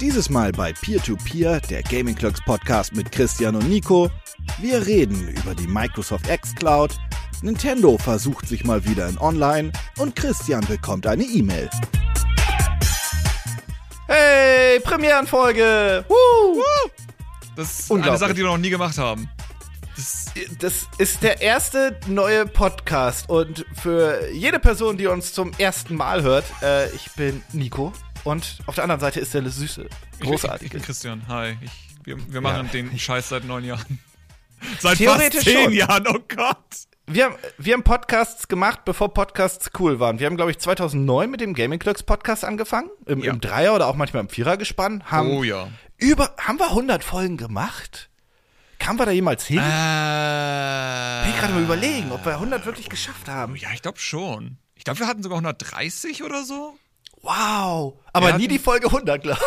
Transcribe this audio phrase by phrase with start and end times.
[0.00, 4.08] Dieses Mal bei Peer-to-Peer, der Gaming Clerks Podcast mit Christian und Nico.
[4.58, 6.92] Wir reden über die Microsoft X Cloud.
[7.42, 11.68] Nintendo versucht sich mal wieder in Online und Christian bekommt eine E-Mail.
[14.06, 16.04] Hey, Premierenfolge!
[16.06, 16.62] Woo!
[17.56, 18.16] Das ist eine.
[18.16, 19.28] Sache, die wir noch nie gemacht haben.
[19.96, 20.26] Das,
[20.60, 26.22] Das ist der erste neue Podcast und für jede Person, die uns zum ersten Mal
[26.22, 27.92] hört, äh, ich bin Nico
[28.28, 29.82] und auf der anderen Seite ist der Süße.
[29.82, 30.66] Ich, ich, Großartig.
[30.66, 31.26] ich bin Christian.
[31.28, 31.56] Hi.
[31.60, 31.70] Ich,
[32.04, 32.72] wir, wir machen Ja.
[32.72, 33.98] den Scheiß seit neun Jahren.
[34.80, 35.72] Seit fast zehn schon.
[35.72, 36.56] Jahren, oh Gott.
[37.06, 40.18] Wir, haben- wir haben Podcasts gemacht, bevor Podcasts cool waren.
[40.18, 42.90] Wir haben, glaube ich, 2009 mit dem Gaming Clerks Podcast angefangen.
[43.06, 43.32] Im, Ja.
[43.32, 45.04] Im Dreier oder auch manchmal im Vierer gespannt.
[45.12, 45.68] Haben, Oh ja.
[45.96, 48.10] über, haben wir 100 Folgen gemacht?
[48.80, 49.58] Kamen wir da jemals hin?
[49.58, 53.54] Äh, Ich bin gerade mal überlegen, ob wir 100 wirklich geschafft haben.
[53.56, 54.58] Ja, ich glaube schon.
[54.74, 56.76] Ich glaube, wir hatten sogar 130 oder so.
[57.22, 57.94] Wow.
[58.12, 59.40] Aber nie die Folge 100, glaube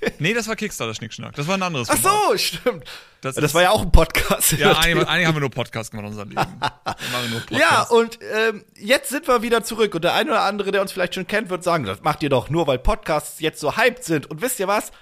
[0.00, 0.12] ich.
[0.18, 1.34] Nee, das war Kickstarter Schnickschnack.
[1.34, 2.30] Das war ein anderes Ach Format.
[2.30, 2.84] so, stimmt.
[3.20, 4.52] Das Das, war ja auch ein Podcast.
[4.52, 6.46] Ja, einige, einige haben wir nur Podcast gemacht in unserem Leben.
[6.60, 7.60] Wir machen nur Podcast.
[7.60, 9.94] Ja, und ähm, jetzt sind wir wieder zurück.
[9.94, 12.28] Und der eine oder andere, der uns vielleicht schon kennt, wird sagen, das macht ihr
[12.28, 14.26] doch nur, weil Podcasts jetzt so hyped sind.
[14.30, 14.92] Und wisst ihr was?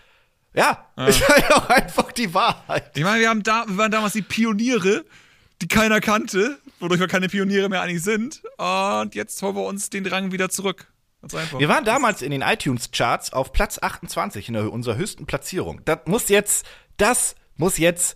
[0.55, 2.97] Ja, ist halt auch einfach die Wahrheit.
[2.97, 5.05] Ich meine, wir, haben da, wir waren damals die Pioniere,
[5.60, 8.42] die keiner kannte, wodurch wir keine Pioniere mehr eigentlich sind.
[8.56, 10.86] Und jetzt holen wir uns den Drang wieder zurück.
[11.25, 11.58] Ganz einfach.
[11.58, 15.81] Wir waren damals in den iTunes-Charts auf Platz 28 in der, unserer höchsten Platzierung.
[15.86, 16.66] Das muss jetzt,
[16.98, 18.14] das muss jetzt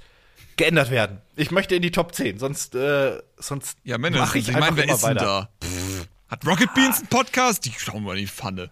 [0.58, 1.22] geändert werden.
[1.34, 4.88] Ich möchte in die Top 10, sonst, äh, sonst ja, mache ich, Ich, einfach meine,
[4.88, 5.48] wer ist denn weiter.
[5.60, 5.66] da?
[5.66, 7.64] Pff, Hat Rocket Beans einen Podcast?
[7.64, 8.70] Die schauen wir in die Pfanne.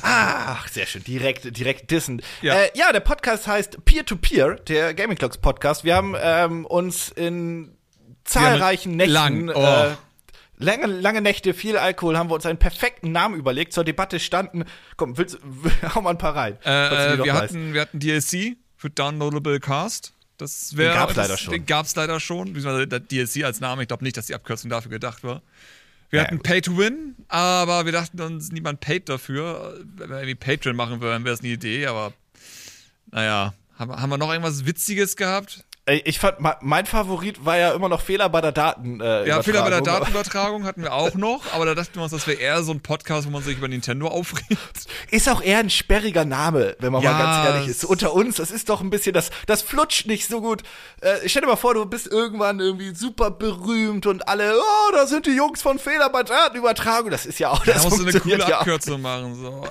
[0.00, 1.04] Ach, sehr schön.
[1.04, 2.22] Direkt, direkt dissen.
[2.40, 2.54] Ja.
[2.54, 5.84] Äh, ja der Podcast heißt Peer-to-Peer, der Gaming Clocks Podcast.
[5.84, 7.76] Wir haben ähm, uns in
[8.24, 9.96] zahlreichen Nächten, lang, äh, oh.
[10.58, 13.72] Lange, lange Nächte, viel Alkohol, haben wir uns einen perfekten Namen überlegt.
[13.72, 14.64] Zur Debatte standen,
[14.96, 15.38] komm, willst,
[15.94, 16.58] hau mal ein paar rein.
[16.64, 17.42] Äh, noch wir, weißt.
[17.54, 20.12] hatten, wir hatten DLC für Downloadable Cast.
[20.36, 21.52] Das wär, Den gab's das, leider schon.
[21.52, 22.54] Den gab's leider schon.
[22.54, 23.82] Der DLC als Name.
[23.82, 25.42] Ich glaube nicht, dass die Abkürzung dafür gedacht war.
[26.10, 26.46] Wir Ja, hatten gut.
[26.46, 29.78] Pay to Win, aber wir dachten uns, niemand paid dafür.
[29.96, 32.12] Wenn wir irgendwie Patreon machen würden, wäre es eine Idee, aber
[33.10, 33.52] naja.
[33.78, 35.64] Haben, haben wir noch irgendwas Witziges gehabt?
[36.04, 39.00] Ich fand, mein Favorit war ja immer noch Fehler bei der Daten.
[39.00, 40.00] Äh, Ja, Fehler bei der Übertragung.
[40.00, 42.80] Datenübertragung hatten wir auch noch, aber da dachten wir uns, das wäre eher so ein
[42.80, 44.46] Podcast, wo man sich über Nintendo aufregt.
[45.10, 47.84] Ist auch eher ein sperriger Name, wenn man Ja, mal ganz ehrlich ist.
[47.84, 50.62] unter uns, das ist doch ein bisschen, das, das flutscht nicht so gut.
[51.00, 55.06] Äh, stell dir mal vor, du bist irgendwann irgendwie super berühmt und alle, oh, da
[55.06, 57.10] sind die Jungs von Fehler bei Datenübertragung.
[57.10, 58.56] Das ist ja auch, Da das musst du eine coole.
[58.58, 59.64] Abkürzung machen, so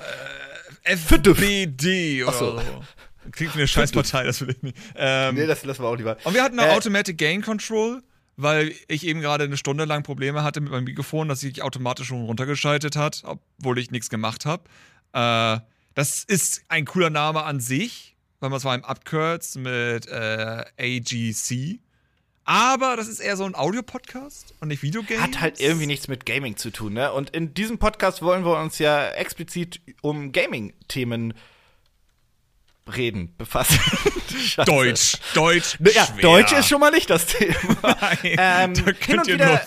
[0.83, 0.95] äh.
[0.95, 2.61] FBD oder so.
[3.31, 4.77] Klingt wie eine Scheißpartei, das will ich nicht.
[4.95, 6.17] Ähm, Nee, das lassen wir auch lieber.
[6.23, 8.01] und wir hatten noch Äh, Automatic Gain Control,
[8.35, 12.07] weil ich eben gerade eine Stunde lang Probleme hatte mit meinem Mikrofon, das sich automatisch
[12.07, 14.63] schon runtergeschaltet hat, obwohl ich nichts gemacht habe.
[15.13, 15.59] Äh,
[15.93, 20.63] das ist ein cooler Name an sich, weil man es vor allem abkürzt mit äh,
[20.79, 21.79] AGC.
[22.49, 25.21] Aber das ist eher so ein Audio-Podcast und nicht Videogames.
[25.21, 27.11] Hat halt irgendwie nichts mit Gaming zu tun, ne?
[27.11, 31.33] Und in diesem Podcast wollen wir uns ja explizit um Gaming-Themen
[32.95, 33.79] reden, befassen.
[34.65, 35.17] Deutsch.
[35.33, 35.79] Deutsch.
[35.79, 36.21] Ne, Ja, schwer.
[36.21, 37.55] Deutsch ist schon mal nicht das Thema.
[38.01, 39.61] Nein, Ähm, da hin könnt und ihr wieder-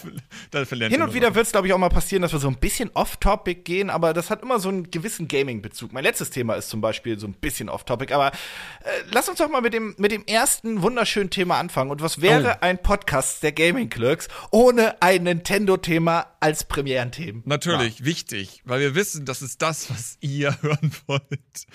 [0.52, 2.56] nur, Hin und wieder wird es, glaube ich, auch mal passieren, dass wir so ein
[2.58, 5.92] bisschen off-topic gehen, aber das hat immer so einen gewissen Gaming-Bezug.
[5.92, 9.48] Mein letztes Thema ist zum Beispiel so ein bisschen off-topic, aber äh, lass uns doch
[9.48, 11.90] mal mit dem, mit dem ersten wunderschönen Thema anfangen.
[11.90, 12.64] Und was wäre Oh.
[12.64, 17.42] ein Podcast der Gaming-Clerks ohne ein Nintendo-Thema als Premierenthemen?
[17.44, 21.66] Natürlich, wichtig, weil wir wissen, das ist das, was ihr hören wollt.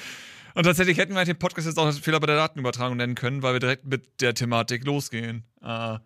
[0.56, 3.44] Und tatsächlich hätten wir den Podcast jetzt auch als Fehler bei der Datenübertragung nennen können,
[3.44, 5.44] weil wir direkt mit der Thematik losgehen.
[5.62, 5.98] Äh,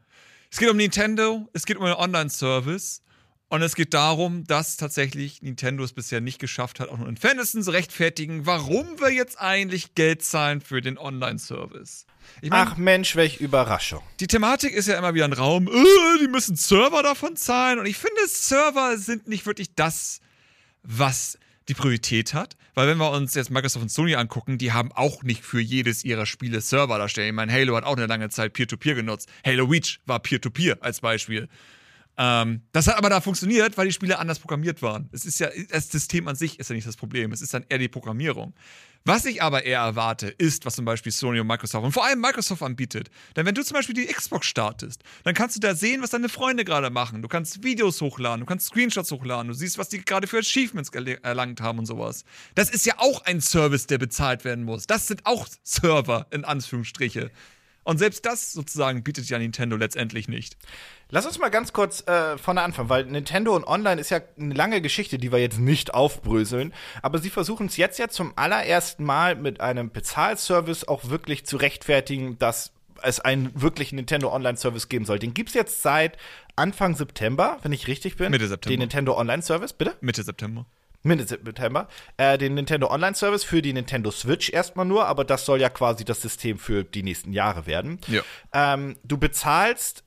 [0.52, 3.04] es geht um Nintendo, es geht um einen Online-Service
[3.50, 7.16] und es geht darum, dass tatsächlich Nintendo es bisher nicht geschafft hat, auch nur in
[7.16, 12.08] Fairnessen zu rechtfertigen, warum wir jetzt eigentlich Geld zahlen für den Online-Service.
[12.42, 14.02] Ich mein, Ach Mensch, welch Überraschung.
[14.20, 17.78] die Thematik ist ja immer wieder ein Raum, äh, die müssen Server davon zahlen.
[17.78, 20.22] Und ich finde, Server sind nicht wirklich das,
[20.82, 22.56] was die Priorität hat.
[22.80, 26.06] Weil wenn wir uns jetzt Microsoft und Sony angucken, die haben auch nicht für jedes
[26.06, 27.28] ihrer Spiele Server da stehen.
[27.28, 29.30] Ich meine, Halo hat auch eine lange Zeit Peer-to-Peer genutzt.
[29.46, 31.50] Halo Reach war Peer-to-Peer als Beispiel.
[32.22, 35.08] Ähm, das hat aber da funktioniert, weil die Spiele anders programmiert waren.
[35.14, 37.32] Es ist ja, das System an sich ist ja nicht das Problem.
[37.32, 38.54] Es ist dann eher die Programmierung.
[39.06, 42.20] Was ich aber eher erwarte, ist, was zum Beispiel Sony und Microsoft und vor allem
[42.20, 43.10] Microsoft anbietet.
[43.38, 46.28] Denn wenn du zum Beispiel die Xbox startest, dann kannst du da sehen, was deine
[46.28, 47.22] Freunde gerade machen.
[47.22, 50.90] Du kannst Videos hochladen, du kannst Screenshots hochladen, du siehst, was die gerade für Achievements
[50.90, 52.26] erlangt haben und sowas.
[52.56, 54.86] Das ist ja auch ein Service, der bezahlt werden muss.
[54.88, 57.32] Das sind auch Server, in Anführungsstriche.
[57.90, 60.58] Und selbst das sozusagen bietet ja Nintendo letztendlich nicht.
[61.10, 64.54] Lass uns mal ganz kurz äh, vorne anfangen, weil Nintendo und Online ist ja eine
[64.54, 66.72] lange Geschichte, die wir jetzt nicht aufbröseln.
[67.02, 71.58] Aber sie versuchen es jetzt ja zum allerersten Mal mit einem Bezahlservice auch wirklich zu
[71.58, 75.18] rechtfertigen, dass es einen wirklichen Nintendo Online-Service geben soll.
[75.18, 76.16] Den gibt's jetzt seit
[76.56, 78.30] Anfang September, wenn ich richtig bin.
[78.30, 78.72] Mitte September.
[78.72, 79.96] Den Nintendo Online-Service, bitte?
[80.02, 80.68] Mitte September.
[81.04, 81.88] Mitte September,
[82.18, 85.70] äh, den Nintendo Online Service für die Nintendo Switch erstmal nur, aber das soll ja
[85.70, 88.00] quasi das System für die nächsten Jahre werden.
[88.08, 88.22] Ja.
[88.54, 90.04] Ähm, du bezahlst,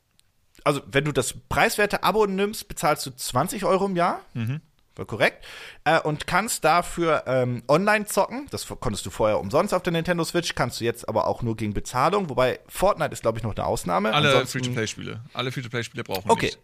[0.65, 4.21] also wenn du das preiswerte Abo nimmst, bezahlst du 20 Euro im Jahr.
[4.35, 4.61] Mhm.
[4.95, 5.43] War korrekt.
[5.85, 8.47] Äh, und kannst dafür ähm, online zocken.
[8.51, 11.57] Das konntest du vorher umsonst auf der Nintendo Switch, kannst du jetzt aber auch nur
[11.57, 12.29] gegen Bezahlung.
[12.29, 14.13] Wobei Fortnite ist, glaube ich, noch eine Ausnahme.
[14.13, 15.23] Alle Free-to-Play-Spiele.
[15.33, 16.47] Alle Free-to-Play-Spiele brauchen Okay.
[16.47, 16.59] nicht.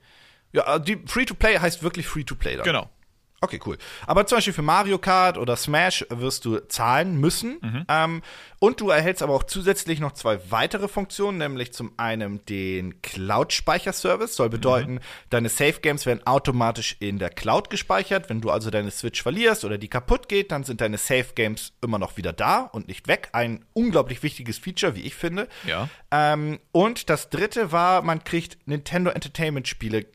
[0.52, 2.64] Ja, die Free-to-Play heißt wirklich Free-to-Play dann.
[2.64, 2.90] Genau.
[3.40, 3.78] Okay, cool.
[4.06, 7.58] Aber zum Beispiel für Mario Kart oder Smash wirst du zahlen müssen.
[7.60, 7.84] Mhm.
[7.88, 8.22] Ähm,
[8.58, 14.34] und du erhältst aber auch zusätzlich noch zwei weitere Funktionen, nämlich zum einen den Cloud-Speicherservice.
[14.34, 15.00] Soll bedeuten, Mhm.
[15.30, 18.28] deine Safe Games werden automatisch in der Cloud gespeichert.
[18.28, 21.72] Wenn du also deine Switch verlierst oder die kaputt geht, dann sind deine Safe Games
[21.80, 23.28] immer noch wieder da und nicht weg.
[23.32, 25.48] Ein unglaublich wichtiges Feature, wie ich finde.
[25.64, 25.88] Ja.
[26.10, 30.06] Ähm, und das dritte war, man kriegt Nintendo Entertainment Spiele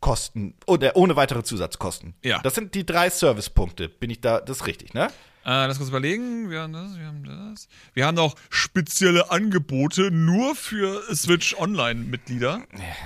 [0.00, 2.14] Kosten oder ohne weitere Zusatzkosten.
[2.22, 2.40] Ja.
[2.40, 3.88] Das sind die drei Servicepunkte.
[3.88, 5.08] Bin ich da, das ist richtig, ne?
[5.44, 6.50] Äh, lass kurz überlegen.
[6.50, 7.68] Wir haben das, wir haben das.
[7.94, 12.62] Wir haben noch spezielle Angebote nur für Switch Online-Mitglieder.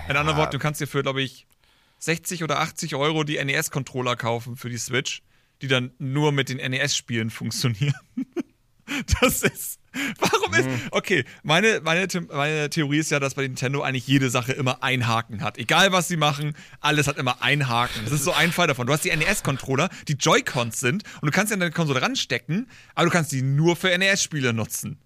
[0.08, 1.46] In anderen Worten, du kannst dir für, glaube ich,
[2.00, 5.22] 60 oder 80 Euro die NES-Controller kaufen für die Switch,
[5.62, 7.94] die dann nur mit den NES-Spielen funktionieren.
[9.20, 9.78] Das ist.
[10.18, 10.68] Warum ist.
[10.90, 15.06] Okay, meine, meine, meine Theorie ist ja, dass bei Nintendo eigentlich jede Sache immer einen
[15.06, 15.58] Haken hat.
[15.58, 18.00] Egal was sie machen, alles hat immer einen Haken.
[18.04, 18.86] Das ist so ein Fall davon.
[18.86, 22.68] Du hast die NES-Controller, die Joy-Cons sind und du kannst sie an deine Konsole ranstecken,
[22.94, 24.98] aber du kannst die nur für NES-Spiele nutzen.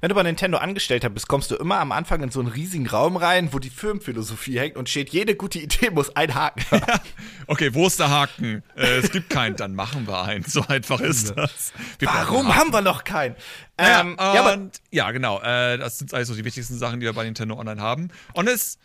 [0.00, 2.86] Wenn du bei Nintendo Angestellter bist, kommst du immer am Anfang in so einen riesigen
[2.86, 7.00] Raum rein, wo die Firmenphilosophie hängt und steht, jede gute Idee muss ein Haken haben.
[7.46, 8.62] Okay, wo ist der Haken?
[8.76, 10.44] Äh, es gibt keinen, dann machen wir einen.
[10.44, 11.72] So einfach ist das.
[11.98, 13.36] Wir Warum haben wir noch keinen?
[13.80, 15.40] Ja, Ähm, ja, aber und, ja, genau.
[15.40, 18.08] Äh, das sind also die wichtigsten Sachen, die wir bei Nintendo Online haben.
[18.34, 18.78] Und es,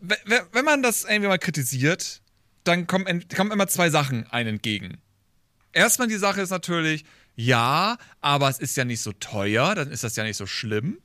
[0.00, 2.20] we- we- wenn man das irgendwie mal kritisiert,
[2.64, 4.98] dann kommen, kommen immer zwei Sachen einen entgegen.
[5.72, 7.04] Erstmal die Sache ist natürlich,
[7.36, 10.98] ja, aber es ist ja nicht so teuer, dann ist das ja nicht so schlimm.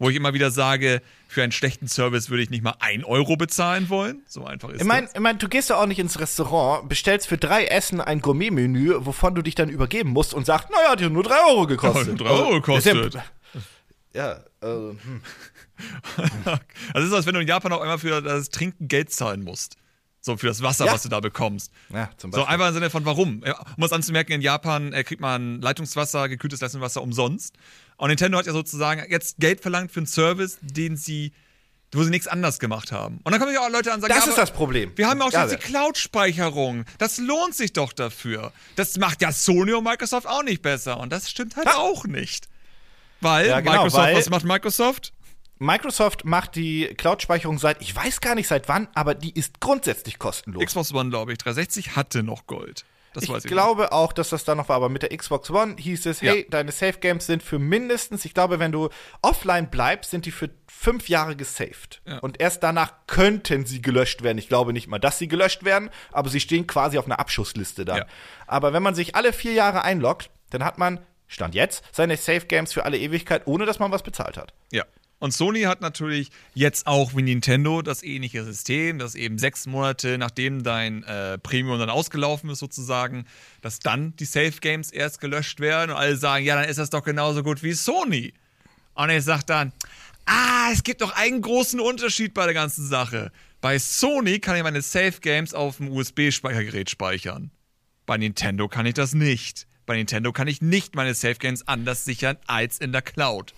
[0.00, 3.36] Wo ich immer wieder sage, für einen schlechten Service würde ich nicht mal ein Euro
[3.36, 4.22] bezahlen wollen.
[4.28, 5.14] So einfach ist Ich meine, das.
[5.16, 8.94] ich mein, du gehst ja auch nicht ins Restaurant, bestellst für drei Essen ein Gourmet-Menü,
[9.00, 12.06] wovon du dich dann übergeben musst und sagst, naja, hat ja nur drei Euro gekostet.
[12.10, 13.22] Ja, drei Euro das ist ja- kostet.
[14.14, 15.20] Ja, also, hm.
[16.46, 16.58] Also
[16.94, 19.76] es ist, als wenn du in Japan auch einmal für das Trinken Geld zahlen musst.
[20.20, 20.92] So für das Wasser, Ja.
[20.92, 21.70] was du da bekommst.
[21.92, 23.42] ja, zum So einfach im Sinne von warum.
[23.46, 27.54] Ja, Um es anzumerken, in Japan äh, kriegt man Leitungswasser, gekühltes Leitungswasser umsonst.
[27.96, 31.32] Und Nintendo hat ja sozusagen jetzt Geld verlangt für einen Service, den sie,
[31.92, 33.20] wo sie nichts anders gemacht haben.
[33.24, 34.92] Und dann kommen ja auch Leute an und sagen, Das ja, ist das Problem.
[34.96, 36.84] Wir haben ja auch Ja, jetzt die Cloud-Speicherung.
[36.98, 38.52] Das lohnt sich doch dafür.
[38.76, 40.98] Das macht ja Sony und Microsoft auch nicht besser.
[40.98, 41.76] Und das stimmt halt Ja.
[41.76, 42.48] auch nicht.
[43.20, 45.12] Weil Ja, genau, Microsoft, weil- was macht Microsoft?
[45.58, 50.18] Microsoft macht die Cloud-Speicherung seit, ich weiß gar nicht seit wann, aber die ist grundsätzlich
[50.18, 50.64] kostenlos.
[50.64, 52.84] Xbox One, glaube ich, 360 hatte noch Gold.
[53.14, 55.50] Das ich weiß ich glaube auch, dass das da noch war, aber mit der Xbox
[55.50, 56.32] One hieß es, Ja.
[56.32, 58.90] hey, deine Safe Games sind für mindestens, ich glaube, wenn du
[59.22, 62.02] offline bleibst, sind die für fünf Jahre gesaved.
[62.06, 62.18] Ja.
[62.18, 64.38] Und erst danach könnten sie gelöscht werden.
[64.38, 67.84] Ich glaube nicht mal, dass sie gelöscht werden, aber sie stehen quasi auf einer Abschussliste
[67.84, 67.96] dann.
[67.98, 68.06] Ja.
[68.46, 72.46] Aber wenn man sich alle vier Jahre einloggt, dann hat man, Stand jetzt, seine Safe
[72.46, 74.52] Games für alle Ewigkeit, ohne dass man was bezahlt hat.
[74.70, 74.84] Ja.
[75.20, 80.16] Und Sony hat natürlich jetzt auch wie Nintendo das ähnliche System, dass eben sechs Monate
[80.16, 83.24] nachdem dein äh, Premium dann ausgelaufen ist, sozusagen,
[83.60, 86.90] dass dann die Safe Games erst gelöscht werden und alle sagen, ja, dann ist das
[86.90, 88.32] doch genauso gut wie Sony.
[88.94, 89.72] Und ich sag dann,
[90.26, 93.32] ah, es gibt doch einen großen Unterschied bei der ganzen Sache.
[93.60, 97.50] Bei Sony kann ich meine Safe Games auf dem USB-Speichergerät speichern.
[98.06, 99.66] Bei Nintendo kann ich das nicht.
[99.84, 103.52] Bei Nintendo kann ich nicht meine Safe Games anders sichern als in der Cloud.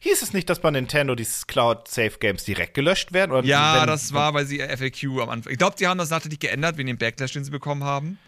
[0.00, 3.32] Hieß es nicht, dass bei Nintendo die Cloud Safe Games direkt gelöscht werden?
[3.32, 5.52] Oder Ja, wenn- das war, weil sie FAQ am Anfang.
[5.52, 8.18] Ich glaube, die haben das nachträglich geändert wegen dem Backlash, den sie bekommen haben.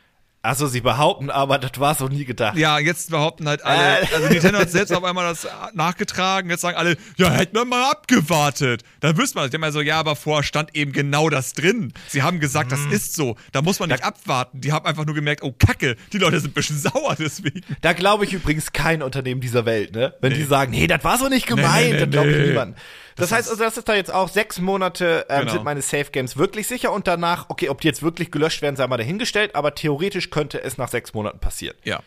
[0.47, 2.57] Also sie behaupten, aber das war so nie gedacht.
[2.57, 4.01] Ja, jetzt behaupten halt alle.
[4.01, 4.07] Äh.
[4.15, 6.49] Also Nintendo hat selbst auf einmal das nachgetragen.
[6.51, 8.83] Jetzt sagen alle, ja, hätten wir mal abgewartet.
[9.01, 11.93] Dann wüsste man, ich denke mal so, ja, aber vorher stand eben genau das drin.
[12.09, 12.77] Sie haben gesagt, Mhm.
[12.91, 13.37] das ist so.
[13.53, 14.61] Da muss man nicht abwarten.
[14.61, 17.63] Die haben einfach nur gemerkt, oh Kacke, die Leute sind ein bisschen sauer deswegen.
[17.83, 20.15] Da glaube ich übrigens kein Unternehmen dieser Welt, ne?
[20.21, 20.39] Wenn Nee.
[20.39, 22.73] die sagen, nee, das war so nicht gemeint, Nee, nee, dann glaube ich nee.
[23.17, 25.53] Das, heißt also, das ist da jetzt auch sechs Monate ähm, Genau.
[25.53, 28.77] sind meine Safe Games wirklich sicher und danach, okay, ob die jetzt wirklich gelöscht werden,
[28.77, 31.77] sei mal dahingestellt, aber theoretisch könnte es nach sechs Monaten passieren.
[31.85, 32.01] Ja.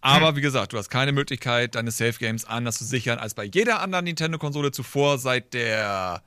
[0.00, 3.44] Aber wie gesagt, du hast keine Möglichkeit, deine Safe Games anders zu sichern als bei
[3.44, 6.22] jeder anderen Nintendo-Konsole zuvor seit der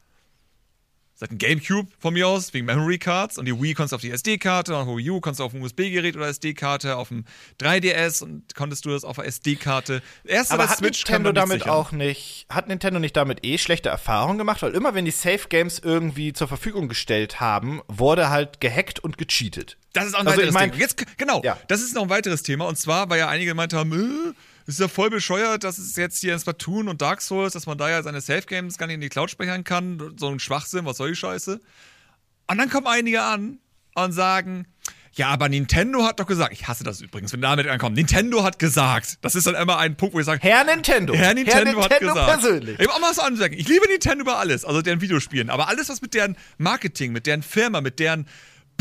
[1.22, 3.38] seit dem Gamecube von mir aus, wegen Memory Cards.
[3.38, 5.62] Und die Wii konntest du auf die SD-Karte, auf Wii U konntest du auf ein
[5.62, 7.26] USB-Gerät oder SD-Karte, auf dem
[7.60, 10.02] 3DS und konntest du das auf der SD-Karte.
[10.26, 11.70] Erst Aber hat Switch Nintendo damit sichern.
[11.70, 14.64] auch nicht, hat Nintendo nicht damit eh schlechte Erfahrungen gemacht?
[14.64, 19.20] Weil immer wenn die Safe Games irgendwie zur Verfügung gestellt haben, wurde halt gehackt und
[19.20, 19.78] gecheatet.
[19.94, 20.82] Das ist auch ein also weiteres ich mein, Thema.
[20.82, 21.56] Jetzt, genau, ja.
[21.68, 22.66] das ist noch ein weiteres Thema.
[22.66, 24.34] Und zwar, weil ja einige gemeint haben, äh,
[24.68, 27.78] ist ja voll bescheuert, dass es jetzt hier in Splatoon und Dark Souls, dass man
[27.78, 30.16] da ja seine Safe Games gar nicht in die Cloud speichern kann.
[30.18, 31.60] So ein Schwachsinn, was soll die Scheiße?
[32.48, 33.60] Und dann kommen einige an
[33.96, 34.68] und sagen,
[35.14, 37.98] ja, aber Nintendo hat doch gesagt, ich hasse das übrigens, wenn damit ankommt.
[37.98, 39.18] Nintendo hat gesagt.
[39.22, 41.14] Das ist dann immer ein Punkt, wo ich sage, Herr Nintendo.
[41.14, 42.42] Herr Nintendo, Herr Nintendo hat gesagt.
[42.42, 42.80] persönlich.
[42.80, 43.58] Ich auch mal was ansagen.
[43.60, 47.28] Ich liebe Nintendo über alles, also deren Videospielen, aber alles, was mit deren Marketing, mit
[47.28, 48.26] deren Firma, mit deren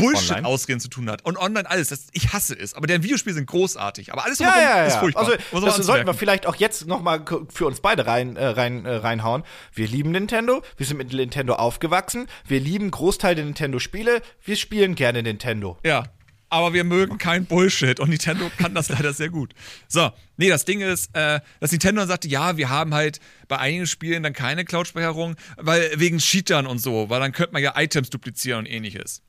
[0.01, 1.23] Bullshit-Ausreden zu tun hat.
[1.25, 1.89] Und online alles.
[1.89, 2.73] Das, ich hasse es.
[2.73, 4.11] Aber deren Videospiele sind großartig.
[4.11, 4.85] Aber alles ja, ja, ja.
[4.85, 5.23] ist furchtbar.
[5.51, 8.85] Also, das sollten wir vielleicht auch jetzt noch mal für uns beide rein, äh, rein,
[8.85, 9.43] äh, reinhauen.
[9.73, 10.63] Wir lieben Nintendo.
[10.77, 12.27] Wir sind mit Nintendo aufgewachsen.
[12.45, 14.21] Wir lieben Großteil der Nintendo-Spiele.
[14.43, 15.77] Wir spielen gerne Nintendo.
[15.85, 16.05] Ja.
[16.51, 19.53] Aber wir mögen kein Bullshit und Nintendo kann das leider sehr gut.
[19.87, 23.57] So, nee, das Ding ist, äh, dass Nintendo dann sagte, ja, wir haben halt bei
[23.57, 27.73] einigen Spielen dann keine Cloud-Speicherung, weil wegen Cheatern und so, weil dann könnte man ja
[27.77, 29.21] Items duplizieren und ähnliches.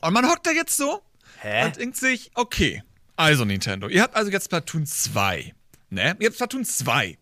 [0.00, 1.02] Und man hockt da jetzt so
[1.40, 1.66] Hä?
[1.66, 2.82] und denkt sich, okay,
[3.16, 5.52] also Nintendo, ihr habt also jetzt Platoon 2.
[5.90, 6.16] Ne?
[6.20, 7.18] Ihr habt Platoon 2.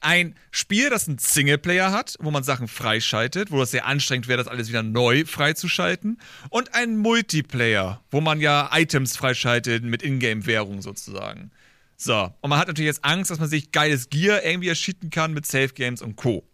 [0.00, 4.38] Ein Spiel, das einen Singleplayer hat, wo man Sachen freischaltet, wo das sehr anstrengend wäre,
[4.38, 6.18] das alles wieder neu freizuschalten.
[6.50, 11.50] Und ein Multiplayer, wo man ja Items freischaltet mit Ingame-Währung sozusagen.
[11.96, 15.32] So, und man hat natürlich jetzt Angst, dass man sich geiles Gear irgendwie erschieten kann
[15.32, 16.44] mit Safe Games und Co.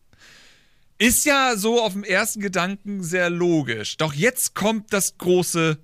[1.01, 3.97] Ist ja so auf dem ersten Gedanken sehr logisch.
[3.97, 5.79] Doch jetzt kommt das große.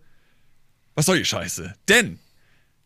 [0.94, 1.74] Was soll die Scheiße?
[1.88, 2.18] Denn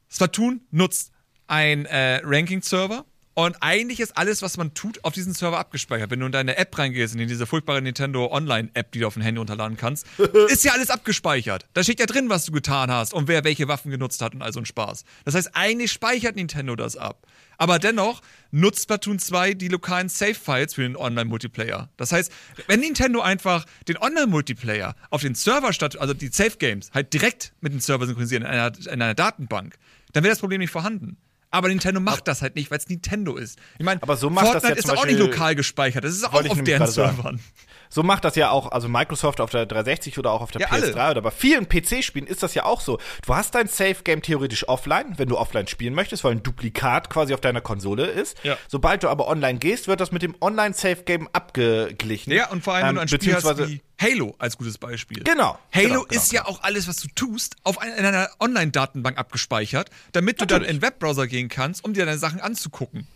[0.08, 1.10] Splatoon nutzt
[1.48, 6.10] ein äh, Ranking-Server und eigentlich ist alles, was man tut, auf diesen Server abgespeichert.
[6.12, 9.22] Wenn du in deine App reingehst, in diese furchtbare Nintendo Online-App, die du auf dem
[9.22, 10.06] Handy runterladen kannst,
[10.48, 11.66] ist ja alles abgespeichert.
[11.72, 14.42] Da steht ja drin, was du getan hast und wer welche Waffen genutzt hat und
[14.42, 15.04] all so ein Spaß.
[15.24, 17.26] Das heißt, eigentlich speichert Nintendo das ab.
[17.60, 21.90] Aber dennoch nutzt Splatoon 2 die lokalen Save-Files für den Online-Multiplayer.
[21.98, 22.32] Das heißt,
[22.68, 27.74] wenn Nintendo einfach den Online-Multiplayer auf den Server statt, also die Save-Games, halt direkt mit
[27.74, 29.76] dem Server synchronisieren in einer, in einer Datenbank,
[30.14, 31.18] dann wäre das Problem nicht vorhanden.
[31.50, 33.58] Aber Nintendo macht das halt nicht, weil es Nintendo ist.
[33.78, 36.04] Ich meine, so Fortnite ist auch nicht lokal gespeichert.
[36.04, 37.40] Das ist auch auf deren Servern.
[37.90, 40.68] So macht das ja auch, also Microsoft auf der 360 oder auch auf der ja,
[40.68, 41.10] PS3 alle.
[41.10, 42.98] oder bei vielen PC-Spielen ist das ja auch so.
[43.26, 47.34] Du hast dein Safe-Game theoretisch offline, wenn du offline spielen möchtest, weil ein Duplikat quasi
[47.34, 48.38] auf deiner Konsole ist.
[48.44, 48.56] Ja.
[48.68, 52.32] Sobald du aber online gehst, wird das mit dem Online-Safe-Game abgeglichen.
[52.32, 55.22] Ja, und vor allem, ähm, wenn du ein Spiel hast wie Halo als gutes Beispiel.
[55.24, 55.58] Genau.
[55.74, 59.18] Halo genau, genau, ist ja auch alles, was du tust, auf ein, in einer Online-Datenbank
[59.18, 60.48] abgespeichert, damit Natürlich.
[60.48, 63.06] du dann in den Webbrowser gehen kannst, um dir deine Sachen anzugucken.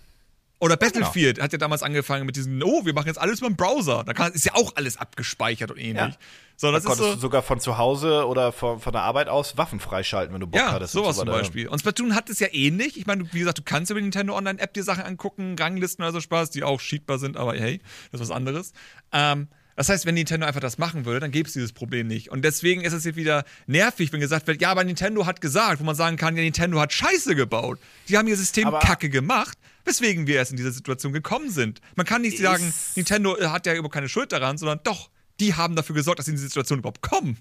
[0.64, 1.44] Oder Battlefield genau.
[1.44, 4.02] hat ja damals angefangen mit diesem, oh, wir machen jetzt alles über den Browser.
[4.02, 5.96] Da kann, ist ja auch alles abgespeichert und ähnlich.
[5.96, 6.16] Ja.
[6.56, 9.28] So, das da konntest so, du sogar von zu Hause oder von, von der Arbeit
[9.28, 10.94] aus Waffen freischalten, wenn du Bock ja, hattest.
[10.94, 11.68] sowas zum Beispiel.
[11.68, 12.96] Und Splatoon hat es ja ähnlich.
[12.96, 16.12] Ich meine, wie gesagt, du kannst über die Nintendo Online-App dir Sachen angucken, Ranglisten oder
[16.12, 18.72] so Spaß, die auch cheatbar sind, aber hey, das ist was anderes.
[19.12, 22.30] Ähm, das heißt, wenn Nintendo einfach das machen würde, dann gäbe es dieses Problem nicht.
[22.30, 25.80] Und deswegen ist es jetzt wieder nervig, wenn gesagt wird, ja, aber Nintendo hat gesagt,
[25.80, 27.78] wo man sagen kann, ja, Nintendo hat Scheiße gebaut.
[28.08, 31.80] Die haben ihr System aber kacke gemacht, weswegen wir erst in diese Situation gekommen sind.
[31.96, 35.10] Man kann nicht sagen, Nintendo hat ja überhaupt keine Schuld daran, sondern doch,
[35.40, 37.38] die haben dafür gesorgt, dass sie in diese Situation überhaupt kommen.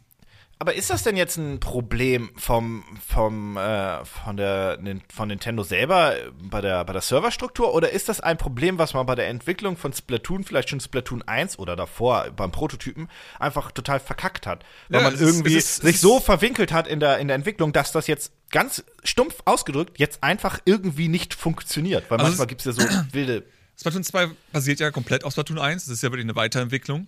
[0.60, 4.80] Aber ist das denn jetzt ein Problem vom, vom, äh, von, der,
[5.14, 9.06] von Nintendo selber bei der, bei der Serverstruktur oder ist das ein Problem, was man
[9.06, 13.10] bei der Entwicklung von Splatoon, vielleicht schon Splatoon 1 oder davor beim Prototypen,
[13.40, 14.64] einfach total verkackt hat?
[14.90, 17.92] Weil ja, man irgendwie ist, sich so verwinkelt hat in der, in der Entwicklung, dass
[17.92, 22.10] das jetzt ganz stumpf ausgedrückt jetzt einfach irgendwie nicht funktioniert.
[22.10, 23.44] Weil also manchmal gibt es ja so wilde.
[23.78, 27.08] Splatoon 2 basiert ja komplett auf Splatoon 1, das ist ja wirklich eine Weiterentwicklung.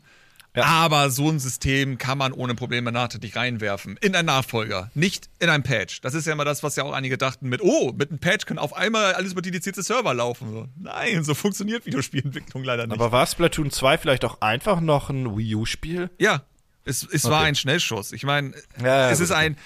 [0.56, 0.64] Ja.
[0.64, 3.98] Aber so ein System kann man ohne Probleme nachträglich reinwerfen.
[4.02, 6.00] In einen Nachfolger, nicht in ein Patch.
[6.02, 8.46] Das ist ja immer das, was ja auch einige dachten mit, oh, mit einem Patch
[8.46, 10.52] können auf einmal alles über dedizierte Server laufen.
[10.52, 12.96] So, nein, so funktioniert Videospielentwicklung leider nicht.
[12.96, 16.10] Aber war Splatoon 2 vielleicht auch einfach noch ein Wii U-Spiel?
[16.20, 16.46] Ja,
[16.86, 17.34] es, es okay.
[17.34, 18.12] war ein Schnellschuss.
[18.12, 19.58] Ich meine, ja, es ist ein.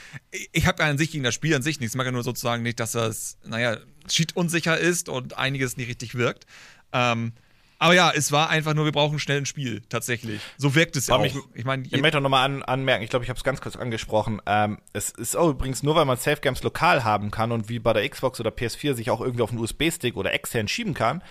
[0.53, 1.93] Ich habe an sich gegen das Spiel an sich nichts.
[1.93, 5.89] Ich mag ja nur sozusagen nicht, dass das, naja, cheat unsicher ist und einiges nicht
[5.89, 6.45] richtig wirkt.
[6.93, 7.33] Ähm,
[7.77, 10.41] aber ja, es war einfach nur, wir brauchen schnell ein Spiel, tatsächlich.
[10.57, 11.23] So wirkt es ja auch.
[11.23, 13.75] Ich, ich meine, ich möchte nochmal an, anmerken, ich glaube, ich habe es ganz kurz
[13.75, 14.41] angesprochen.
[14.45, 17.79] Ähm, es ist auch übrigens nur, weil man Safe Games lokal haben kann und wie
[17.79, 21.21] bei der Xbox oder PS4 sich auch irgendwie auf einen USB-Stick oder extern schieben kann,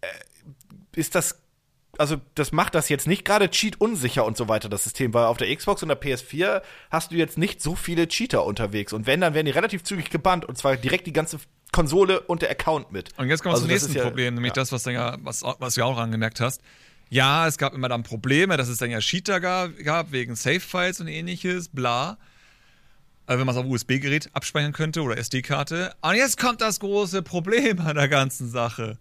[0.00, 0.06] äh,
[0.94, 1.42] ist das
[1.98, 5.24] also das macht das jetzt nicht gerade cheat unsicher und so weiter, das System, weil
[5.26, 8.92] auf der Xbox und der PS4 hast du jetzt nicht so viele Cheater unterwegs.
[8.92, 11.38] Und wenn, dann werden die relativ zügig gebannt und zwar direkt die ganze
[11.72, 13.10] Konsole und der Account mit.
[13.18, 14.54] Und jetzt kommen wir Also zum das nächsten ja- Problem, nämlich ja.
[14.54, 16.60] das, was, ja, was, was du ja auch angemerkt hast.
[17.08, 21.00] Ja, es gab immer dann Probleme, dass es dann ja Cheater gab, gab wegen Save-Files
[21.00, 22.18] und ähnliches, bla.
[23.26, 25.94] Also wenn man es auf USB-Gerät abspeichern könnte oder SD-Karte.
[26.00, 28.98] Und jetzt kommt das große Problem an der ganzen Sache.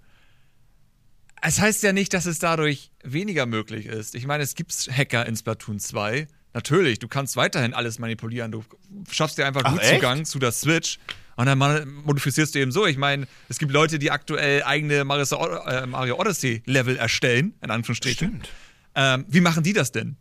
[1.47, 4.15] Es heißt ja nicht, dass es dadurch weniger möglich ist.
[4.15, 6.27] Ich meine, es gibt Hacker in Splatoon 2.
[6.55, 8.51] Natürlich, du kannst weiterhin alles manipulieren.
[8.51, 8.63] Du
[9.11, 9.95] schaffst dir einfach Ach, gut echt?
[9.95, 10.97] Zugang zu der Switch.
[11.35, 11.59] Und dann
[12.03, 12.87] modifizierst du eben so.
[12.87, 15.25] Ich meine, es gibt Leute, die aktuell eigene Mario,
[15.85, 18.27] Mario Odyssey Level erstellen, in Anführungsstrichen.
[18.27, 18.49] Stimmt.
[18.95, 20.17] Ähm, wie machen die das denn?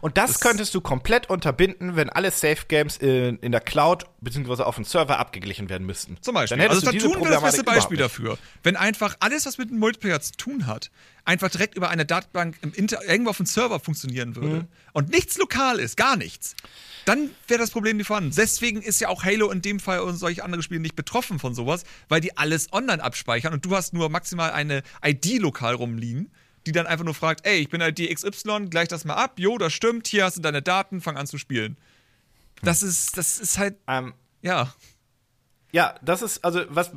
[0.00, 4.66] Und das, könntest du komplett unterbinden, wenn alle Safe Games in, in der Cloud beziehungsweise
[4.66, 6.16] auf dem Server abgeglichen werden müssten.
[6.20, 6.56] Zum Beispiel.
[6.58, 8.38] Dann hättest also diese Splatoon wäre das beste Beispiel dafür.
[8.62, 10.90] Wenn einfach alles, was mit dem Multiplayer zu tun hat,
[11.24, 14.68] einfach direkt über eine Datenbank im Inter irgendwo auf dem Server funktionieren würde Mhm.
[14.92, 16.54] und nichts lokal ist, gar nichts,
[17.04, 18.32] dann wäre das Problem nicht vorhanden.
[18.36, 21.54] Deswegen ist ja auch Halo in dem Fall und solche andere Spiele nicht betroffen von
[21.54, 26.30] sowas, weil die alles online abspeichern und du hast nur maximal eine ID lokal rumliegen,
[26.66, 29.56] die dann einfach nur fragt, ey, ich bin ID XY, gleich das mal ab, jo,
[29.56, 31.76] das stimmt, hier hast du deine Daten, fang an zu spielen.
[32.62, 33.82] Das ist, das ist halt, nicht.
[33.88, 34.74] Ähm, ja.
[35.72, 36.90] Ja, das ist, also, was,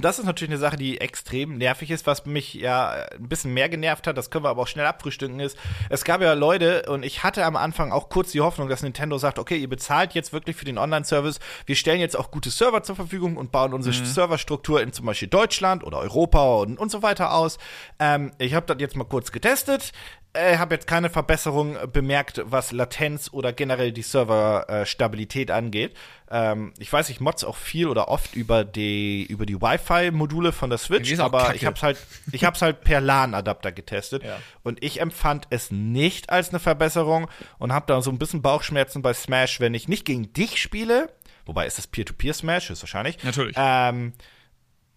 [0.00, 3.68] das ist natürlich eine Sache, die extrem nervig ist, was mich ja ein bisschen mehr
[3.68, 5.56] genervt hat, das können wir aber auch schnell abfrühstücken, ist,
[5.90, 9.18] es gab ja Leute, und ich hatte am Anfang auch kurz die Hoffnung, dass Nintendo
[9.18, 12.82] sagt, okay, ihr bezahlt jetzt wirklich für den Online-Service, wir stellen jetzt auch gute Server
[12.82, 17.02] zur Verfügung und bauen unsere Serverstruktur in zum Beispiel Deutschland oder Europa und, und so
[17.02, 17.58] weiter aus.
[17.98, 19.92] Ähm, ich habe das jetzt mal kurz getestet,
[20.34, 25.96] äh, habe jetzt keine Verbesserung bemerkt, was Latenz oder generell die Serverstabilität angeht.
[26.30, 30.70] Ähm, ich weiß, ich motz auch viel oder oft über die über die Wi-Fi-Module von
[30.70, 31.56] der Switch, aber kacke.
[31.56, 31.98] ich habe halt
[32.32, 34.38] ich habe halt per LAN-Adapter getestet Ja.
[34.62, 39.02] und ich empfand es nicht als eine Verbesserung und habe da so ein bisschen Bauchschmerzen
[39.02, 41.10] bei Smash, wenn ich nicht gegen dich spiele.
[41.46, 43.22] Wobei ist das Peer-to-Peer-Smash ist wahrscheinlich.
[43.22, 43.54] Natürlich.
[43.58, 44.14] Ähm,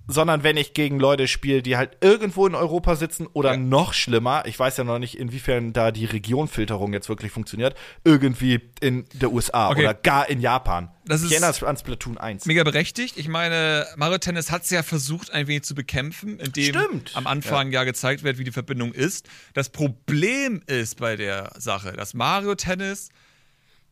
[0.08, 3.58] sondern wenn ich gegen Leute spiele, die halt irgendwo in Europa sitzen oder Ja.
[3.58, 8.62] noch schlimmer, ich weiß ja noch nicht, inwiefern da die Regionfilterung jetzt wirklich funktioniert, irgendwie
[8.80, 9.82] in der USA Okay.
[9.82, 10.90] oder gar in Japan.
[11.06, 12.46] Das ich ist- erinnere an Splatoon 1.
[12.46, 13.18] mega berechtigt.
[13.18, 17.12] Ich meine, Mario Tennis hat es ja versucht, ein wenig zu bekämpfen, indem Stimmt.
[17.16, 17.84] am Anfang ja.
[17.84, 19.28] gezeigt wird, wie die Verbindung ist.
[19.54, 23.10] Das Problem ist bei der Sache, dass Mario Tennis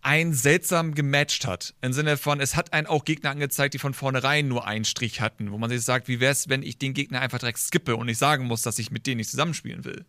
[0.05, 1.73] ein seltsam gematcht hat.
[1.81, 5.19] Im Sinne von, es hat einen auch Gegner angezeigt, die von vornherein nur einen Strich
[5.19, 7.95] hatten, wo man sich sagt, wie wäre es, wenn ich den Gegner einfach direkt skippe
[7.95, 10.05] und nicht sagen muss, dass ich mit denen nicht zusammenspielen will.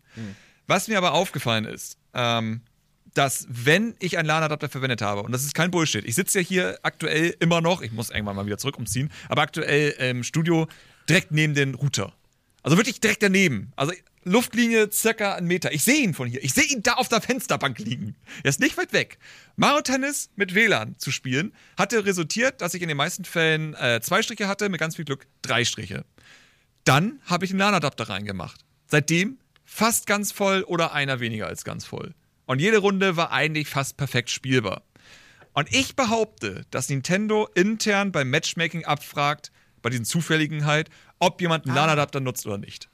[0.66, 2.60] Was mir aber aufgefallen ist, ähm,
[3.14, 6.46] dass wenn ich einen LAN-Adapter verwendet habe, und das ist kein Bullshit, ich sitze ja
[6.46, 10.68] hier aktuell immer noch, ich muss irgendwann mal wieder zurück umziehen, aber aktuell im Studio
[11.08, 12.12] direkt neben den Router.
[12.62, 13.72] Also wirklich direkt daneben.
[13.76, 13.94] Also
[14.28, 15.72] Luftlinie circa einen Meter.
[15.72, 16.42] Ich sehe ihn von hier.
[16.42, 18.16] Ich sehe ihn da auf der Fensterbank liegen.
[18.42, 19.18] Er ist nicht weit weg.
[19.54, 24.00] Mario Tennis mit WLAN zu spielen, hatte resultiert, dass ich in den meisten Fällen äh,
[24.02, 26.04] zwei Striche hatte, mit ganz viel Glück drei Striche.
[26.82, 28.64] Dann habe ich einen LAN-Adapter reingemacht.
[28.88, 32.12] Seitdem fast ganz voll oder einer weniger als ganz voll.
[32.46, 34.82] Und jede Runde war eigentlich fast perfekt spielbar.
[35.52, 41.66] Und ich behaupte, dass Nintendo intern beim Matchmaking abfragt, bei diesen Zufälligen halt, ob jemand
[41.66, 42.88] einen LAN-Adapter nutzt oder nicht.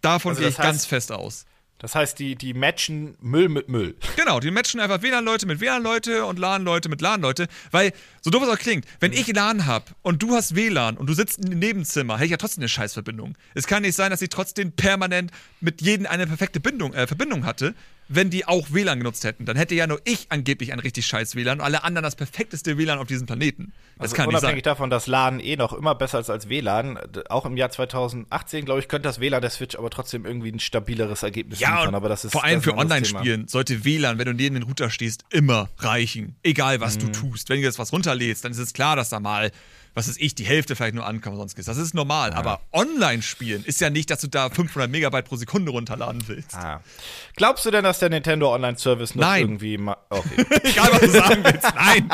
[0.00, 1.46] Davon Also gehe ich heißt- ganz fest aus.
[1.78, 3.96] Das heißt, die, die matchen Müll mit Müll.
[4.14, 7.48] Genau, die matchen einfach WLAN-Leute mit WLAN-Leute und LAN-Leute mit LAN-Leute.
[7.70, 11.06] Weil, so doof es auch klingt, wenn ich LAN hab und du hast WLAN und
[11.08, 13.34] du sitzt im Nebenzimmer, hätte ich ja trotzdem eine Scheißverbindung.
[13.54, 15.30] Es kann nicht sein, dass ich trotzdem permanent
[15.62, 17.74] mit jedem eine perfekte Bindung, äh, Verbindung hatte,
[18.12, 19.44] wenn die auch WLAN genutzt hätten.
[19.46, 22.76] Dann hätte ja nur ich angeblich ein richtig scheiß WLAN und alle anderen das perfekteste
[22.76, 23.72] WLAN auf diesem Planeten.
[23.96, 24.40] Das Also kann nicht sein.
[24.40, 26.98] unabhängig davon, dass LAN eh noch immer besser ist als WLAN.
[27.28, 30.58] Auch im Jahr 2018, glaube ich, könnte das WLAN der Switch aber trotzdem irgendwie ein
[30.60, 31.94] stabileres Ergebnis Ja, liefern.
[31.94, 32.76] Aber das ist vor allem für.
[32.76, 36.34] Online-Spielen sollte WLAN, wenn du neben den Router stehst, immer reichen.
[36.42, 37.00] Egal, was Mhm.
[37.00, 37.48] du tust.
[37.48, 39.52] Wenn du jetzt was runterlädst, dann ist es klar, dass da mal,
[39.94, 41.68] was ist ich, die Hälfte vielleicht nur ankommt, sonst ist.
[41.68, 42.32] Das ist normal.
[42.32, 46.54] Aber Online-Spielen ist ja nicht, dass du da 500 Megabyte pro Sekunde runterladen willst.
[46.54, 46.80] Ah.
[47.36, 49.42] Glaubst du denn, dass der Nintendo Online-Service noch Nein.
[49.42, 51.74] irgendwie ma Okay, Egal, was du sagen willst.
[51.74, 52.08] Nein.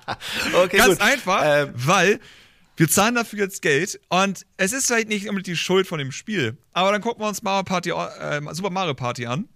[0.64, 1.00] okay Ganz gut.
[1.00, 2.20] einfach, Ähm, weil
[2.76, 6.12] wir zahlen dafür jetzt Geld und es ist vielleicht nicht unbedingt die Schuld von dem
[6.12, 6.56] Spiel.
[6.72, 9.48] Aber dann gucken wir uns Mario Party, äh, Super Mario Party an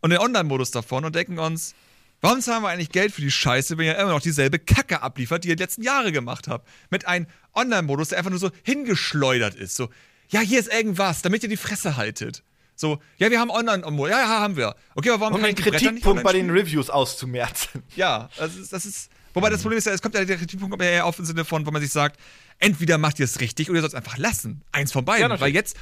[0.00, 1.74] und den Online-Modus davon und denken uns,
[2.20, 5.44] warum zahlen wir eigentlich Geld für die Scheiße, wenn ihr immer noch dieselbe Kacke abliefert,
[5.44, 6.68] die ihr die letzten Jahre gemacht habt?
[6.90, 9.76] Mit einem Online-Modus, der einfach nur so hingeschleudert ist.
[9.76, 9.88] So,
[10.30, 12.42] ja, hier ist irgendwas, damit ihr die Fresse haltet.
[12.74, 14.10] So, ja, wir haben Online-Modus.
[14.10, 14.76] Ja, ja, haben wir.
[14.94, 17.82] Okay, aber warum um kann den ich nicht Kritikpunkt bei den Reviews auszumerzen.
[17.96, 20.82] ja, das ist, das ist Wobei das Problem ist ja, es kommt ja der Kritikpunkt
[20.82, 22.18] eher auf im Sinne von, wo man sich sagt,
[22.58, 24.62] entweder macht ihr es richtig oder ihr sollt es einfach lassen.
[24.72, 25.30] Eins von beiden.
[25.30, 25.76] Ja, Weil jetzt,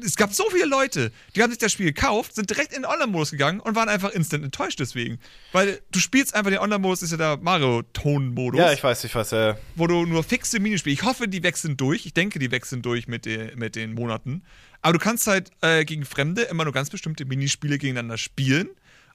[0.00, 2.90] es gab so viele Leute, die haben sich das Spiel gekauft, sind direkt in den
[2.90, 5.18] Online-Modus gegangen und waren einfach instant enttäuscht deswegen.
[5.52, 9.32] Weil du spielst einfach den Online-Modus, ist ja der Mario-Ton-Modus Ja, ich weiß, ich weiß.
[9.32, 10.92] Äh, wo du nur fixe Minispiele.
[10.92, 12.04] Ich hoffe, die wechseln durch.
[12.04, 14.42] Ich denke, die wechseln durch mit, den, mit den Monaten.
[14.82, 18.68] Aber du kannst halt äh, gegen Fremde immer nur ganz bestimmte Minispiele gegeneinander spielen.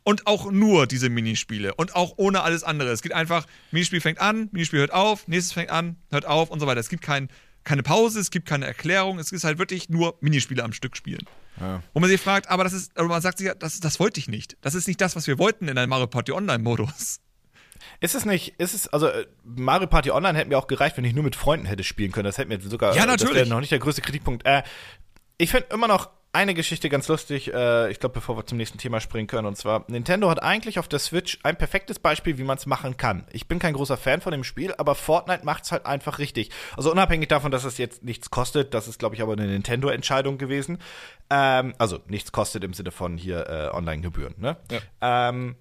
[0.04, 1.74] Und auch nur diese Minispiele.
[1.76, 2.90] Und auch ohne alles andere.
[2.90, 6.60] Es geht einfach, Minispiel fängt an, Minispiel hört auf, nächstes fängt an, hört auf und
[6.60, 6.82] so weiter.
[6.82, 7.30] Es gibt kein,
[7.64, 9.18] keine Pause, es gibt keine Erklärung.
[9.20, 11.26] Es ist halt wirklich nur Minispiele am Stück spielen.
[11.60, 11.82] Ja.
[11.94, 14.20] Wo man sich fragt, aber das ist, aber man sagt sich ja, das, das wollte
[14.20, 14.58] ich nicht.
[14.62, 17.22] Das ist nicht das, was wir wollten in einem Mario Party Online-Modus.
[18.02, 21.06] Ist es nicht, ist es, also äh, Mario Party Online hätte mir auch gereicht, wenn
[21.06, 22.26] ich nur mit Freunden hätte spielen können.
[22.26, 23.36] Das hätte mir sogar, Ja, Das natürlich.
[23.36, 24.46] wäre noch nicht der größte Kritikpunkt.
[24.46, 24.64] Äh,
[25.38, 28.80] ich finde immer noch eine Geschichte ganz lustig, äh, ich glaube, bevor wir zum nächsten
[28.80, 29.48] Thema springen können.
[29.48, 32.98] Und zwar, Nintendo hat eigentlich auf der Switch ein perfektes Beispiel, wie man es machen
[32.98, 33.26] kann.
[33.32, 36.50] Ich bin kein großer Fan von dem Spiel, aber Fortnite macht es halt einfach richtig.
[36.76, 40.40] Also unabhängig davon, dass es jetzt nichts kostet, das ist, glaube ich, aber eine Nintendo-Entscheidung
[40.40, 40.80] gewesen.
[41.30, 44.34] Ähm, also nichts kostet im Sinne von hier äh, Online-Gebühren.
[44.38, 44.58] Ne?
[45.02, 45.56] Ähm,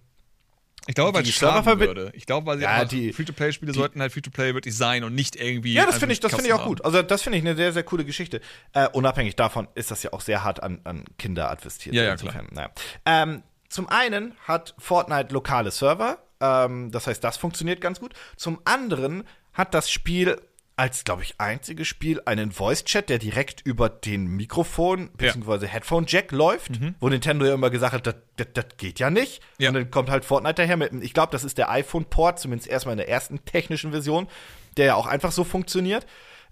[0.88, 2.12] Ich glaube, weil Die Serververbi- würde.
[2.14, 5.74] Ich glaube, weil sie Ja, die- Free-to-Play-Spiele sollten halt Free-to-Play wirklich sein und nicht irgendwie.
[5.74, 6.84] Ja, das finde ich, das finde ich auch gut.
[6.84, 8.40] Also das finde ich eine sehr, sehr coole Geschichte.
[8.72, 11.94] Äh, unabhängig davon ist das ja auch sehr hart an, an Kinder advestiert.
[11.94, 12.70] Ja, ja, Insofern, Naja.
[13.06, 18.12] Ähm, zum einen hat Fortnite lokale Server, ähm, das heißt, das funktioniert ganz gut.
[18.36, 20.40] Zum anderen hat das Spiel
[20.76, 25.66] als, glaube ich, einziges Spiel einen Voice-Chat, der direkt über den Mikrofon bzw.
[25.66, 29.42] Headphone-Jack läuft, wo Nintendo ja immer gesagt hat, das, geht ja nicht.
[29.58, 29.68] Ja.
[29.68, 32.94] Und dann kommt halt Fortnite daher mit, ich glaube, das ist der iPhone-Port, zumindest erstmal
[32.94, 34.28] in der ersten technischen Version,
[34.76, 36.06] der ja auch einfach so funktioniert.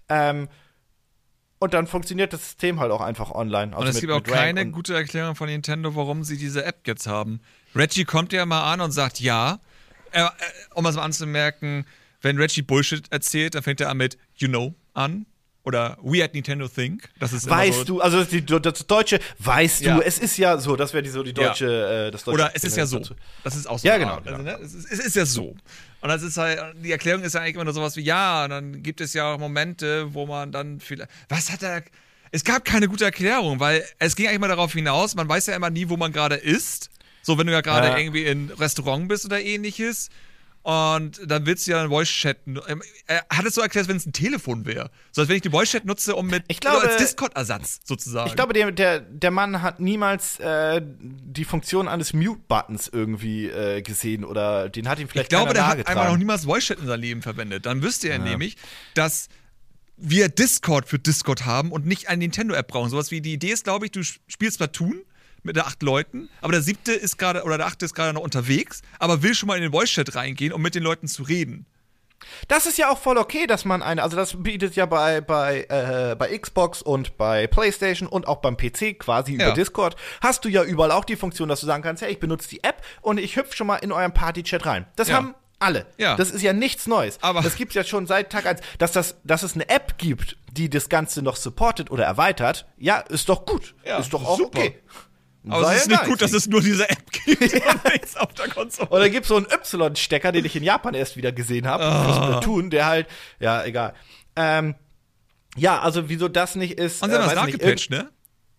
[0.07, 0.47] Ähm,
[1.59, 3.73] und dann funktioniert das System halt auch einfach online.
[3.75, 6.87] Also Und es mit- gibt auch keine gute Erklärung von Nintendo, warum sie diese App
[6.87, 7.41] jetzt haben.
[7.75, 9.59] Reggie kommt ja mal an und sagt ja.
[10.11, 10.25] Äh,
[10.73, 11.85] um es mal anzumerken,
[12.21, 15.25] wenn Reggie Bullshit erzählt, dann fängt er an mit You know an.
[15.63, 17.07] Oder We at Nintendo Think.
[17.19, 19.95] Das ist Weißt so, du, also die, das deutsche, weißt Ja.
[19.97, 21.49] du, es ist ja so, das wäre die, so die Ja.
[21.49, 22.99] deutsche, äh, das deutsche Oder es ist ja so.
[23.43, 23.87] Das ist auch so.
[23.87, 24.37] Ja, genau, genau.
[24.37, 24.57] Also, ne?
[24.63, 25.49] es, ist, es ist ja so.
[26.01, 28.49] Und das ist halt, die Erklärung ist ja eigentlich immer nur sowas wie, ja, und
[28.49, 31.11] dann gibt es ja auch Momente, wo man dann vielleicht.
[31.29, 31.83] Was hat er.
[32.31, 35.55] Es gab keine gute Erklärung, weil es ging eigentlich mal darauf hinaus, man weiß ja
[35.55, 36.89] immer nie, wo man gerade ist.
[37.21, 37.97] So, wenn du ja gerade Ja.
[37.99, 40.09] irgendwie in Restaurant bist oder ähnliches.
[40.63, 42.37] Und dann willst du ja einen Voice-Chat.
[42.67, 44.91] ähm, Er hat es so erklärt, als wenn es ein Telefon wäre.
[45.11, 46.43] So als wenn ich den Voice-Chat nutze, um mit.
[46.49, 48.29] Ich glaube- als Discord-Ersatz sozusagen.
[48.29, 53.81] Ich glaube, der, der, der Mann hat niemals äh, die Funktion eines Mute-Buttons irgendwie äh,
[53.81, 56.79] gesehen oder den hat ihm Ich vielleicht glaube, keiner der hat einfach noch niemals Voice-Chat
[56.79, 57.65] in seinem Leben verwendet.
[57.65, 58.55] Dann wüsste er nämlich,
[58.93, 59.29] dass
[59.97, 62.89] wir Discord für Discord haben und nicht eine Nintendo-App brauchen.
[62.89, 65.01] Sowas wie die Idee ist, glaube ich, du spielst Platoon
[65.43, 68.81] mit acht Leuten, aber der siebte ist gerade oder der achte ist gerade noch unterwegs,
[68.99, 71.65] aber will schon mal in den Voice-Chat reingehen, um mit den Leuten zu reden.
[72.47, 75.65] Das ist ja auch voll okay, dass man eine, also das bietet ja bei, bei,
[75.69, 79.47] äh, bei Xbox und bei PlayStation und auch beim PC quasi Ja.
[79.47, 82.19] über Discord, hast du ja überall auch die Funktion, dass du sagen kannst, hey, ich
[82.19, 84.85] benutze die App und ich hüpfe schon mal in euren Party-Chat rein.
[84.95, 85.15] Das Ja.
[85.15, 85.87] haben alle.
[85.97, 86.15] Ja.
[86.15, 87.17] Das ist ja nichts Neues.
[87.23, 88.61] Aber- das gibt's ja schon seit Tag 1.
[88.77, 92.97] Dass, das, dass es eine App gibt, die das Ganze noch supportet oder erweitert, ja,
[92.99, 93.73] ist doch gut.
[93.83, 94.59] Ja, ist doch auch super.
[94.59, 94.79] okay.
[95.49, 98.15] Aber Sei es ist ja nicht gut, dass es nur diese App gibt und nichts
[98.15, 98.89] auf der Konsole.
[98.89, 102.03] Oder gibt so einen Y-Stecker, den ich in Japan erst wieder gesehen habe, Ah.
[102.03, 103.07] fürs Platoon, der halt,
[103.39, 103.93] ja, egal.
[104.35, 104.75] Ähm,
[105.57, 108.09] ja, also wieso das nicht ist, Und sie haben das weiß nicht, nachgepatcht, ne?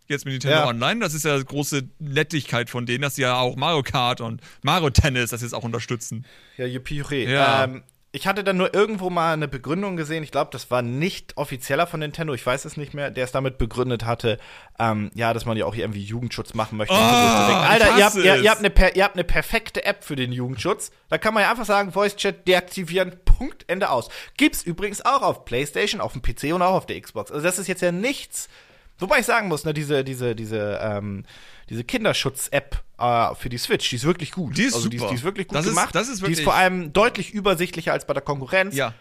[0.09, 0.67] Jetzt mit Nintendo Ja.
[0.67, 4.41] Online, das ist ja große Nettigkeit von denen, dass sie ja auch Mario Kart und
[4.63, 6.27] Mario Tennis das jetzt auch unterstützen.
[6.59, 7.33] Ja, Hurray.
[7.33, 7.65] Ja.
[7.65, 7.83] Ähm,
[8.15, 10.23] ich hatte dann nur irgendwo mal eine Begründung gesehen.
[10.23, 12.35] Ich glaube, das war nicht offizieller von Nintendo.
[12.35, 14.39] Ich weiß es nicht mehr, der es damit begründet hatte,
[14.79, 16.95] ähm, ja, dass man ja auch irgendwie Jugendschutz machen möchte.
[16.95, 20.15] Oh, Alter, ihr habt, ihr, ihr, habt eine per, ihr habt eine perfekte App für
[20.15, 20.93] den Jugendschutz.
[21.09, 24.11] Da kann man ja einfach sagen, Voice Chat deaktivieren, Punkt, Ende aus.
[24.37, 27.33] Gibt's übrigens auch auf PlayStation, auf dem PC und auch auf der Xbox.
[27.33, 28.51] Also das ist jetzt ja nichts.
[28.99, 31.25] Wobei ich sagen muss, ne, diese, diese, diese, ähm,
[31.71, 34.57] diese Kinderschutz-App äh, für die Switch, die ist wirklich gut.
[34.57, 35.07] Die ist also Die super.
[35.09, 35.95] ist, die ist wirklich gut Das ist- gemacht.
[35.95, 38.75] das ist die wirklich- ist vor allem deutlich übersichtlicher als bei der Konkurrenz.
[38.77, 38.95] Ja.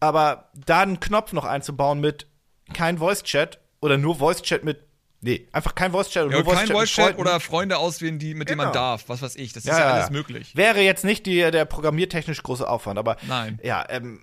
[0.00, 2.26] Aber da einen Knopf noch einzubauen mit
[2.72, 4.80] kein Voice-Chat oder nur Voice-Chat mit.
[5.20, 6.68] Nee, einfach kein Voice-Chat oder Ja, nur kein Voice-Chat.
[6.68, 7.20] mit Voice-Chat Freunden.
[7.20, 8.74] oder Freunde auswählen, die, mit denen man Genau.
[8.74, 9.52] darf, was weiß ich.
[9.52, 10.54] Das ist Ja, alles möglich.
[10.54, 13.16] Wäre jetzt nicht die, der programmiertechnisch große Aufwand, aber.
[13.26, 13.58] Nein.
[13.64, 14.20] Ja, ähm,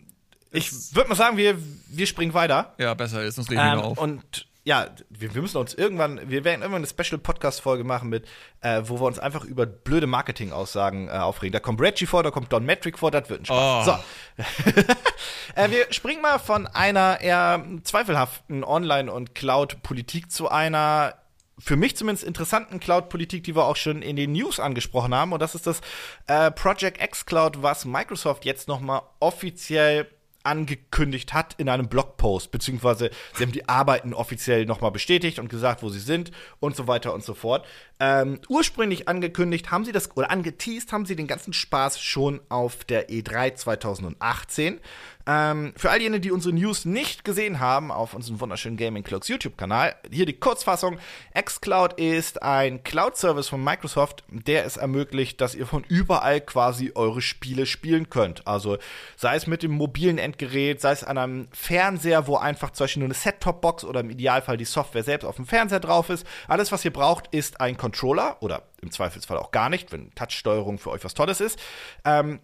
[0.52, 1.58] ich würde mal sagen, wir,
[1.90, 2.74] wir springen weiter.
[2.78, 3.98] Ja, besser ist, sonst regen wir Ähm, auf.
[3.98, 8.28] und ja, wir, wir müssen uns irgendwann, wir werden irgendwann eine Special-Podcast-Folge machen mit,
[8.62, 11.54] äh, wo wir uns einfach über blöde Marketing-Aussagen äh, aufregen.
[11.54, 13.88] Da kommt Reggie vor, da kommt Don Metric vor, das wird ein Spaß.
[13.88, 13.92] Oh.
[14.38, 14.44] So.
[15.56, 21.14] äh, wir springen mal von einer eher zweifelhaften Online- und Cloud-Politik zu einer
[21.58, 25.32] für mich zumindest interessanten Cloud-Politik, die wir auch schon in den News angesprochen haben.
[25.32, 25.80] Und das ist das
[26.28, 30.08] äh, Project X Cloud, was Microsoft jetzt noch mal offiziell
[30.46, 35.84] angekündigt hat in einem Blogpost, beziehungsweise sie haben die Arbeiten offiziell nochmal bestätigt und gesagt,
[35.84, 37.66] wo sie sind und so weiter und so fort.
[38.00, 42.84] Ähm, ursprünglich angekündigt haben sie das, oder angeteased haben sie den ganzen Spaß schon auf
[42.84, 44.80] der E3 2018.
[45.28, 49.28] Ähm, für all jene, die unsere News nicht gesehen haben, auf unserem wunderschönen Gaming Clocks
[49.28, 51.00] YouTube-Kanal, hier die Kurzfassung.
[51.34, 57.22] xCloud ist ein Cloud-Service von Microsoft, der es ermöglicht, dass ihr von überall quasi eure
[57.22, 58.46] Spiele spielen könnt.
[58.46, 58.78] Also
[59.16, 63.00] sei es mit dem mobilen Endgerät, sei es an einem Fernseher, wo einfach zum Beispiel
[63.00, 66.28] nur eine Set-Top-Box oder im Idealfall die Software selbst auf dem Fernseher drauf ist.
[66.48, 70.78] Alles, was ihr braucht, ist ein Controller oder im Zweifelsfall auch gar nicht, wenn Touch-Steuerung
[70.78, 71.60] für euch was Tolles ist.
[72.04, 72.40] Ähm,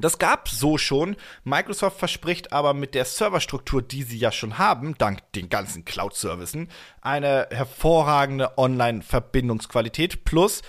[0.00, 1.16] das gab so schon.
[1.44, 6.68] Microsoft verspricht aber mit der Serverstruktur, die sie ja schon haben, dank den ganzen Cloud-Servicen,
[7.00, 10.62] eine hervorragende Online-Verbindungsqualität plus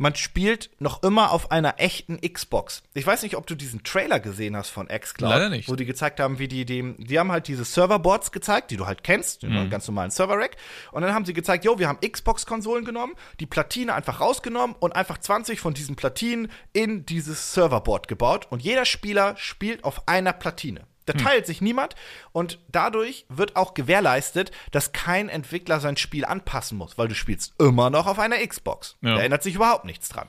[0.00, 2.82] man spielt noch immer auf einer echten Xbox.
[2.94, 5.30] Ich weiß nicht, ob du diesen Trailer gesehen hast von xCloud.
[5.30, 5.68] Leider nicht.
[5.68, 8.86] Wo die gezeigt haben, wie die dem, die haben halt diese Serverboards gezeigt, die du
[8.86, 9.68] halt kennst, Mhm.
[9.68, 10.56] ganz normalen Server-Rack.
[10.92, 14.96] Und dann haben sie gezeigt, jo, wir haben Xbox-Konsolen genommen, die Platine einfach rausgenommen und
[14.96, 18.46] einfach 20 von diesen Platinen in dieses Serverboard gebaut.
[18.48, 20.86] Und jeder Spieler spielt auf einer Platine.
[21.12, 21.24] Da Hm.
[21.24, 21.94] teilt sich niemand
[22.32, 27.54] und dadurch wird auch gewährleistet, dass kein Entwickler sein Spiel anpassen muss, weil du spielst
[27.58, 28.96] immer noch auf einer Xbox.
[29.00, 29.16] Ja.
[29.16, 30.28] Da ändert sich überhaupt nichts dran.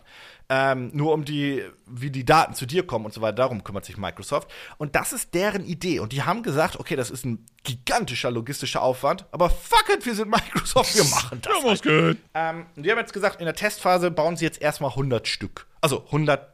[0.54, 3.86] Ähm, nur um die, wie die Daten zu dir kommen und so weiter, darum kümmert
[3.86, 4.52] sich Microsoft.
[4.78, 6.00] Und das ist deren Idee.
[6.00, 10.13] Und die haben gesagt, okay, das ist ein gigantischer logistischer Aufwand, aber fuck it, wir
[10.15, 11.54] sind Microsoft, wir machen das.
[11.58, 12.17] Ja, was geht.
[12.34, 15.67] Ähm, die haben jetzt gesagt, in der Testphase bauen sie jetzt erstmal 100 Stück.
[15.80, 16.52] Also 100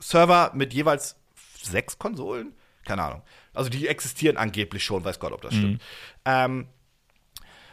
[0.00, 1.16] Server mit jeweils
[1.62, 2.54] sechs Konsolen?
[2.88, 3.22] Keine Ahnung.
[3.52, 5.82] Also die existieren angeblich schon, weiß Gott, ob das stimmt.
[6.24, 6.68] Ähm,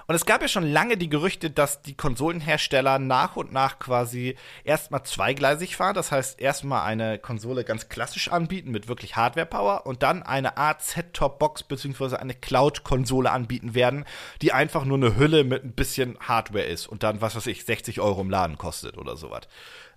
[0.08, 4.36] und es gab ja schon lange die Gerüchte, dass die Konsolenhersteller nach und nach quasi
[4.66, 5.96] erstmal zweigleisig fahren.
[5.96, 10.82] Das heißt, erstmal eine Konsole ganz klassisch anbieten mit wirklich Hardware-Power und dann eine Art
[10.82, 14.04] Set-Top-Box beziehungsweise eine Cloud-Konsole anbieten werden,
[14.42, 17.64] die einfach nur eine Hülle mit ein bisschen Hardware ist und dann, was weiß ich,
[17.64, 19.48] 60 Euro im Laden kostet oder sowas.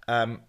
[0.06, 0.42] Ähm,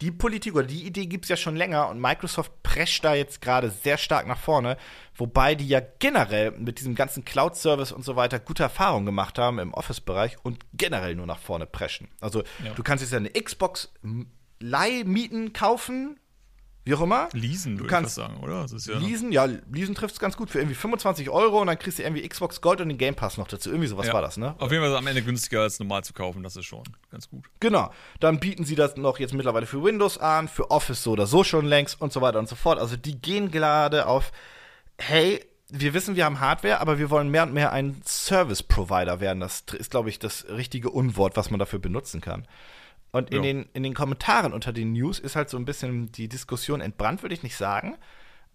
[0.00, 3.70] die Politik oder die Idee gibt's ja schon länger und Microsoft prescht da jetzt gerade
[3.70, 4.76] sehr stark nach vorne,
[5.16, 9.58] wobei die ja generell mit diesem ganzen Cloud-Service und so weiter gute Erfahrungen gemacht haben
[9.58, 12.08] im Office-Bereich und generell nur nach vorne preschen.
[12.20, 12.42] Also
[12.74, 13.92] du kannst jetzt ja eine Xbox
[14.60, 16.18] Leihmieten kaufen,
[16.84, 17.28] wie auch immer.
[17.32, 18.66] Leasen, du würde ich kannst sagen, oder?
[18.66, 22.02] Ja Leasen, ja, Leasen trifft's ganz gut für irgendwie 25 Euro und dann kriegst du
[22.02, 23.70] irgendwie Xbox Gold und den Game Pass noch dazu.
[23.70, 24.12] Irgendwie sowas ja.
[24.12, 24.54] war das, ne?
[24.58, 26.84] Auf jeden Fall ist es am Ende günstiger als normal zu kaufen, das ist schon
[27.10, 27.44] ganz gut.
[27.60, 27.90] Genau.
[28.20, 31.42] Dann bieten sie das noch jetzt mittlerweile für Windows an, für Office so oder so
[31.42, 32.78] schon längst und so weiter und so fort.
[32.78, 34.30] Also die gehen gerade auf,
[34.98, 39.40] hey, wir wissen, wir haben Hardware, aber wir wollen mehr und mehr ein Service-Provider werden.
[39.40, 42.46] Das ist, glaube ich, das richtige Unwort, was man dafür benutzen kann.
[43.14, 43.42] Und in, Ja.
[43.42, 47.22] den, in den Kommentaren unter den News ist halt so ein bisschen die Diskussion entbrannt,
[47.22, 47.96] würde ich nicht sagen.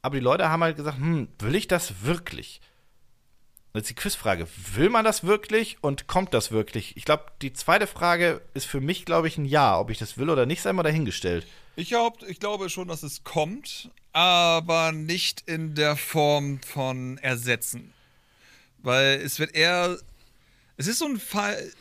[0.01, 2.59] Aber die Leute haben halt gesagt, hm, will ich das wirklich?
[3.73, 6.97] Jetzt die Quizfrage, will man das wirklich und kommt das wirklich?
[6.97, 9.79] Ich glaube, die zweite Frage ist für mich, glaube ich, ein Ja.
[9.79, 11.47] Ob ich das will oder nicht, sei mal dahingestellt.
[11.77, 17.93] Ich, glaub, ich glaube schon, dass es kommt, aber nicht in der Form von Ersetzen.
[18.79, 19.97] Weil es wird eher.
[20.75, 21.71] Es ist so ein Fall.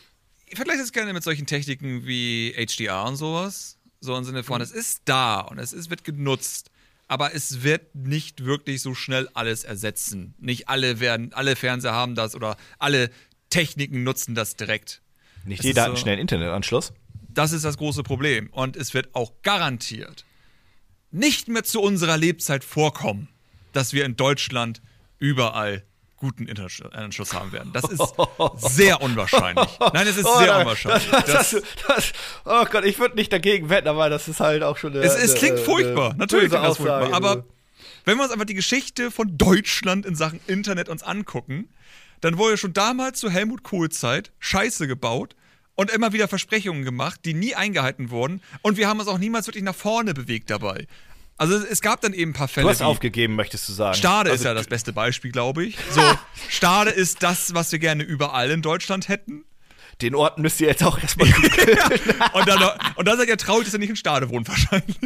[0.50, 3.78] Ich vergleiche es gerne mit solchen Techniken wie HDR und sowas.
[4.00, 6.70] So im Sinne von, es ist da und es ist, wird genutzt.
[7.08, 10.34] Aber es wird nicht wirklich so schnell alles ersetzen.
[10.38, 13.11] Nicht alle werden, alle Fernseher haben das oder alle
[13.50, 15.00] Techniken nutzen das direkt.
[15.44, 16.92] Nicht jeder hat einen so- schnellen Internetanschluss.
[17.30, 18.48] Das ist das große Problem.
[18.50, 20.24] Und es wird auch garantiert
[21.11, 23.28] nicht mehr zu unserer Lebzeit vorkommen,
[23.72, 24.82] dass wir in Deutschland
[25.18, 25.82] überall
[26.18, 27.72] guten Internetanschluss haben werden.
[27.72, 28.02] Das ist
[28.74, 29.68] sehr unwahrscheinlich.
[29.92, 31.09] Nein, es ist sehr da- unwahrscheinlich.
[31.11, 32.12] Das, Das, das,
[32.44, 35.14] oh Gott, ich würde nicht dagegen wetten, aber das ist halt auch schon eine, es,
[35.14, 36.14] es eine- klingt eine furchtbar.
[36.16, 37.02] Natürlich klingt das furchtbar.
[37.09, 37.14] Aussage.
[37.14, 37.44] Aber
[38.04, 41.68] wenn wir uns einfach die Geschichte von Deutschland in Sachen Internet uns angucken,
[42.20, 45.37] dann wurde schon damals zu Helmut Kohl Zeit Scheiße gebaut
[45.76, 48.42] und immer wieder Versprechungen gemacht, die nie eingehalten wurden.
[48.62, 50.88] Und wir haben uns auch niemals wirklich nach vorne bewegt dabei.
[51.38, 52.64] Also es gab dann eben ein paar Fälle.
[52.64, 53.96] du hast aufgegeben, möchtest du sagen.
[53.96, 55.77] Stade also, ist ja das beste Beispiel, glaube ich.
[55.90, 56.03] So,
[56.48, 59.44] Stade ist das, was wir gerne überall in Deutschland hätten.
[60.00, 61.28] Den Ort müsst ihr jetzt auch erstmal.
[62.32, 62.62] Und dann,
[62.96, 64.96] und dann seid ihr traurig, dass ihr nicht in Stade wohnt, wahrscheinlich.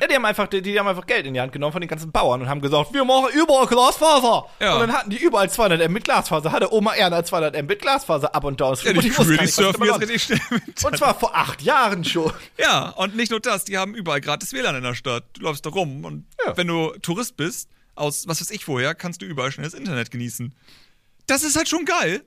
[0.00, 1.88] ja, die haben einfach, die, die haben einfach Geld in die Hand genommen von den
[1.88, 4.46] ganzen Bauern und haben gesagt, wir machen überall Glasfaser.
[4.60, 4.74] Ja.
[4.74, 6.52] Und dann hatten die überall 200 M mit Glasfaser.
[6.52, 8.74] Hatte Oma Erna 200 M mit Glasfaser ab und down.
[8.82, 10.40] Ja, die die nicht, was surfen jetzt richtig schnell.
[10.84, 12.32] Und zwar vor acht Jahren schon.
[12.56, 15.24] Ja, und nicht nur das, die haben überall gratis WLAN in der Stadt.
[15.34, 16.56] Du läufst da rum und Ja.
[16.56, 20.10] wenn du Tourist bist, aus was weiß ich woher, kannst du überall schnell das Internet
[20.10, 20.54] genießen.
[21.26, 22.22] Das ist halt schon geil.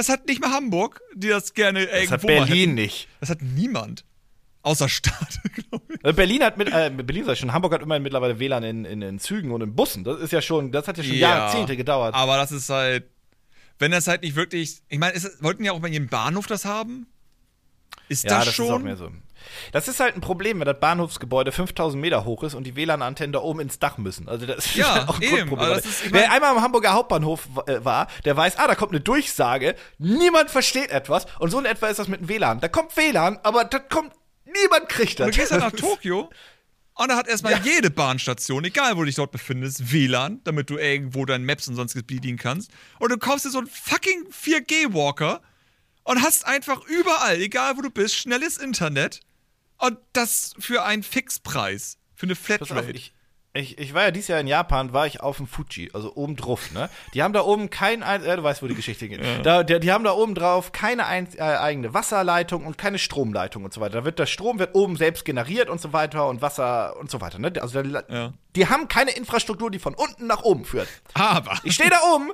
[0.00, 3.06] Das hat nicht mal Hamburg, die das gerne Das irgendwo hat mal Berlin nicht.
[3.20, 4.06] Das hat niemand.
[4.62, 6.02] Außer Staat, glaube ich.
[6.02, 8.84] Äh, Berlin hat mit, äh, Berlin sag ich schon, Hamburg hat immerhin mittlerweile WLAN in,
[8.86, 10.02] in, in Zügen und in Bussen.
[10.02, 12.14] Das ist ja schon, das hat ja schon Jahrzehnte gedauert.
[12.14, 13.10] Aber das ist halt,
[13.78, 17.06] wenn das halt nicht wirklich, ich meine, wollten ja auch bei jedem Bahnhof das haben?
[18.10, 18.86] Ist ja, das, das schon?
[18.88, 19.08] ist so.
[19.70, 23.32] Das ist halt ein Problem, wenn das Bahnhofsgebäude 5000 Meter hoch ist und die WLAN-Antennen
[23.32, 24.28] da oben ins Dach müssen.
[24.28, 25.58] Also das ist Ja, halt auch ein eben.
[25.58, 29.00] Also das Wer einmal am Hamburger Hauptbahnhof äh, war, der weiß, ah, da kommt eine
[29.00, 32.58] Durchsage, niemand versteht etwas und so in etwa ist das mit dem WLAN.
[32.60, 34.12] Da kommt WLAN, aber da kommt,
[34.44, 35.26] niemand kriegt das.
[35.26, 36.30] Und du gehst dann nach Tokio
[36.94, 40.78] und da hat erstmal jede Bahnstation, egal wo du dich dort befindest, WLAN, damit du
[40.78, 42.72] irgendwo deinen Maps und sonstiges bedienen kannst.
[42.98, 45.40] Und du kaufst dir so einen fucking 4G-Walker
[46.10, 49.20] und hast einfach überall, egal wo du bist, schnelles Internet.
[49.78, 51.96] Und das für einen Fixpreis.
[52.14, 52.90] Für eine Flatrate.
[52.90, 53.14] ich,
[53.54, 56.36] ich, ich war ja dieses Jahr in Japan, war ich auf dem Fuji, also oben
[56.36, 56.90] drauf, ne?
[57.14, 59.22] Die haben da oben kein, ein- äh, du weißt, wo die Geschichte geht.
[59.42, 63.64] Da, die, die haben da oben drauf keine ein, äh, eigene Wasserleitung und keine Stromleitung
[63.64, 64.00] und so weiter.
[64.00, 67.20] Da wird der Strom wird oben selbst generiert und so weiter und Wasser und so
[67.22, 67.52] weiter, ne?
[67.60, 68.32] Also da, Ja.
[68.56, 70.88] die haben keine Infrastruktur, die von unten nach oben führt.
[71.14, 71.58] Aber.
[71.64, 72.30] Ich stehe da oben,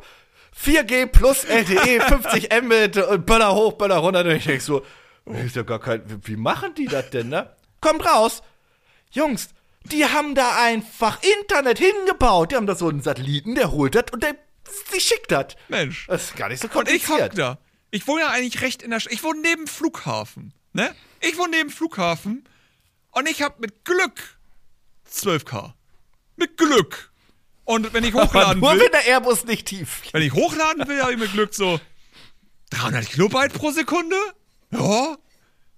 [0.58, 4.20] 4G plus LTE, 50 Mbit und Böller hoch, Böller runter.
[4.20, 4.84] Und ich denk so,
[5.26, 7.54] ist ja gar kein, wie- machen die das denn, ne?
[7.80, 8.42] Kommt raus.
[9.10, 9.48] Jungs,
[9.84, 12.50] die haben da einfach Internet hingebaut.
[12.52, 14.34] Die haben da so einen Satelliten, der holt das und der,
[14.94, 15.54] die schickt das.
[15.68, 16.06] Mensch.
[16.08, 17.38] Das ist gar nicht so Und ich hock kompliziert.
[17.38, 17.58] da.
[17.90, 20.52] Ich wohne ja eigentlich recht in der Sch Ich wohne neben Flughafen.
[20.72, 20.94] Ne?
[21.20, 22.48] Ich wohne neben Flughafen
[23.12, 24.36] und ich habe mit Glück
[25.10, 25.72] 12K.
[26.36, 27.10] Mit Glück.
[27.66, 30.02] Und wenn ich hochladen nur will, wenn der Airbus nicht tief.
[30.12, 31.79] wenn ich hochladen will, habe ich mit Glück so
[32.70, 34.16] 300 Kilobyte pro Sekunde.
[34.70, 35.16] Ja,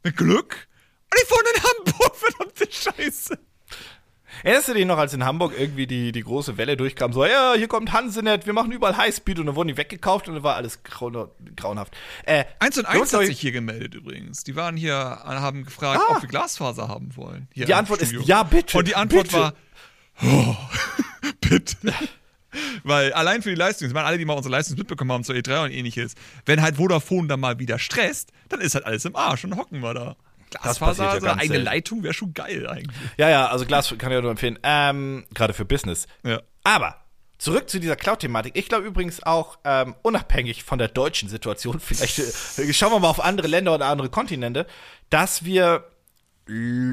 [0.05, 0.69] mit Glück.
[1.11, 3.39] Und ich wohne in Hamburg, verdammte Scheiße.
[4.45, 7.13] Erinnerst du dich noch, als in Hamburg irgendwie die, die große Welle durchkam?
[7.13, 10.35] So, ja, hier kommt Hansenet, wir machen überall Highspeed und dann wurden die weggekauft und
[10.35, 11.97] dann war alles grau grauenhaft.
[12.25, 14.45] Äh, 1 und 1 hat sich ich- hier gemeldet übrigens.
[14.45, 16.17] Die waren hier, haben gefragt, Ah.
[16.17, 17.49] ob wir Glasfaser haben wollen.
[17.57, 19.39] Die Antwort ist ja, bitte, Und die Antwort bitte.
[19.41, 19.55] war,
[20.23, 20.55] oh,
[21.49, 21.77] bitte.
[22.83, 25.35] Weil allein für die Leistung, ich meine, alle, die mal unsere Leistung mitbekommen haben zur
[25.35, 26.15] E3 und ähnliches,
[26.47, 29.81] wenn halt Vodafone dann mal wieder stresst, dann ist halt alles im Arsch und hocken
[29.81, 30.17] wir da.
[30.51, 31.65] Glasfaser, ja so eine selten.
[31.65, 32.97] Leitung wäre schon geil eigentlich.
[33.19, 34.59] Ja, ja, also Glas kann ich ja nur empfehlen.
[34.63, 36.07] Ähm, gerade für Business.
[36.25, 36.41] Ja.
[36.65, 36.97] Aber
[37.39, 38.57] zurück zu dieser Cloud-Thematik.
[38.57, 43.09] Ich glaube übrigens auch, ähm, unabhängig von der deutschen Situation, vielleicht äh, schauen wir mal
[43.09, 44.67] auf andere Länder oder andere Kontinente,
[45.11, 45.85] dass wir,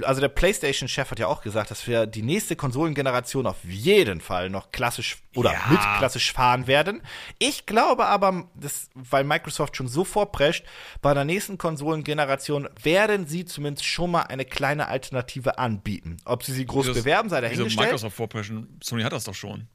[0.03, 4.49] also der PlayStation-Chef hat ja auch gesagt, dass wir die nächste Konsolengeneration auf jeden Fall
[4.49, 5.59] noch klassisch oder Ja.
[5.69, 7.01] mit klassisch fahren werden.
[7.39, 10.65] Ich glaube aber, dass, weil Microsoft schon so vorprescht,
[11.01, 16.17] bei der nächsten Konsolengeneration werden sie zumindest schon mal eine kleine Alternative anbieten.
[16.25, 17.87] Ob sie sie groß Wieso- bewerben, sei Wieso dahingestellt.
[17.87, 18.79] Microsoft vorpreschen?
[18.83, 19.67] Sony hat das doch schon.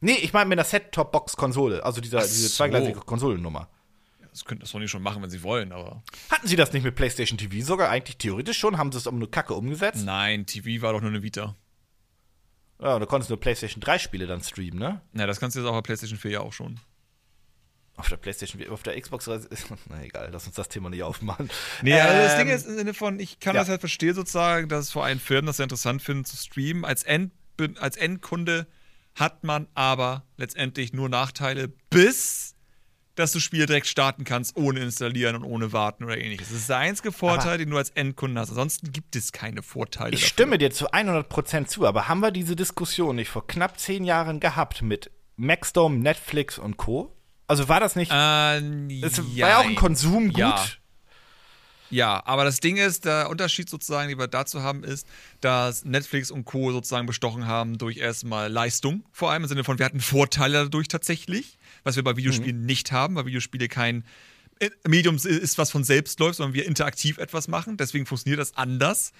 [0.00, 2.56] Nee, ich meine mit einer Set-Top-Box-Konsole, also dieser, Ach diese so.
[2.56, 3.68] zweigleisige Konsolennummer.
[4.32, 6.02] Das könnte Sony schon machen, wenn sie wollen, aber.
[6.30, 8.78] Hatten sie das nicht mit PlayStation TV sogar eigentlich theoretisch schon?
[8.78, 10.04] Haben sie es um eine Kacke umgesetzt?
[10.04, 11.54] Nein, TV war doch nur eine Vita.
[12.80, 15.02] Ja, da konntest du nur PlayStation 3 Spiele dann streamen, ne?
[15.12, 16.80] Na, das kannst du jetzt auch bei PlayStation 4 ja auch schon.
[17.94, 19.26] Auf der PlayStation, auf der Xbox,
[19.88, 21.50] na egal, lass uns das Thema nicht aufmachen.
[21.82, 23.60] Nee, also das Ähm, Ding ist im Sinne von, ich kann ja.
[23.60, 26.86] das halt verstehen sozusagen, dass vor allem Firmen das sehr interessant finden zu streamen.
[26.86, 27.32] Als, End,
[27.78, 28.66] als Endkunde
[29.14, 32.51] hat man aber letztendlich nur Nachteile, bis
[33.14, 36.48] dass du Spiele direkt starten kannst, ohne installieren und ohne warten oder ähnliches.
[36.48, 38.50] Das ist der einzige Vorteil, den du als Endkunde hast.
[38.50, 40.14] Ansonsten gibt es keine Vorteile.
[40.14, 40.28] Ich dafür.
[40.28, 44.40] stimme dir zu 100% zu, aber haben wir diese Diskussion nicht vor knapp zehn Jahren
[44.40, 47.14] gehabt mit Maxdome, Netflix und Co.?
[47.46, 49.74] Also war das nicht, Ähm, es war ja auch ein.
[49.74, 50.38] Konsumgut?
[50.38, 50.64] Ja.
[51.90, 55.06] Ja, aber das Ding ist, der Unterschied sozusagen, den wir dazu haben, ist,
[55.42, 56.72] dass Netflix und Co.
[56.72, 60.88] sozusagen bestochen haben durch erstmal Leistung, vor allem im Sinne von, wir hatten Vorteile dadurch
[60.88, 64.04] tatsächlich, was wir bei Videospielen nicht haben, weil Videospiele kein
[64.60, 68.56] äh, Medium ist, was von selbst läuft, sondern wir interaktiv etwas machen, deswegen funktioniert das
[68.56, 69.12] anders.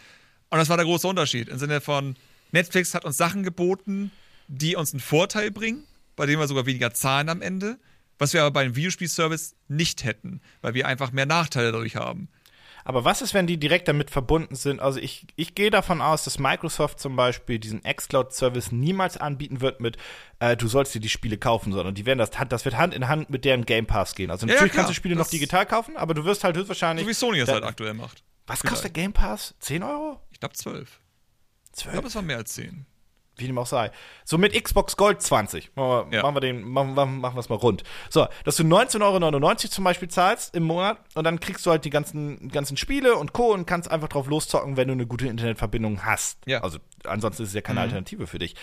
[0.51, 2.16] Und das war der große Unterschied im Sinne von,
[2.53, 4.11] Netflix hat uns Sachen geboten,
[4.46, 5.85] die uns einen Vorteil bringen,
[6.16, 7.79] bei denen wir sogar weniger zahlen am Ende,
[8.18, 12.29] was wir aber bei einem Videospielservice nicht hätten, weil wir einfach mehr Nachteile dadurch haben.
[12.85, 14.81] Aber was ist, wenn die direkt damit verbunden sind?
[14.81, 19.81] Also ich, ich gehe davon aus, dass Microsoft zum Beispiel diesen xCloud-Service niemals anbieten wird
[19.81, 19.97] mit,
[20.40, 23.09] äh, du sollst dir die Spiele kaufen, sondern die werden das, das wird Hand in
[23.09, 24.31] Hand mit deren Game Pass gehen.
[24.31, 27.05] Also natürlich ja, kannst du Spiele noch Das- digital kaufen, aber du wirst halt höchstwahrscheinlich.
[27.05, 28.23] So wie Sony es halt aktuell macht.
[28.47, 29.55] Was kostet Game Pass?
[29.61, 30.21] 10 Euro?
[30.31, 31.01] Ich glaube 12.
[31.66, 31.92] Ich 12?
[31.92, 32.87] glaube, es war mehr als 10.
[33.42, 33.90] Wie dem auch sei.
[34.24, 35.72] So mit Xbox Gold 20.
[35.74, 36.22] Machen wir, Ja.
[36.22, 37.83] machen wir den, machen, machen, wir es mal rund.
[38.09, 41.85] So, dass du 19,99 Euro zum Beispiel zahlst im Monat und dann kriegst du halt
[41.85, 43.52] die ganzen, ganzen Spiele und Co.
[43.52, 46.38] und kannst einfach drauf loszocken, wenn du eine gute Internetverbindung hast.
[46.46, 46.62] Ja.
[46.62, 47.84] Also ansonsten ist es ja keine Mhm.
[47.84, 48.55] Alternative für dich.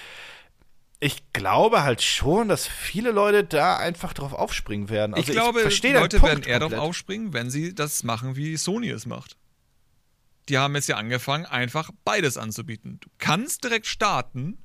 [1.01, 5.13] Ich glaube halt schon, dass viele Leute da einfach drauf aufspringen werden.
[5.13, 8.89] Also ich glaube, ich Leute werden eher darauf aufspringen, wenn sie das machen, wie Sony
[8.89, 9.37] es macht.
[10.49, 12.97] Die haben jetzt ja angefangen, einfach beides anzubieten.
[13.01, 14.57] Du kannst direkt starten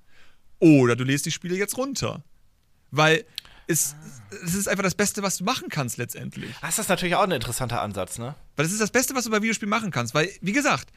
[0.59, 2.23] oder du lädst die Spiele jetzt runter.
[2.91, 3.25] Weil
[3.67, 3.95] es,
[4.45, 6.55] es ist einfach das Beste, was du machen kannst letztendlich.
[6.61, 8.35] Das ist natürlich auch ein interessanter Ansatz, ne?
[8.57, 10.15] Weil es ist das Beste, was du bei Videospielen machen kannst.
[10.15, 10.91] Weil, wie gesagt,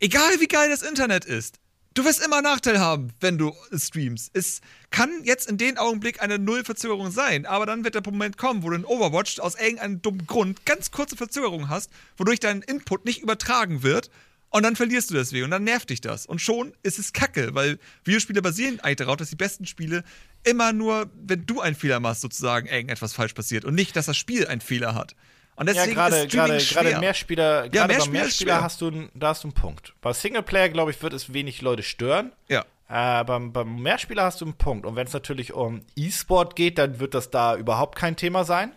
[0.00, 1.58] egal wie geil das Internet ist,
[1.96, 4.30] Du wirst immer Nachteil haben, wenn du streamst.
[4.34, 4.60] Es
[4.90, 8.68] kann jetzt in dem Augenblick eine Nullverzögerung sein, aber dann wird der Moment kommen, wo
[8.68, 13.22] du in Overwatch aus irgendeinem dummen Grund ganz kurze Verzögerung hast, wodurch dein Input nicht
[13.22, 14.10] übertragen wird
[14.56, 16.24] und dann verlierst du deswegen und dann nervt dich das.
[16.24, 20.02] Und schon ist es kacke, weil Videospiele basieren eigentlich darauf, dass die besten Spiele
[20.44, 24.16] immer nur, wenn du einen Fehler machst, sozusagen irgendetwas falsch passiert und nicht, dass das
[24.16, 25.14] Spiel einen Fehler hat.
[25.56, 26.82] Und deswegen ja, gerade, ist Streaming gerade, schwer.
[26.84, 29.94] gerade Mehrspieler, Ja, Mehrspieler Mehrspieler hast du, da hast du einen Punkt.
[30.00, 32.32] Bei Singleplayer, glaube ich, wird es wenig Leute stören.
[32.48, 32.64] Ja.
[32.88, 34.86] Äh, beim, beim Mehrspieler hast du einen Punkt.
[34.86, 38.72] Und wenn es natürlich um E-Sport geht, dann wird das da überhaupt kein Thema sein.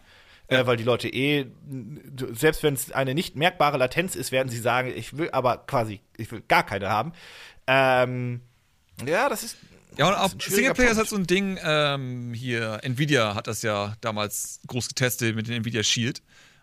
[0.50, 1.46] Äh, weil die Leute eh,
[2.34, 6.02] selbst wenn es eine nicht merkbare Latenz ist, werden sie sagen, ich will aber quasi,
[6.18, 7.14] ich will gar keine haben.
[7.68, 8.42] Ähm,
[9.06, 9.58] ja, das ist.
[9.98, 13.96] Ja, und auch Singleplayer ist halt so ein Ding, ähm, hier, Nvidia hat das ja
[14.02, 16.22] damals groß getestet mit dem Nvidia Shield.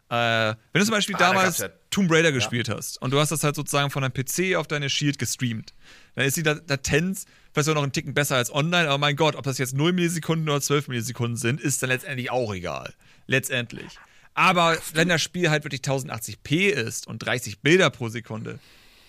[0.08, 3.10] Äh, wenn du zum Beispiel Ah, da damals gab's ja- Tomb Raider gespielt hast und
[3.12, 5.74] du hast das halt sozusagen von deinem PC auf deine Shield gestreamt,
[6.16, 9.36] dann ist die Latenz vielleicht auch noch einen Ticken besser als online, aber mein Gott,
[9.36, 12.92] ob das jetzt 0 Millisekunden oder 12 Millisekunden sind, ist dann letztendlich auch egal.
[13.26, 13.98] Letztendlich.
[14.34, 18.58] Aber wenn das Spiel halt wirklich 1080p ist und 30 Bilder pro Sekunde,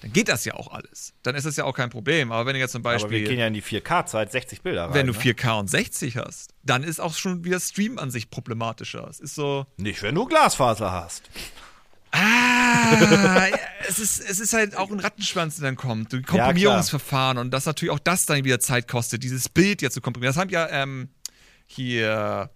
[0.01, 1.13] dann geht das ja auch alles.
[1.23, 2.31] Dann ist das ja auch kein Problem.
[2.31, 3.17] Aber wenn du jetzt zum Beispiel.
[3.17, 4.93] Aber wir gehen ja in die 4K-Zeit, 60 Bilder rein.
[4.93, 5.19] Wenn du ne?
[5.19, 9.07] 4K und 60 hast, dann ist auch schon wieder Stream an sich problematischer.
[9.09, 9.65] Es ist so.
[9.77, 11.29] Nicht, wenn du Glasfaser hast.
[12.11, 16.13] Ah, ja, es, ist, es ist halt auch ein Rattenschwanz, der dann kommt.
[16.13, 20.01] Die Komprimierungsverfahren und dass natürlich auch das dann wieder Zeit kostet, dieses Bild jetzt zu
[20.01, 20.33] komprimieren.
[20.33, 21.09] Das haben ja ähm,
[21.65, 22.49] hier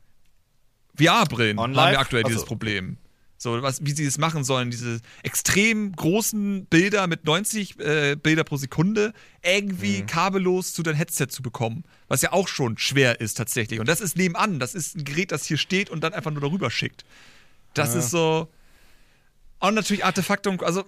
[0.98, 2.48] VR-Brillen haben ja aktuell dieses Achso.
[2.48, 2.98] Problem.
[3.38, 8.44] So, was, wie sie das machen sollen, diese extrem großen Bilder mit 90 äh, Bilder
[8.44, 11.84] pro Sekunde irgendwie kabellos zu deinem Headset zu bekommen.
[12.08, 13.80] Was ja auch schon schwer ist tatsächlich.
[13.80, 14.60] Und das ist nebenan.
[14.60, 17.04] Das ist ein Gerät, das hier steht und dann einfach nur darüber schickt.
[17.74, 18.48] Das ist so.
[19.62, 20.62] Und natürlich Artefaktung.
[20.62, 20.84] Also,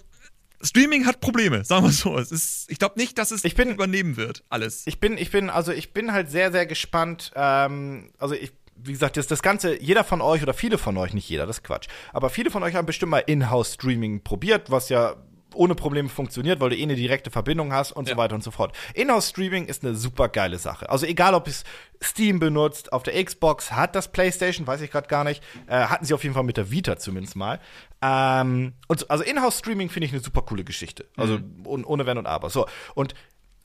[0.62, 2.18] Streaming hat Probleme, sagen wir so.
[2.18, 4.84] Es ist, ich glaube nicht, dass es Ich bin- übernehmen wird, alles.
[4.88, 7.32] Ich bin, ich bin, also ich bin halt sehr, sehr gespannt.
[7.36, 11.14] Ähm, also ich, wie gesagt, das, das Ganze, jeder von euch oder viele von euch,
[11.14, 14.90] nicht jeder, das ist Quatsch, aber viele von euch haben bestimmt mal Inhouse-Streaming probiert, was
[14.90, 15.16] ja
[15.56, 18.14] ohne Probleme funktioniert, weil du eh eine direkte Verbindung hast und Ja.
[18.16, 18.76] so weiter und so fort.
[18.94, 20.90] Inhouse-Streaming ist eine super geile Sache.
[20.90, 21.64] Also egal, ob es
[22.02, 26.06] Steam benutzt, auf der Xbox, hat das PlayStation, weiß ich gerade gar nicht, äh, hatten
[26.06, 27.60] sie auf jeden Fall mit der Vita zumindest mal.
[28.02, 31.06] Ähm, und so, also Inhouse-Streaming finde ich eine super coole Geschichte.
[31.18, 32.50] Also ohne, ohne Wenn und Aber.
[32.50, 33.14] So, und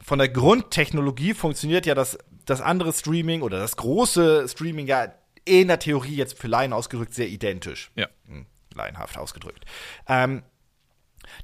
[0.01, 5.09] von der Grundtechnologie funktioniert ja das, das andere Streaming oder das große Streaming ja
[5.45, 7.91] in der Theorie jetzt für Laien ausgedrückt sehr identisch.
[7.97, 8.07] Ja.
[8.27, 9.65] Hm, Laienhaft ausgedrückt.
[10.07, 10.43] Ähm,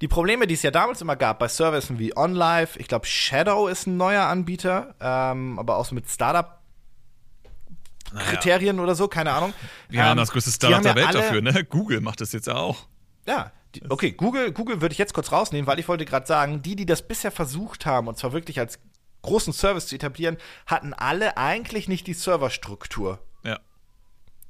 [0.01, 3.69] die Probleme, die es ja damals immer gab bei Services wie OnLive, ich glaube Shadow
[3.69, 9.53] ist ein neuer Anbieter, ähm, aber auch so mit Startup-Kriterien oder so, keine Ahnung.
[9.89, 11.65] Wir Ähm, haben das größte Startup der Welt dafür, ne?
[11.65, 12.87] Google macht das jetzt auch.
[13.27, 16.63] Ja, die, okay, Google, Google würde ich jetzt kurz rausnehmen, weil ich wollte gerade sagen,
[16.63, 18.79] die, die das bisher versucht haben, und zwar wirklich als
[19.23, 23.21] großen Service zu etablieren, hatten alle eigentlich nicht die Serverstruktur.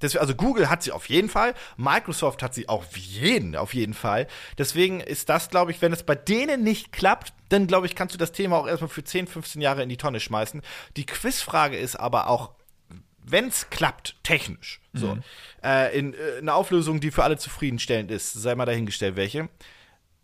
[0.02, 4.26] Also Google hat sie auf jeden Fall, Microsoft hat sie auf jeden, auf jeden Fall.
[4.58, 8.14] Deswegen ist das, glaube ich, wenn es bei denen nicht klappt, dann glaube ich, kannst
[8.14, 10.60] du das Thema auch erstmal für 10, 15 Jahre in die Tonne schmeißen.
[10.96, 12.52] Die Quizfrage ist aber auch,
[13.22, 15.16] wenn es klappt, technisch, so,
[15.64, 19.48] äh, in äh, einer Auflösung, die für alle zufriedenstellend ist, sei mal dahingestellt, welche,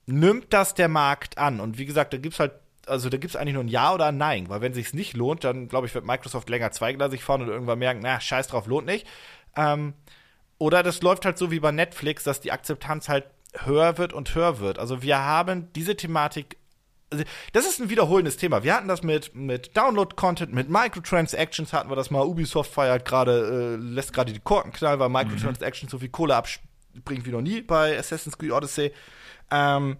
[0.06, 1.60] nimmt das der Markt an?
[1.60, 2.52] Und wie gesagt, da gibt's halt,
[2.86, 5.44] also da gibt's eigentlich nur ein Ja oder ein Nein, weil wenn sich's nicht lohnt,
[5.44, 8.86] dann glaube ich, wird Microsoft länger zweigleisig fahren und irgendwann merken, na, scheiß drauf, lohnt
[8.86, 9.06] nicht.
[9.56, 9.94] Ähm,
[10.58, 13.24] oder das läuft halt so wie bei Netflix, dass die Akzeptanz halt
[13.64, 14.78] höher wird und höher wird.
[14.78, 16.58] Also wir haben diese Thematik.
[17.10, 18.62] Also das ist ein wiederholendes Thema.
[18.62, 22.24] Wir hatten das mit, mit Download-Content, mit Microtransactions hatten wir das mal.
[22.24, 27.26] Ubisoft feiert gerade, äh, lässt gerade die Korken knallen, weil Microtransactions so viel Kohle abspringt
[27.26, 28.92] wie noch nie bei Assassin's Creed Odyssey.
[29.50, 29.96] Ähm,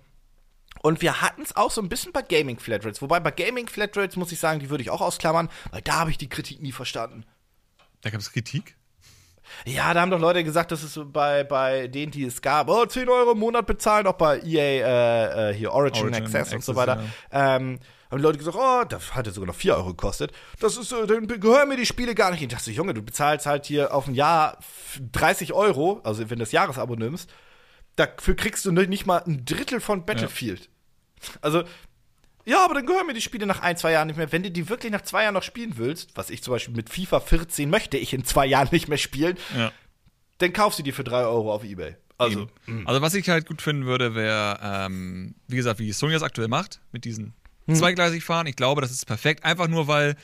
[0.82, 3.02] und wir hatten es auch so ein bisschen bei Gaming Flatrates.
[3.02, 6.10] Wobei bei Gaming Flatrates muss ich sagen, die würde ich auch ausklammern, weil da habe
[6.10, 7.24] ich die Kritik nie verstanden.
[8.02, 8.76] Da gab es Kritik.
[9.66, 12.84] Ja, da haben doch Leute gesagt, dass es bei, bei denen, die es gab, oh,
[12.86, 16.64] 10 Euro im Monat bezahlen, auch bei EA, äh, äh, hier Origin, Origin Access, und
[16.64, 17.02] so Access, weiter.
[17.32, 17.78] Ähm,
[18.10, 20.32] haben die Leute gesagt, oh, das hatte sogar noch 4 Euro gekostet.
[20.58, 22.42] Das ist, äh, dann gehören mir die Spiele gar nicht.
[22.42, 26.38] Ich dachte, Junge, du bezahlst halt hier auf ein Jahr f- 30 Euro, also wenn
[26.38, 27.30] du das Jahresabo nimmst,
[27.96, 30.68] dafür kriegst du nicht mal ein Drittel von Battlefield.
[31.42, 31.64] Also,
[32.50, 34.32] Ja, aber dann gehören mir die Spiele nach ein, zwei Jahren nicht mehr.
[34.32, 36.90] Wenn du die wirklich nach zwei Jahren noch spielen willst, was ich zum Beispiel mit
[36.90, 39.70] FIFA 14 möchte ich in zwei Jahren nicht mehr spielen, Ja.
[40.38, 41.94] dann kauf sie dir für drei Euro auf Ebay.
[42.18, 42.86] Also, Eben.
[42.88, 46.48] Also was ich halt gut finden würde, wäre, ähm, wie gesagt, wie Sony das aktuell
[46.48, 47.34] macht, mit diesen
[47.72, 48.48] zweigleisig fahren.
[48.48, 49.44] Ich glaube, das ist perfekt.
[49.44, 50.16] Einfach nur, weil,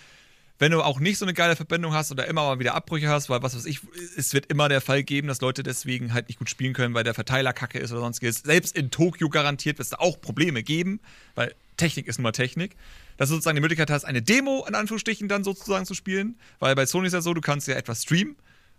[0.58, 3.30] wenn du auch nicht so eine geile Verbindung hast oder immer mal wieder Abbrüche hast,
[3.30, 3.80] weil was weiß ich,
[4.16, 7.04] es wird immer der Fall geben, dass Leute deswegen halt nicht gut spielen können, weil
[7.04, 8.38] der Verteiler kacke ist oder sonstiges.
[8.38, 10.98] Selbst in Tokio garantiert wird es da auch Probleme geben,
[11.36, 12.76] weil Technik ist nun mal Technik.
[13.16, 16.74] Dass du sozusagen die Möglichkeit hast, eine Demo in Anführungsstrichen dann sozusagen zu spielen, weil
[16.74, 18.36] bei Sony ist ja so, du kannst ja etwas streamen.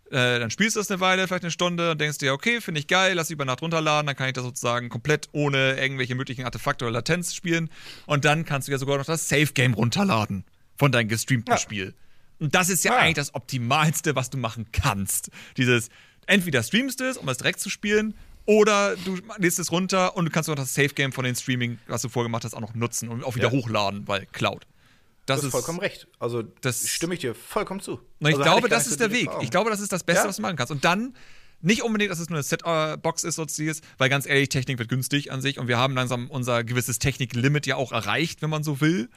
[0.10, 2.80] Äh, dann spielst du das eine Weile, vielleicht eine Stunde, und denkst dir, okay, finde
[2.80, 6.46] ich geil, lass über Nacht runterladen, dann kann ich das sozusagen komplett ohne irgendwelche möglichen
[6.46, 7.70] Artefakte oder Latenz spielen.
[8.06, 10.46] Und dann kannst du ja sogar noch das Safe-Game runterladen
[10.78, 11.58] von deinem gestreamten Ja.
[11.58, 11.94] Spiel.
[12.40, 13.00] Und das ist ja, Ja.
[13.00, 15.30] eigentlich das Optimalste, was du machen kannst.
[15.58, 15.90] Dieses,
[16.26, 18.14] entweder streamst du es, um es direkt zu spielen,
[18.48, 22.02] oder du lädst es runter und du kannst auch das Safe-Game von den Streaming, was
[22.02, 23.52] du vorgemacht hast, auch noch nutzen und auch wieder Ja.
[23.52, 24.66] hochladen, weil Cloud.
[25.28, 26.08] Das du hast vollkommen recht.
[26.20, 28.00] Also, das- stimme ich dir vollkommen zu.
[28.22, 29.30] ich also, glaube, das ist der Weg.
[29.42, 30.30] Ich glaube, das ist das Beste, Ja.
[30.30, 30.72] was du machen kannst.
[30.72, 31.14] Und dann
[31.62, 35.32] nicht unbedingt, dass es nur eine Set-Box ist, sonstiges, weil ganz ehrlich, Technik wird günstig
[35.32, 38.80] an sich und wir haben langsam unser gewisses Technik-Limit ja auch erreicht, wenn man so
[38.80, 39.10] will.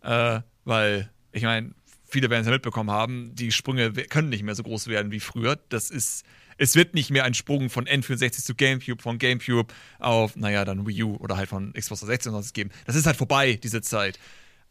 [0.00, 1.72] Äh, weil, ich meine,
[2.06, 5.20] viele werden es ja mitbekommen haben, die Sprünge können nicht mehr so groß werden wie
[5.20, 5.58] früher.
[5.68, 6.24] Das ist,
[6.58, 10.86] es wird nicht mehr ein Sprung von N64 zu GameCube, von GameCube auf, naja, dann
[10.86, 12.70] Wii U oder halt von Xbox 360 und sonst geben.
[12.84, 14.18] Das ist halt vorbei, diese Zeit.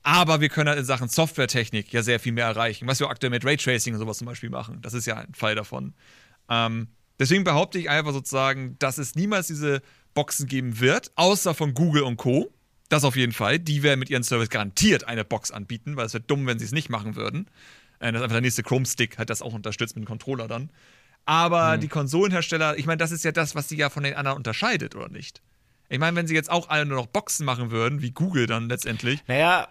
[0.03, 3.31] Aber wir können halt in Sachen Softwaretechnik ja sehr viel mehr erreichen, was wir aktuell
[3.31, 4.81] mit Raytracing und sowas zum Beispiel machen.
[4.81, 5.93] Das ist ja ein Fall davon.
[6.49, 9.81] Ähm, deswegen behaupte ich einfach sozusagen, dass es niemals diese
[10.13, 12.53] Boxen geben wird, außer von Google und Co.
[12.89, 13.59] Das auf jeden Fall.
[13.59, 16.65] Die werden mit ihrem Service garantiert eine Box anbieten, weil es wäre dumm, wenn sie
[16.65, 17.47] es nicht machen würden.
[17.99, 20.69] Äh, das ist einfach der nächste Chrome-Stick, hat das auch unterstützt mit dem Controller dann.
[21.27, 24.37] Aber die Konsolenhersteller, ich meine, das ist ja das, was sie ja von den anderen
[24.37, 25.41] unterscheidet, oder nicht?
[25.89, 28.69] Ich meine, wenn sie jetzt auch alle nur noch Boxen machen würden, wie Google dann
[28.69, 29.67] letztendlich, Naja,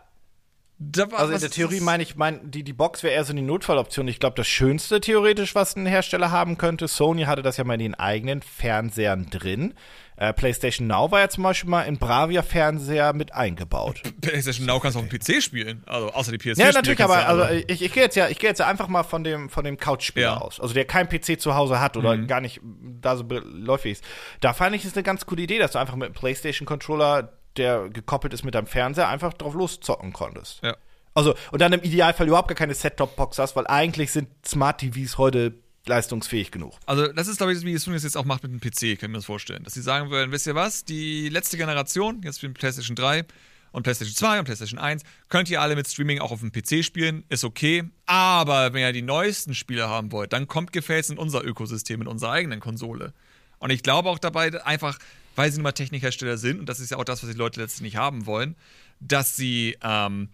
[0.79, 3.33] da war also in der Theorie meine ich, mein, die, die Box wäre eher so
[3.33, 4.07] eine Notfalloption.
[4.09, 7.75] Ich glaube, das Schönste theoretisch, was ein Hersteller haben könnte, Sony hatte das ja mal
[7.75, 9.73] in den eigenen Fernsehern drin.
[10.19, 14.01] Äh, PlayStation Now war ja zum Beispiel mal in Bravia-Fernseher mit eingebaut.
[14.23, 15.83] PlayStation Now kannst du auf dem PC spielen.
[15.87, 16.59] Also außer die PS4.
[16.59, 18.89] Ja, natürlich, aber ja also ich, ich gehe jetzt ja, ich gehe jetzt ja einfach
[18.89, 20.37] mal von dem von dem Couchspieler Ja.
[20.37, 20.43] Mhm.
[20.43, 24.05] aus, also der kein PC zu Hause hat oder gar nicht da so läufig ist.
[24.41, 27.33] Da fand ich es eine ganz coole Idee, dass du einfach mit einem PlayStation Controller,
[27.59, 30.63] der gekoppelt ist mit deinem Fernseher, einfach drauf loszocken konntest.
[30.63, 30.77] Ja.
[31.15, 35.19] Also und dann im Idealfall überhaupt gar keine Set-Top-Box hast, weil eigentlich sind Smart TVs
[35.19, 35.55] heute
[35.89, 36.75] leistungsfähig genug.
[36.87, 39.09] Also, das ist, glaube ich, wie Sony es jetzt auch macht mit dem PC, kann
[39.09, 39.65] ich mir das vorstellen.
[39.65, 43.25] Dass sie sagen würden, wisst ihr was, die letzte Generation, jetzt für PlayStation 3
[43.73, 46.85] und PlayStation 2 und PlayStation 1, könnt ihr alle mit Streaming auch auf dem PC
[46.85, 47.85] spielen, ist okay.
[48.07, 52.07] Aber wenn ihr die neuesten Spiele haben wollt, dann kommt gefälligst in unser Ökosystem, in
[52.09, 53.13] unserer eigenen Konsole.
[53.59, 54.99] Und ich glaube auch dabei, einfach,
[55.35, 57.61] weil sie nun mal Technikhersteller sind, und das ist ja auch das, was die Leute
[57.61, 58.57] letztlich nicht haben wollen,
[59.01, 60.29] dass sie ähm,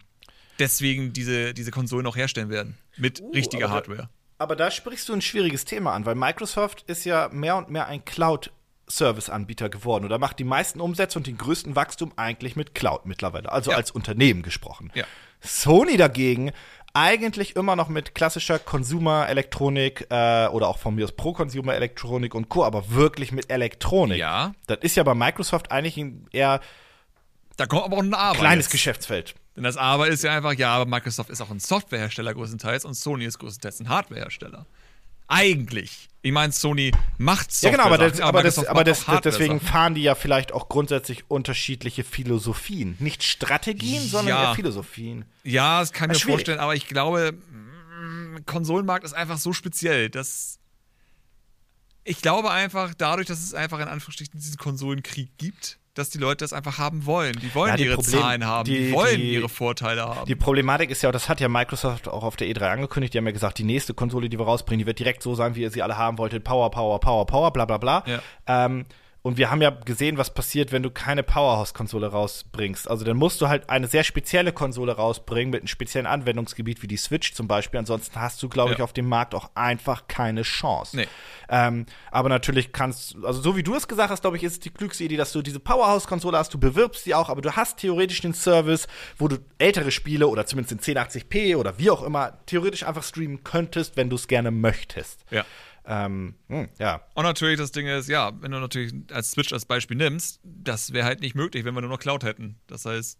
[0.59, 2.77] deswegen diese, diese Konsolen auch herstellen werden.
[2.97, 4.09] Mit richtiger Uh, da- Hardware.
[4.37, 7.87] Aber da sprichst du ein schwieriges Thema an, weil Microsoft ist ja mehr und mehr
[7.87, 13.05] ein Cloud-Service-Anbieter geworden oder macht die meisten Umsätze und den größten Wachstum eigentlich mit Cloud
[13.05, 13.77] mittlerweile, also Ja.
[13.77, 14.91] als Unternehmen gesprochen.
[14.95, 15.05] Ja.
[15.41, 16.51] Sony dagegen
[16.95, 22.63] eigentlich immer noch mit klassischer Consumer-Elektronik äh, oder auch von mir aus Pro-Consumer-Elektronik und Co.,
[22.63, 24.19] aber wirklich mit Elektronik.
[24.19, 24.53] Ja.
[24.67, 26.59] Das ist ja bei Microsoft eigentlich eher
[27.57, 28.37] Da kommt aber auch ein Aber.
[28.37, 28.71] kleines jetzt.
[28.73, 29.33] Geschäftsfeld.
[29.55, 32.95] Denn das Aber ist ja einfach, ja, aber Microsoft ist auch ein Softwarehersteller größtenteils und
[32.95, 34.65] Sony ist größtenteils ein Hardwarehersteller.
[35.27, 36.09] Eigentlich.
[36.21, 37.71] Ich meine, Sony macht Ja, Software.
[37.71, 42.03] genau, aber, das, aber, das, aber das, deswegen fahren die ja vielleicht auch grundsätzlich unterschiedliche
[42.03, 42.95] Philosophien.
[42.99, 44.53] Nicht Strategien, sondern Ja.
[44.55, 45.25] Philosophien.
[45.43, 46.35] Ja, das kann ich mir schwierig.
[46.35, 50.59] vorstellen, aber ich glaube, mm, Konsolenmarkt ist einfach so speziell, dass.
[52.05, 56.37] Ich glaube einfach, dadurch, dass es einfach in Anführungsstrichen diesen Konsolenkrieg gibt, dass die Leute
[56.43, 57.33] das einfach haben wollen.
[57.41, 60.25] Die wollen Ja, die ihre Problem- Zahlen haben, die, die- wollen die- ihre Vorteile haben.
[60.25, 63.25] Die Problematik ist ja, das hat ja Microsoft auch auf der E3 angekündigt, die haben
[63.27, 65.69] ja gesagt, die nächste Konsole, die wir rausbringen, die wird direkt so sein, wie ihr
[65.71, 66.43] sie alle haben wolltet.
[66.43, 68.03] Power, Power, Power, Power, bla bla bla.
[68.07, 68.19] Ja.
[68.47, 68.85] Ähm,
[69.23, 72.89] und wir haben ja gesehen, was passiert, wenn du keine Powerhouse-Konsole rausbringst.
[72.89, 76.87] Also dann musst du halt eine sehr spezielle Konsole rausbringen mit einem speziellen Anwendungsgebiet wie
[76.87, 77.79] die Switch zum Beispiel.
[77.79, 78.75] Ansonsten hast du, glaube Ja.
[78.75, 80.97] ich, auf dem Markt auch einfach keine Chance.
[80.97, 81.07] Nee.
[81.49, 84.59] Ähm, aber natürlich kannst, also so wie du es gesagt hast, glaube ich, ist es
[84.59, 87.77] die klügste Idee, dass du diese Powerhouse-Konsole hast, du bewirbst sie auch, aber du hast
[87.77, 92.39] theoretisch den Service, wo du ältere Spiele oder zumindest in 1080p oder wie auch immer
[92.45, 95.23] theoretisch einfach streamen könntest, wenn du es gerne möchtest.
[95.31, 95.45] ja.
[95.85, 97.01] Ähm, hm, ja.
[97.13, 100.93] Und natürlich das Ding ist, ja, wenn du natürlich als Switch als Beispiel nimmst, das
[100.93, 102.55] wäre halt nicht möglich, wenn wir nur noch Cloud hätten.
[102.67, 103.19] Das heißt,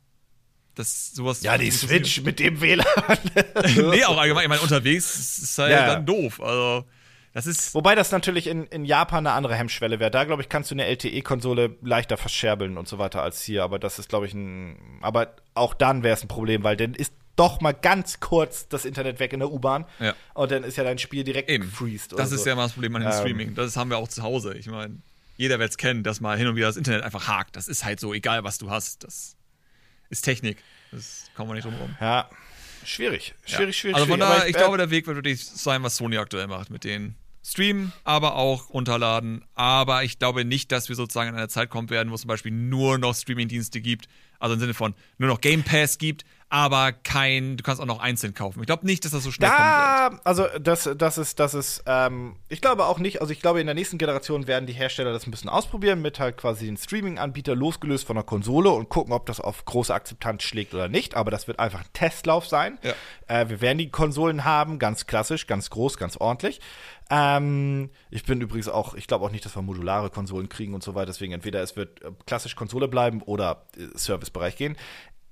[0.76, 1.44] das sowas.
[1.44, 2.86] Ja, die Switch mit dem WLAN.
[3.76, 5.94] nee, auch allgemein, ich meine, unterwegs ist halt Ja, ja.
[5.96, 6.42] dann doof.
[6.42, 6.86] Also,
[7.34, 7.76] Das ist.
[7.76, 10.10] Wobei das natürlich in, in Japan eine andere Hemmschwelle wäre.
[10.10, 13.64] Da, glaube ich, kannst du eine LTE-Konsole leichter verscherbeln und so weiter als hier.
[13.64, 15.00] Aber das ist, glaube ich, ein.
[15.02, 18.86] Aber auch dann wäre es ein Problem, weil dann ist doch mal ganz kurz das
[18.86, 19.86] Internet weg in der U-Bahn.
[20.00, 20.16] Ja.
[20.34, 21.72] Und dann ist ja dein Spiel direkt Eben.
[22.16, 22.50] Das ist so.
[22.50, 23.18] ja mal das Problem an dem Ähm.
[23.18, 23.56] Streaming.
[23.56, 24.54] Das haben wir auch zu Hause.
[24.56, 24.98] Ich meine,
[25.38, 27.56] jeder wird es kennen, dass mal hin und wieder das Internet einfach hakt.
[27.56, 29.04] Das ist halt so, egal was du hast.
[29.04, 29.36] Das
[30.10, 30.58] ist Technik.
[30.92, 31.96] Das kommen wir nicht drum rum.
[32.00, 32.30] Ja.
[32.86, 33.34] Schwierig.
[33.46, 34.30] Schwierig, schwierig, Also von schwierig.
[34.30, 36.84] Aber daher, ich äh, glaube, der Weg wird wirklich sein, was Sony aktuell macht mit
[36.84, 37.16] den
[37.46, 39.44] Streamen, aber auch runterladen.
[39.56, 42.28] Aber ich glaube nicht, dass wir sozusagen in einer Zeit kommen werden, wo es zum
[42.28, 44.08] Beispiel nur noch Streamingdienste gibt.
[44.40, 48.00] Also im Sinne von nur noch Game Pass gibt, aber kein, du kannst auch noch
[48.00, 48.60] einzeln kaufen.
[48.60, 49.50] Ich glaube nicht, dass das so schnell.
[49.50, 53.60] Da, also das, das ist, das ist, ähm, ich glaube auch nicht, also ich glaube
[53.60, 56.78] in der nächsten Generation werden die Hersteller das ein bisschen ausprobieren mit halt quasi den
[56.78, 61.16] Streaming-Anbieter losgelöst von der Konsole und gucken, ob das auf große Akzeptanz schlägt oder nicht.
[61.16, 62.78] Aber das wird einfach ein Testlauf sein.
[62.84, 62.94] Ja.
[63.26, 66.62] Äh, wir werden die Konsolen haben, ganz klassisch, ganz groß, ganz ordentlich.
[67.10, 70.84] Ähm, ich bin übrigens auch, ich glaube auch nicht, dass wir modulare Konsolen kriegen und
[70.84, 71.08] so weiter.
[71.08, 74.78] Deswegen entweder es wird äh, klassisch Konsole bleiben oder äh, Servicebereich gehen.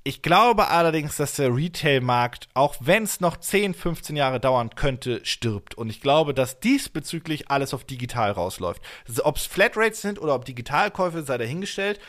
[0.04, 5.24] Ich glaube allerdings, dass der Retail-Markt, auch wenn es noch 10, 15 Jahre dauern könnte,
[5.24, 5.76] stirbt.
[5.76, 8.82] Und ich glaube, dass diesbezüglich alles auf digital rausläuft.
[9.08, 12.00] Also, ob es Flatrates sind oder ob Digitalkäufe, sei dahingestellt.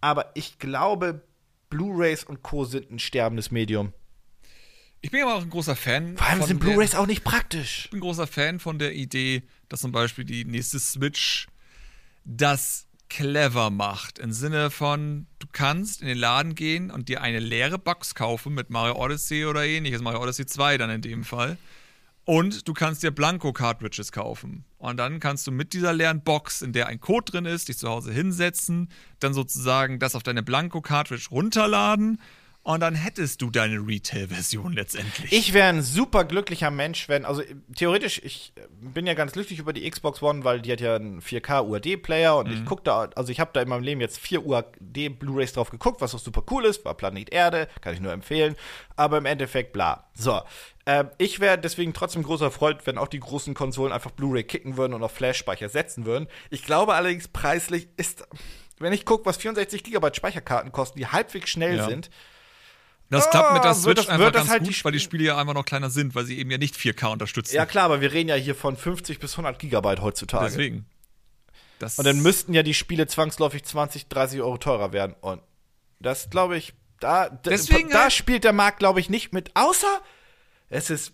[0.00, 1.22] Aber ich glaube,
[1.68, 2.64] Blu-rays und Co.
[2.64, 3.92] sind ein sterbendes Medium.
[5.00, 6.16] Ich bin aber auch ein großer Fan.
[6.16, 7.84] Vor allem von sind Blu-rays auch nicht praktisch.
[7.84, 11.46] Ich bin ein großer Fan von der Idee, dass zum Beispiel die nächste Switch
[12.24, 14.18] das clever macht.
[14.18, 18.54] Im Sinne von, du kannst in den Laden gehen und dir eine leere Box kaufen
[18.54, 21.58] mit Mario Odyssey oder ähnliches, Mario Odyssey 2 dann in dem Fall.
[22.24, 24.64] Und du kannst dir Blanko-Cartridges kaufen.
[24.78, 27.76] Und dann kannst du mit dieser leeren Box, in der ein Code drin ist, dich
[27.76, 28.88] zu Hause hinsetzen,
[29.18, 32.20] dann sozusagen das auf deine Blanko-Cartridge runterladen
[32.62, 35.32] und dann hättest du deine Retail-Version letztendlich.
[35.32, 39.32] Ich wäre ein super glücklicher Mensch, wenn, also äh, theoretisch, ich äh, bin ja ganz
[39.32, 42.82] glücklich über die Xbox One, weil die hat ja einen 4K UHD-Player und ich gucke
[42.82, 46.14] da, also ich habe da in meinem Leben jetzt vier UHD Blu-rays drauf geguckt, was
[46.14, 48.56] auch super cool ist, war Planet Erde, kann ich nur empfehlen,
[48.94, 50.10] aber im Endeffekt bla.
[50.14, 50.40] So,
[50.84, 54.76] ähm, ich wäre deswegen trotzdem großer Freund, wenn auch die großen Konsolen einfach Blu-ray kicken
[54.76, 56.28] würden und auf Flash-Speicher setzen würden.
[56.50, 58.24] Ich glaube allerdings, preislich ist,
[58.78, 61.84] wenn ich gucke, was 64 GB Speicherkarten kosten, die halbwegs schnell Ja.
[61.88, 62.10] sind,
[63.10, 65.04] Das klappt mit der Ah, Switch das- einfach ganz halt gut, die weil die Sp-
[65.10, 67.54] Spiele ja einfach noch kleiner sind, weil sie eben ja nicht 4K unterstützen.
[67.56, 70.46] Ja, klar, aber wir reden ja hier von 50 bis 100 Gigabyte heutzutage.
[70.46, 70.86] Deswegen.
[71.80, 75.14] Das Und dann müssten ja die Spiele zwangsläufig 20, 30 Euro teurer werden.
[75.20, 75.42] Und
[75.98, 80.00] das glaube ich, da, Deswegen da halt- spielt der Markt, glaube ich, nicht mit, außer
[80.68, 81.12] es ist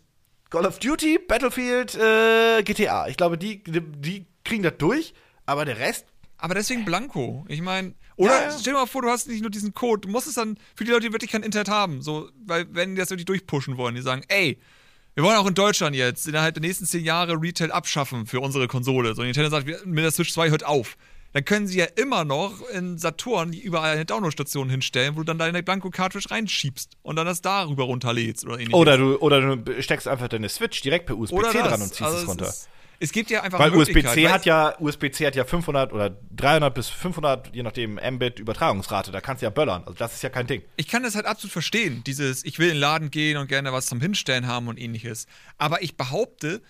[0.50, 3.08] Call of Duty, Battlefield, äh, GTA.
[3.08, 5.14] Ich glaube, die, die kriegen das durch,
[5.46, 6.06] aber der Rest.
[6.38, 7.44] Aber deswegen Blanco.
[7.48, 8.58] Ich meine, oder Ja, ja.
[8.58, 10.84] stell dir mal vor, du hast nicht nur diesen Code, du musst es dann für
[10.84, 13.94] die Leute, die wirklich kein Internet haben, so, weil wenn die das wirklich durchpushen wollen,
[13.94, 14.58] die sagen, ey,
[15.14, 18.68] wir wollen auch in Deutschland jetzt innerhalb der nächsten zehn Jahre Retail abschaffen für unsere
[18.68, 19.14] Konsole.
[19.14, 20.96] So, Nintendo sagt, mit der Switch 2 hört auf.
[21.32, 25.38] Dann können sie ja immer noch in Saturn überall eine Downloadstation hinstellen, wo du dann
[25.38, 28.74] deine Blanco-Cartridge reinschiebst und dann das darüber runterlädst oder ähnliches.
[28.74, 32.18] Oder du, oder du steckst einfach deine Switch direkt per USB-C dran und ziehst Also
[32.18, 32.48] es runter.
[32.48, 32.68] Ist,
[33.00, 36.74] es gibt ja einfach Weil USB-C weil- hat ja, USB-C hat ja 500 oder 300
[36.74, 39.12] bis 500, je nachdem, Mbit Übertragungsrate.
[39.12, 39.82] Da kannst du ja böllern.
[39.84, 40.62] Also das ist ja kein Ding.
[40.76, 42.02] ich kann das halt absolut verstehen.
[42.06, 45.26] Dieses, ich will in den Laden gehen und gerne was zum Hinstellen haben und ähnliches.
[45.58, 46.62] Aber ich behaupte,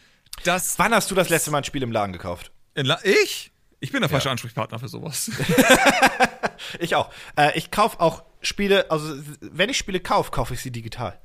[0.44, 0.78] dass.
[0.78, 2.50] Wann hast du das letzte Mal ein Spiel im Laden gekauft?
[2.74, 3.52] La ich?
[3.80, 5.30] Ich bin der falsche Ansprechpartner für sowas.
[6.80, 7.10] Ich auch.
[7.36, 11.18] Äh, ich kaufe auch Spiele, also wenn ich Spiele kaufe, kaufe ich sie digital.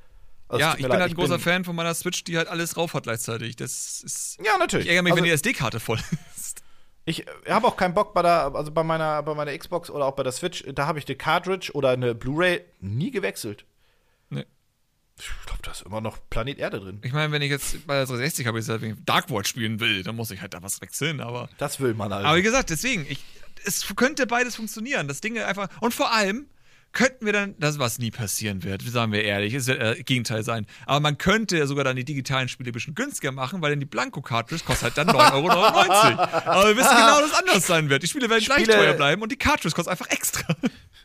[0.51, 2.75] Also, ja, ich bin leid, halt ein großer Fan von meiner Switch, die halt alles
[2.75, 3.55] rauf hat gleichzeitig.
[3.55, 4.37] Das ist.
[4.43, 4.85] Ja, natürlich.
[4.85, 5.97] Ich ärgere mich, also, wenn die SD-Karte voll
[6.35, 6.61] ist.
[7.05, 10.15] Ich habe auch keinen Bock bei der, also bei meiner, bei meiner Xbox oder auch
[10.15, 13.65] bei der Switch, da habe ich eine Cartridge oder eine Blu-ray nie gewechselt.
[14.29, 14.45] Nee.
[15.17, 16.99] Ich glaube, da ist immer noch Planet Erde drin.
[17.03, 20.03] Ich meine, wenn ich jetzt bei der 360 habe, ich ich Dark World spielen will,
[20.03, 21.49] dann muss ich halt da was wechseln, aber.
[21.57, 22.25] Das will man halt.
[22.25, 23.23] Aber wie gesagt, deswegen, ich,
[23.65, 25.07] es könnte beides funktionieren.
[25.07, 25.69] Das Ding einfach.
[25.79, 26.47] Und vor allem
[26.93, 30.43] könnten wir dann, das was nie passieren wird, sagen wir ehrlich, es wird äh, Gegenteil
[30.43, 30.65] sein.
[30.85, 33.79] Aber man könnte ja sogar dann die digitalen Spiele ein bisschen günstiger machen, weil dann
[33.79, 35.49] die Blanko-Cartridge kostet halt dann 9,99 Euro.
[36.45, 38.03] Aber wir wissen genau, dass es anders sein wird.
[38.03, 40.55] Die Spiele werden gleich Spiele- teuer bleiben und die Cartridge kostet einfach extra.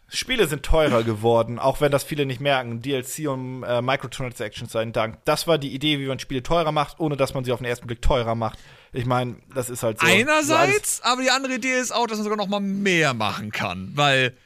[0.09, 2.81] Spiele sind teurer geworden, auch wenn das viele nicht merken.
[2.81, 5.19] DLC und äh, Microtransactions sei Dank.
[5.25, 7.67] Das war die Idee, wie man Spiele teurer macht, ohne dass man sie auf den
[7.67, 8.59] ersten Blick teurer macht.
[8.93, 10.07] Ich meine, das ist halt so.
[10.07, 13.51] so Einerseits, aber die andere Idee ist auch, dass man sogar noch mal mehr machen
[13.51, 14.37] kann, weil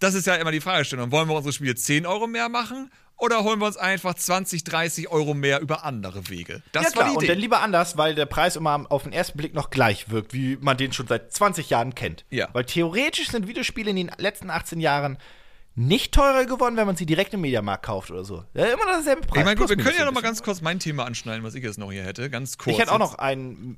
[0.00, 1.10] das ist ja immer die Fragestellung.
[1.10, 5.08] Wollen wir unsere Spiele 10 Euro mehr machen oder holen wir uns einfach 20, 30
[5.08, 6.62] Euro mehr über andere Wege?
[6.72, 7.32] Das ja, klar, war die und Idee.
[7.32, 10.58] dann lieber anders, weil der Preis immer auf den ersten Blick noch gleich wirkt, wie
[10.60, 12.24] man den schon seit 20 Jahren kennt.
[12.30, 12.48] Ja.
[12.52, 15.18] Weil theoretisch sind Videospiele in den letzten 18 Jahren
[15.78, 18.44] nicht teurer geworden, wenn man sie direkt im Mediamarkt kauft oder so.
[18.54, 19.40] Ja, immer dasselbe Preis.
[19.40, 21.62] Ich meine, gut, wir können ja noch mal ganz kurz mein Thema anschneiden, was ich
[21.62, 22.30] jetzt noch hier hätte.
[22.30, 22.74] Ganz kurz.
[22.74, 23.76] Ich hätte auch noch ein.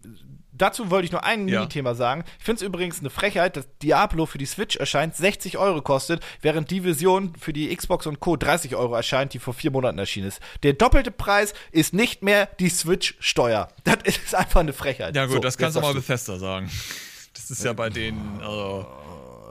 [0.52, 1.58] Dazu wollte ich nur ein Ja.
[1.60, 2.24] Minithema sagen.
[2.38, 6.24] Ich finde es übrigens eine Frechheit, dass Diablo für die Switch erscheint, 60 Euro kostet,
[6.40, 8.36] während die Version für die Xbox und Co.
[8.36, 10.40] 30 Euro erscheint, die vor vier Monaten erschienen ist.
[10.62, 13.68] Der doppelte Preis ist nicht mehr die Switch-Steuer.
[13.84, 15.16] Das ist einfach eine Frechheit.
[15.16, 15.94] Ja, gut, So, das kannst du mal.
[15.94, 16.70] Bethesda sagen.
[17.34, 18.84] Das ist ja bei denen, also.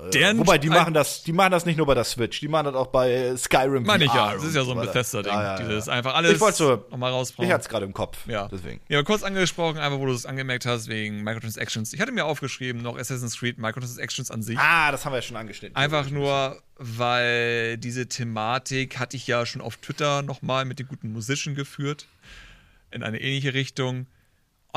[0.10, 2.66] Deren Wobei, die machen das, die machen das nicht nur bei der Switch, die machen
[2.66, 3.84] das auch bei äh, Skyrim.
[3.84, 4.30] Meine ich ja.
[4.30, 4.80] VR Das ist ja so ein.
[4.80, 5.32] Bethesda-Ding.
[5.32, 5.68] Ja, ja, ja.
[5.68, 7.50] Dieses einfach alles Ich wollte nochmal rausbringen.
[7.50, 8.18] Ich hatte es gerade im Kopf.
[8.28, 8.48] Ja.
[8.48, 8.82] Deswegen.
[8.90, 11.94] Ja, kurz angesprochen, einfach wo du es angemerkt hast, wegen Microtransactions.
[11.94, 14.58] Ich hatte mir aufgeschrieben, noch Assassin's Creed Microtransactions an sich.
[14.58, 15.76] Ah, das haben wir ja schon angeschnitten.
[15.76, 21.12] Einfach nur, weil diese Thematik hatte ich ja schon auf Twitter nochmal mit dem guten
[21.12, 22.08] Musician geführt.
[22.92, 24.08] In eine ähnliche Richtung.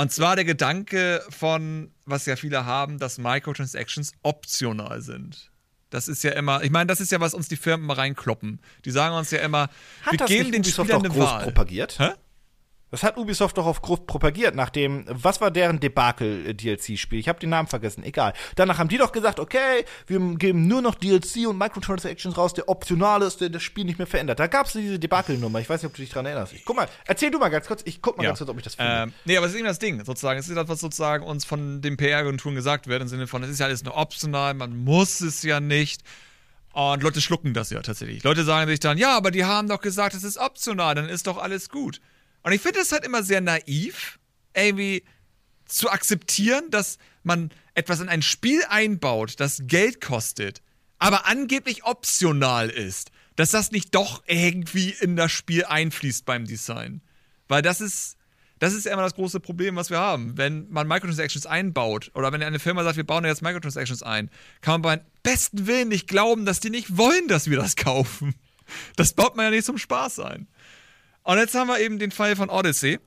[0.01, 5.51] Und zwar der Gedanke von, was ja viele haben, dass Microtransactions optional sind.
[5.91, 8.61] Das ist ja immer, ich meine, das ist ja, was uns die Firmen immer reinkloppen.
[8.87, 9.69] Die sagen uns ja immer,
[10.03, 11.45] Hat wir geben den Ubisoft Spielern eine Wahl.
[11.45, 11.99] propagiert?
[11.99, 12.13] Hä?
[12.91, 17.19] Das hat Ubisoft doch auf groß propagiert, nachdem, was war deren Debakel-DLC-Spiel?
[17.21, 18.33] Ich habe den Namen vergessen, egal.
[18.57, 22.69] Danach haben die doch gesagt, okay, wir geben nur noch DLC und Microtransactions raus, der
[22.69, 24.41] optional ist, der das Spiel nicht mehr verändert.
[24.41, 26.53] Da gab es diese Debakel-Nummer, ich weiß nicht, ob du dich dran erinnerst.
[26.53, 28.31] Ich, guck mal, erzähl du mal ganz kurz, ich guck mal Ja.
[28.31, 28.93] ganz kurz, ob ich das finde.
[28.93, 30.41] Ähm, nee, aber es ist eben das Ding, sozusagen.
[30.41, 33.51] Es ist das, was sozusagen uns von den PR-Agenturen gesagt wird, im Sinne von, es
[33.51, 36.03] ist ja alles nur optional, man muss es ja nicht.
[36.73, 38.23] Und Leute schlucken das ja tatsächlich.
[38.23, 41.27] Leute sagen sich dann, ja, aber die haben doch gesagt, es ist optional, dann ist
[41.27, 42.01] doch alles gut.
[42.43, 44.19] Und ich finde es halt immer sehr naiv,
[44.55, 45.05] irgendwie
[45.67, 50.63] zu akzeptieren, dass man etwas in ein Spiel einbaut, das Geld kostet,
[50.99, 53.11] aber angeblich optional ist.
[53.37, 57.01] Dass das nicht doch irgendwie in das Spiel einfließt beim Design.
[57.49, 58.17] Weil das ist,
[58.59, 60.37] das ist ja immer das große Problem, was wir haben.
[60.37, 64.31] Wenn man Microtransactions einbaut oder wenn eine Firma sagt, wir bauen jetzt Microtransactions ein,
[64.61, 68.35] kann man beim besten Willen nicht glauben, dass die nicht wollen, dass wir das kaufen.
[68.97, 70.47] Das baut man ja nicht zum Spaß ein.
[71.31, 72.99] Und jetzt haben wir eben den Fall von Odyssey,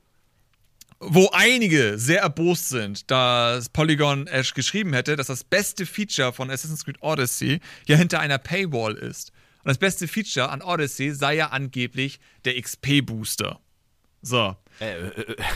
[0.98, 6.50] wo einige sehr erbost sind, dass Polygon Ash geschrieben hätte, dass das beste Feature von
[6.50, 9.30] Assassin's Creed Odyssey ja hinter einer Paywall ist.
[9.62, 13.60] Und das beste Feature an Odyssey sei ja angeblich der XP-Booster.
[14.22, 14.56] So.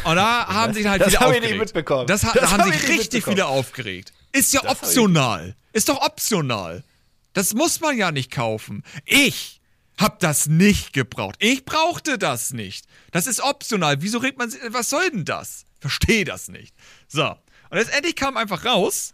[0.04, 1.50] Und da haben sich halt Das viele hab ich aufgeregt.
[1.52, 2.06] nicht mitbekommen.
[2.06, 4.12] Das, ha Das da haben hab sich ich richtig viele aufgeregt.
[4.32, 5.56] Ist ja Das ich- optional.
[5.72, 6.84] Ist doch optional.
[7.32, 8.82] Das muss man ja nicht kaufen.
[9.06, 9.57] Ich
[9.98, 11.36] hab das nicht gebraucht.
[11.40, 12.86] Ich brauchte das nicht.
[13.10, 14.00] Das ist optional.
[14.00, 15.64] Wieso redet man, was soll denn das?
[15.80, 16.74] Verstehe das nicht.
[17.08, 17.28] So.
[17.70, 19.12] Und letztendlich kam einfach raus,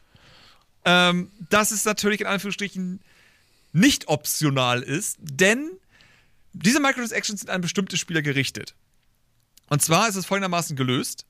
[0.84, 3.00] ähm, dass es natürlich in Anführungsstrichen
[3.72, 5.70] nicht optional ist, denn
[6.52, 8.74] diese Microtransactions sind an bestimmte Spieler gerichtet.
[9.68, 11.26] Und zwar ist es folgendermaßen gelöst.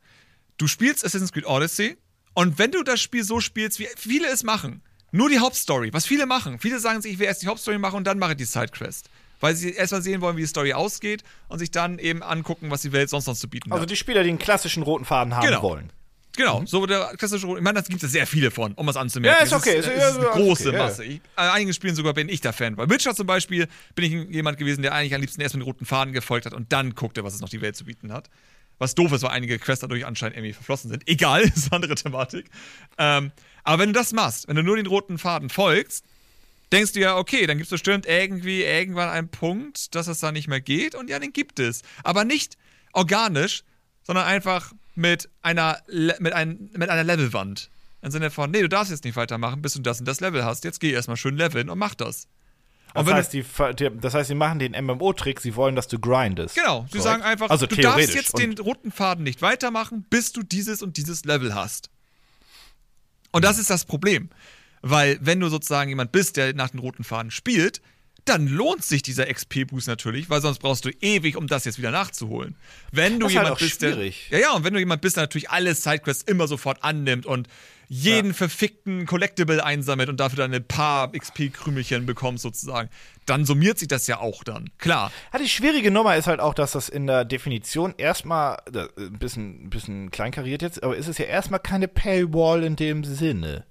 [0.58, 1.96] Du spielst Assassin's Creed Odyssey
[2.34, 4.82] und wenn du das Spiel so spielst, wie viele es machen,
[5.12, 7.96] nur die Hauptstory, was viele machen, viele sagen sich, ich will erst die Hauptstory machen
[7.96, 9.08] und dann mache ich die Sidequest.
[9.40, 12.82] Weil sie erstmal sehen wollen, wie die Story ausgeht und sich dann eben angucken, was
[12.82, 13.90] die Welt sonst noch zu bieten Also hat.
[13.90, 15.62] die Spieler, die einen klassischen roten Faden haben Genau.
[15.62, 15.92] wollen.
[16.36, 19.36] Genau, so der klassische Ich meine, das gibt es sehr viele von, um es anzumerken.
[19.38, 20.78] Ja, ist Es okay, Es ist- ist, ja, eine große okay.
[20.78, 21.04] Masse.
[21.04, 22.74] Ich, an einigen Spielen sogar bin ich der Fan.
[22.74, 25.66] Bei Witcher zum Beispiel bin ich jemand gewesen, der eigentlich am liebsten erst mit den
[25.66, 28.30] roten Faden gefolgt hat und dann guckte, was es noch die Welt zu bieten hat.
[28.78, 31.04] Was doof ist, weil einige Quests dadurch anscheinend irgendwie verflossen sind.
[31.08, 32.46] Egal, ist eine andere Thematik.
[32.98, 33.30] Ähm,
[33.62, 36.04] aber wenn du das machst, wenn du nur den roten Faden folgst,
[36.72, 40.32] denkst du ja, okay, dann gibt es bestimmt irgendwie irgendwann einen Punkt, dass es da
[40.32, 41.82] nicht mehr geht und ja, den gibt es.
[42.02, 42.56] Aber nicht
[42.92, 43.64] organisch,
[44.02, 47.70] sondern einfach mit einer, Le mit ein, mit einer Levelwand.
[48.02, 50.44] Im Sinne von, nee, du darfst jetzt nicht weitermachen, bis du das und das Level
[50.44, 50.64] hast.
[50.64, 52.28] Jetzt geh erstmal schön leveln und mach das.
[52.94, 53.44] Und Das heißt, die,
[54.00, 56.54] das heißt, sie machen den MMO-Trick, sie wollen, dass du grindest.
[56.54, 60.44] Genau, sie sagen einfach, also du darfst jetzt den roten Faden nicht weitermachen, bis du
[60.44, 61.90] dieses und dieses Level hast.
[63.32, 64.30] Und das ist das Problem.
[64.86, 67.80] Weil, wenn du sozusagen jemand bist, der nach den roten Faden spielt,
[68.26, 71.90] dann lohnt sich dieser XP-Boost natürlich, weil sonst brauchst du ewig, um das jetzt wieder
[71.90, 72.54] nachzuholen.
[72.92, 73.92] Wenn du Das halt jemand auch bist, der.
[73.92, 74.28] schwierig.
[74.30, 77.48] Ja, ja, und wenn du jemand bist, der natürlich alle Sidequests immer sofort annimmt und
[77.88, 82.88] jeden verfickten Collectible einsammelt und dafür dann ein paar XP-Krümelchen bekommst, sozusagen,
[83.26, 84.70] dann summiert sich das ja auch dann.
[84.78, 85.12] Klar.
[85.32, 89.18] Ja, die schwierige Nummer ist halt auch, dass das in der Definition erstmal, äh, ein
[89.18, 93.64] bisschen, ein bisschen kleinkariert jetzt, aber ist es ja erstmal keine Paywall in dem Sinne.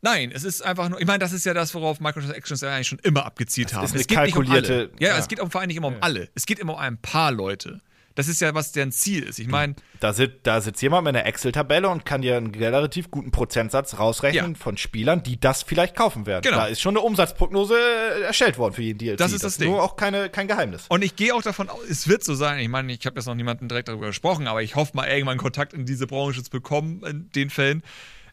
[0.00, 2.88] Nein, es ist einfach nur, ich meine, das ist ja das, worauf Microtransactions ja eigentlich
[2.88, 3.84] schon immer abgezielt haben.
[3.84, 4.90] ist eine es geht nicht um kalkulierte- alle.
[5.00, 5.18] Ja, ja.
[5.18, 6.28] es geht vor allem nicht immer um alle.
[6.34, 7.80] Es geht immer um ein paar Leute.
[8.14, 9.38] Das ist ja, was deren Ziel ist.
[9.38, 13.12] Ich meine, Da, sit, da sitzt jemand mit einer Excel-Tabelle und kann dir einen relativ
[13.12, 14.58] guten Prozentsatz rausrechnen Ja.
[14.58, 16.42] von Spielern, die das vielleicht kaufen werden.
[16.42, 16.56] Genau.
[16.56, 19.18] Da ist schon eine Umsatzprognose äh, erstellt worden für jeden DLC.
[19.18, 19.70] Das ist das ist Ding.
[19.70, 20.86] nur auch keine, kein Geheimnis.
[20.88, 22.58] und ich gehe auch davon aus, es wird so sein.
[22.58, 25.38] Ich meine, ich habe jetzt noch niemanden direkt darüber gesprochen, aber ich hoffe mal irgendwann
[25.38, 27.84] Kontakt in diese Branche zu bekommen, in den Fällen.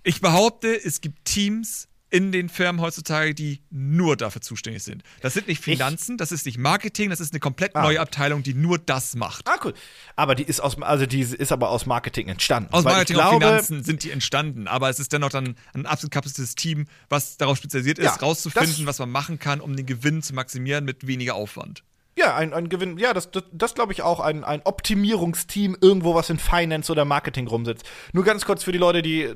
[0.08, 5.01] Ich behaupte, es gibt Teams in den Firmen heutzutage, die nur dafür zuständig sind.
[5.22, 7.82] Das sind nicht Finanzen, das ist nicht Marketing, das ist eine komplett Ah.
[7.82, 9.47] neue Abteilung, die nur das macht.
[9.49, 9.74] Ah, cool.
[10.16, 12.72] Aber die ist aus, also die ist aber aus Marketing entstanden.
[12.72, 15.88] Aus Marketing ich und glaube, Finanzen sind die entstanden, aber es ist dennoch dann ein
[15.88, 19.88] absolut kapazitives Team, was darauf spezialisiert ist, Ja, rauszufinden, was man machen kann, um den
[19.88, 21.84] Gewinn zu maximieren mit weniger Aufwand.
[22.18, 26.16] Ja, ein, ein Gewinn, ja, das, das, das glaube ich auch, ein, ein Optimierungsteam irgendwo,
[26.16, 27.86] was in Finance oder Marketing rumsitzt.
[28.13, 29.34] Nur ganz kurz für die Leute, die,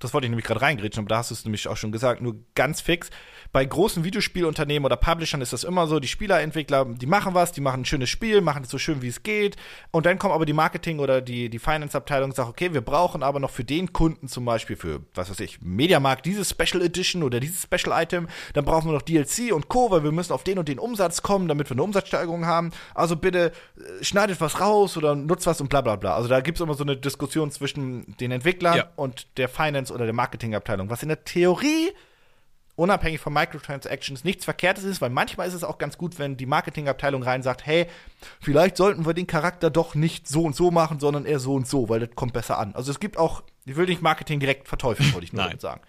[0.00, 2.20] das wollte ich nämlich gerade reingrätschen, aber da hast du es nämlich auch schon gesagt,
[2.20, 3.10] nur ganz fix.
[3.50, 7.60] Bei großen Videospielunternehmen oder Publishern ist das immer so, die Spielerentwickler, die machen was, die
[7.62, 9.56] machen ein schönes Spiel, machen es so schön, wie es geht.
[9.90, 13.22] Und dann kommt aber die Marketing- oder die, die Finance-Abteilung und sagt, okay, wir brauchen
[13.22, 17.22] aber noch für den Kunden zum Beispiel, für, was weiß ich, Mediamarkt, dieses Special Edition
[17.22, 20.44] oder dieses Special Item, dann brauchen wir noch DLC und Co., weil wir müssen auf
[20.44, 22.70] den und den Umsatz kommen, damit wir eine Umsatzsteigerung haben.
[22.94, 26.14] Also bitte äh, schneidet was raus oder nutzt was und bla bla bla.
[26.14, 28.90] Also da gibt es immer so eine Diskussion zwischen den Entwicklern Ja.
[28.96, 31.92] und der Finance- oder der Marketingabteilung, was in der Theorie
[32.78, 36.46] unabhängig von Microtransactions nichts Verkehrtes ist, weil manchmal ist es auch ganz gut, wenn die
[36.46, 37.88] Marketingabteilung rein sagt, hey,
[38.40, 41.66] vielleicht sollten wir den Charakter doch nicht so und so machen, sondern eher so und
[41.66, 42.74] so, weil das kommt besser an.
[42.76, 45.50] Also es gibt auch, ich will nicht Marketing direkt verteufeln, wollte ich nur Nein.
[45.50, 45.80] damit sagen.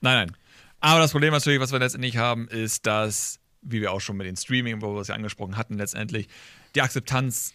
[0.00, 0.36] Nein, nein.
[0.80, 4.26] Aber das Problem natürlich, was wir letztendlich haben, ist, dass, wie wir auch schon mit
[4.26, 6.28] den Streaming, wo wir es ja angesprochen hatten, letztendlich
[6.74, 7.54] die Akzeptanz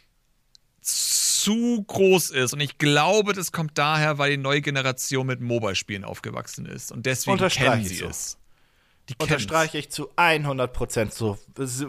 [1.44, 2.54] zu groß ist.
[2.54, 6.92] Und ich glaube, das kommt daher, weil die neue Generation mit Mobile-Spielen aufgewachsen ist.
[6.92, 8.08] Und deswegen Unterstreiche kennen sie so.
[8.08, 8.38] es.
[9.10, 9.16] Die.
[9.18, 11.40] Unterstreiche ich zu 100% so.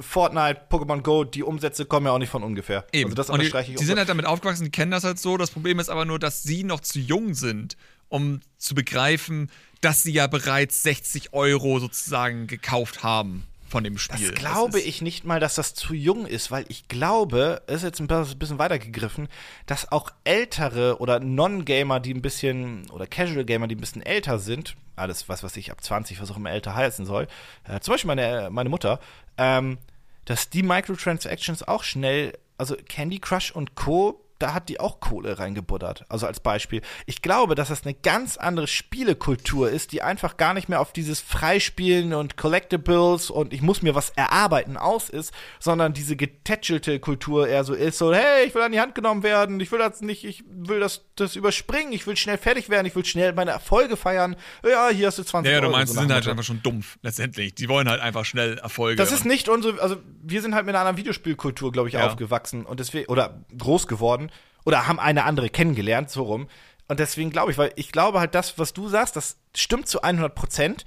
[0.01, 2.87] Fortnite, Pokémon Go, die Umsätze kommen ja auch nicht von ungefähr.
[2.93, 3.11] Eben.
[3.11, 5.19] Also das und die, unterstreiche ich die sind halt damit aufgewachsen, die kennen das halt
[5.19, 5.37] so.
[5.37, 7.77] Das Problem ist aber nur, dass sie noch zu jung sind,
[8.09, 9.51] um zu begreifen,
[9.83, 14.31] dass sie ja bereits 60 Euro sozusagen gekauft haben von dem Spiel.
[14.33, 17.83] Das glaube ist- ich nicht mal, dass das zu jung ist, weil ich glaube, ist
[17.85, 19.29] jetzt ein bisschen weitergegriffen,
[19.67, 24.77] dass auch ältere oder Non-Gamer, die ein bisschen, oder Casual-Gamer, die ein bisschen älter sind,
[24.97, 27.29] alles, was weiß ich, ab 20, was auch immer älter heißen soll,
[27.65, 28.99] äh, zum Beispiel meine, meine Mutter,
[29.39, 29.79] ähm,
[30.25, 35.39] dass die Microtransactions auch schnell, also Candy Crush und Co., da hat die auch Kohle
[35.39, 36.05] reingebuttert.
[36.09, 36.83] Also als Beispiel.
[37.07, 40.93] Ich glaube, dass das eine ganz andere Spielekultur ist, die einfach gar nicht mehr auf
[40.93, 47.01] dieses Freispielen und Collectibles und ich muss mir was erarbeiten aus ist, sondern diese getätschelte
[47.01, 49.79] Kultur eher so ist, so, hey, ich will an die Hand genommen werden, ich will
[49.79, 53.33] das nicht, ich will das, das überspringen, ich will schnell fertig werden, ich will schnell
[53.33, 54.37] meine Erfolge feiern.
[54.65, 56.63] Ja, hier hast du 20 Ja, ja, du meinst, so nach sind halt einfach schon
[56.63, 57.55] dumpf, letztendlich.
[57.55, 58.97] Die wollen halt einfach schnell Erfolge.
[58.97, 62.07] Das ist nicht unsere, also wir sind halt mit einer anderen Videospielkultur, glaube ich, Ja.
[62.07, 64.30] aufgewachsen und deswegen, oder groß geworden
[64.65, 66.49] oder haben eine andere kennengelernt, so rum.
[66.89, 70.03] Und deswegen glaube ich, weil ich glaube halt, das, was du sagst, das stimmt zu
[70.03, 70.85] 100 Prozent.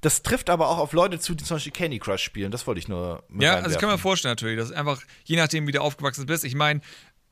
[0.00, 2.50] Das trifft aber auch auf Leute zu, die zum Beispiel Candy Crush spielen.
[2.50, 5.36] Das wollte ich nur mit Ja, also ich kann mir vorstellen natürlich, dass einfach, je
[5.36, 6.80] nachdem, wie du aufgewachsen bist, ich meine,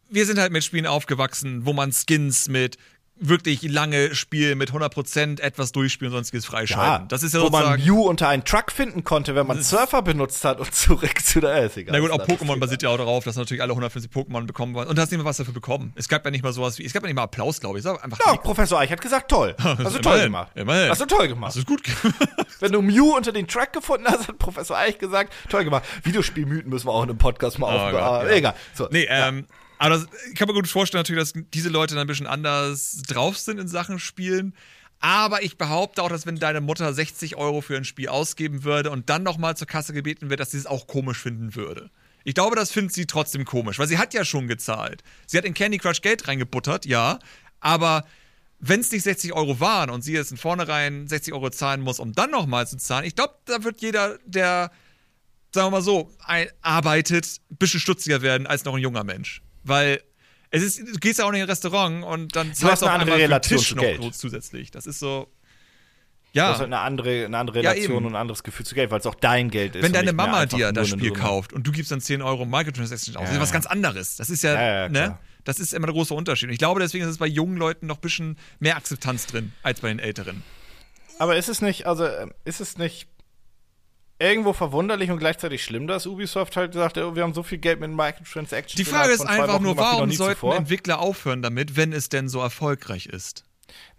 [0.09, 2.77] wir sind halt mit Spielen aufgewachsen, wo man Skins mit
[3.21, 7.09] wirklich lange Spielen mit 100% etwas durchspielen und sonstiges freischalten.
[7.09, 7.79] das ist ja wo man.
[7.85, 11.65] Mew unter einen Truck finden konnte, wenn man Surfer benutzt hat und zurück zu der,
[11.67, 11.93] ist egal.
[11.93, 14.89] Na gut, auch Pokémon basiert ja auch darauf, dass natürlich alle 150 Pokémon bekommen wollen.
[14.89, 15.93] Und da hast du nicht mal was dafür bekommen.
[15.97, 17.85] Es gab ja nicht mal sowas wie, es gab ja nicht mal Applaus, glaube ich.
[17.85, 19.55] Es einfach Ja, Professor Eich hat gesagt, toll.
[19.63, 20.51] Hast du toll gemacht.
[20.55, 20.91] immerhin.
[20.91, 21.51] Hast du toll gemacht.
[21.51, 22.15] Das ist gut gemacht.
[22.61, 25.85] Wenn du Mew unter den Track gefunden hast, hat Professor Eich gesagt, toll gemacht.
[26.03, 27.93] Videospielmythen müssen wir auch in einem Podcast mal Oh aufbewahren.
[27.93, 28.37] Gott, Aber ja.
[28.37, 28.55] Egal.
[28.75, 28.89] So.
[28.91, 29.47] Nee, ähm,
[29.81, 33.01] aber das, ich kann mir gut vorstellen natürlich, dass diese Leute dann ein bisschen anders
[33.09, 34.55] drauf sind in Sachen Spielen.
[34.99, 38.91] Aber ich behaupte auch, dass wenn deine Mutter 60 Euro für ein Spiel ausgeben würde
[38.91, 41.89] und dann nochmal zur Kasse gebeten wird, dass sie es auch komisch finden würde.
[42.25, 45.03] Ich glaube, das findet sie trotzdem komisch, weil sie hat ja schon gezahlt.
[45.27, 47.19] Sie hat in Candy Crush Geld reingebuttert, ja,
[47.61, 48.05] aber
[48.59, 52.01] wenn es nicht 60 Euro waren und sie jetzt in vornherein 60 Euro zahlen muss,
[52.01, 54.73] um dann nochmal zu zahlen, ich glaube, da wird jeder, der,
[55.55, 56.11] sagen wir mal so,
[56.61, 59.41] arbeitet, ein bisschen stutziger werden als noch ein junger Mensch.
[59.65, 60.03] Weil
[60.51, 62.87] es ist, du gehst ja auch nicht in ein Restaurant und dann hast zahlst du
[62.87, 64.01] eine auf andere Relation Tisch zu noch Geld.
[64.01, 64.71] groß zusätzlich.
[64.71, 65.29] Das ist so.
[66.33, 68.07] Ja, hast halt eine andere, eine andere Ja, Relation eben.
[68.07, 69.83] und ein anderes Gefühl zu Geld, weil es auch dein Geld ist.
[69.83, 71.21] wenn deine Mama dir das eine Spiel Summe.
[71.21, 73.53] kauft und du gibst dann 10 Euro Microtransaction aus, das ist Ja, was ja.
[73.55, 74.17] ganz anderes.
[74.17, 75.19] Das ist ja, Ja, ja, ne?
[75.43, 76.49] Das ist immer der große Unterschied.
[76.49, 79.53] Und ich glaube, deswegen ist es bei jungen Leuten noch ein bisschen mehr Akzeptanz drin
[79.65, 80.45] als bei den Älteren.
[81.19, 83.09] Aber ist es nicht, also ähm, ist es nicht
[84.21, 87.81] irgendwo verwunderlich und gleichzeitig schlimm, dass Ubisoft halt sagt, oh, wir haben so viel Geld
[87.81, 88.77] mit Microtransactions.
[88.77, 90.57] Die Frage ist einfach Wochen nur, gemacht warum sollten zuvor?
[90.57, 93.45] Entwickler aufhören damit, wenn es denn so erfolgreich ist?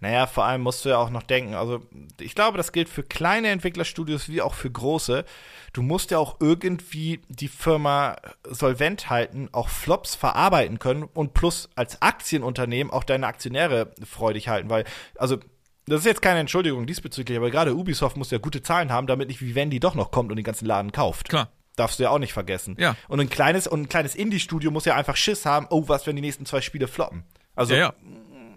[0.00, 1.80] Naja, vor allem musst du ja auch noch denken, also
[2.20, 5.24] ich glaube, das gilt für kleine Entwicklerstudios wie auch für große.
[5.72, 8.16] Du musst ja auch irgendwie die Firma
[8.46, 14.70] solvent halten, auch Flops verarbeiten können und plus als Aktienunternehmen auch deine Aktionäre freudig halten,
[14.70, 14.84] weil,
[15.16, 15.38] also
[15.86, 19.28] das ist jetzt keine Entschuldigung diesbezüglich, aber gerade Ubisoft muss ja gute Zahlen haben, damit
[19.28, 21.28] nicht Vivendi doch noch kommt und den ganzen Laden kauft.
[21.28, 21.50] Klar.
[21.76, 22.76] Darfst du ja auch nicht vergessen.
[22.78, 22.96] Ja.
[23.08, 26.16] Und ein kleines, und ein kleines Indie-Studio muss ja einfach Schiss haben, oh, was, wenn
[26.16, 27.24] die nächsten zwei Spiele floppen.
[27.56, 27.94] Also, Ja, ja.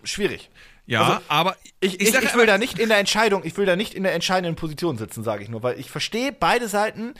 [0.03, 0.49] schwierig.
[0.85, 3.65] Ja, Also, aber Ich, ich, ich, aber- will da nicht in der Entscheidung, ich will
[3.65, 7.13] da nicht in der entscheidenden Position sitzen, sage ich nur, weil ich verstehe beide Seiten.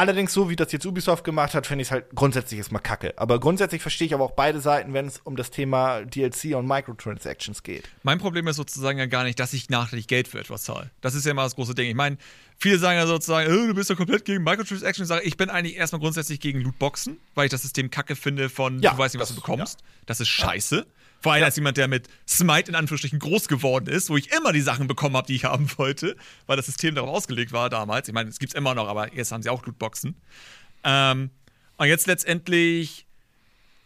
[0.00, 3.12] Allerdings, so wie das jetzt Ubisoft gemacht hat, finde ich es halt grundsätzlich erstmal kacke.
[3.18, 6.66] Aber grundsätzlich verstehe ich aber auch beide Seiten, wenn es um das Thema DLC und
[6.66, 7.86] Microtransactions geht.
[8.02, 10.90] Mein Problem ist sozusagen ja gar nicht, dass ich nachträglich Geld für etwas zahle.
[11.02, 11.86] Das ist ja immer das große Ding.
[11.90, 12.16] Ich meine,
[12.56, 15.00] viele sagen ja sozusagen, äh, du bist ja komplett gegen Microtransactions.
[15.00, 18.48] Ich sage, ich bin eigentlich erstmal grundsätzlich gegen Lootboxen, weil ich das System kacke finde
[18.48, 19.80] von, Ja, du weißt nicht, was das- du bekommst.
[20.06, 20.86] Das ist scheiße.
[21.20, 24.52] Vor allem als jemand, der mit Smite in Anführungsstrichen groß geworden ist, wo ich immer
[24.52, 26.16] die Sachen bekommen habe, die ich haben wollte,
[26.46, 28.08] weil das System darauf ausgelegt war damals.
[28.08, 30.16] Ich meine, es gibt's immer noch, aber jetzt haben sie auch Lootboxen.
[30.84, 31.30] Ähm,
[31.76, 33.06] und jetzt letztendlich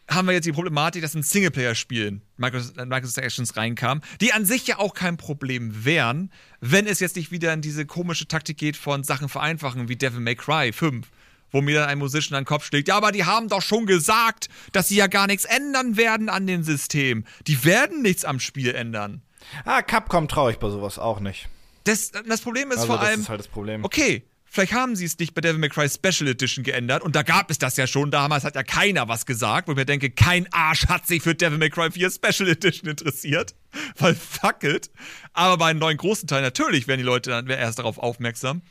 [0.08, 4.94] haben wir jetzt die Problematik, dass in Singleplayer-Spielen Microtransactions reinkamen, die an sich ja auch
[4.94, 6.30] kein Problem wären,
[6.60, 10.20] wenn es jetzt nicht wieder in diese komische Taktik geht von Sachen vereinfachen, wie Devil
[10.20, 11.06] May Cry 5,
[11.54, 13.86] wo mir dann ein Musician an den Kopf schlägt, ja, aber die haben doch schon
[13.86, 17.24] gesagt, dass sie ja gar nichts ändern werden an dem System.
[17.46, 19.22] Die werden nichts am Spiel ändern.
[19.64, 21.48] Ah, Capcom traue ich bei sowas auch nicht.
[21.84, 23.84] Das, das Problem ist Also, vor das allem, ist halt das Problem.
[23.84, 27.22] okay, vielleicht haben sie es nicht bei Devil May Cry Special Edition geändert und da
[27.22, 28.10] gab es das ja schon.
[28.10, 31.34] Damals hat ja keiner was gesagt, wo ich mir denke, kein Arsch hat sich für
[31.34, 33.54] Devil May Cry 4 Special Edition interessiert,
[33.98, 34.90] weil fuck it.
[35.34, 38.62] Aber bei einem neuen großen Teil natürlich werden die Leute dann erst darauf aufmerksam.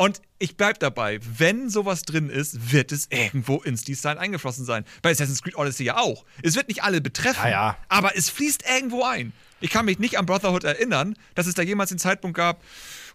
[0.00, 4.86] Und ich bleib dabei, wenn sowas drin ist, wird es irgendwo ins Design eingeflossen sein.
[5.02, 6.24] Bei Assassin's Creed Odyssey ja auch.
[6.42, 7.76] Es wird nicht alle betreffen, Ja, ja.
[7.90, 9.34] aber es fließt irgendwo ein.
[9.60, 12.62] Ich kann mich nicht an Brotherhood erinnern, dass es da jemals den Zeitpunkt gab,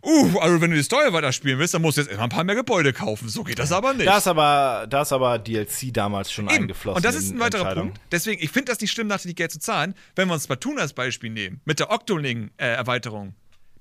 [0.03, 2.43] uh, also wenn du die Story weiterspielen willst, dann musst du jetzt immer ein paar
[2.43, 3.29] mehr Gebäude kaufen.
[3.29, 4.05] So geht das aber nicht.
[4.05, 6.55] Da ist aber, da ist aber DLC damals schon Eben.
[6.55, 6.97] eingeflossen.
[6.97, 7.73] Und das ist in ein weiterer.
[7.73, 7.99] Punkt.
[8.11, 9.95] Deswegen, ich finde das nicht schlimm, nachträglich Geld zu zahlen.
[10.15, 13.33] Wenn wir uns Splatoon als Beispiel nehmen, mit der Octoling-Erweiterung,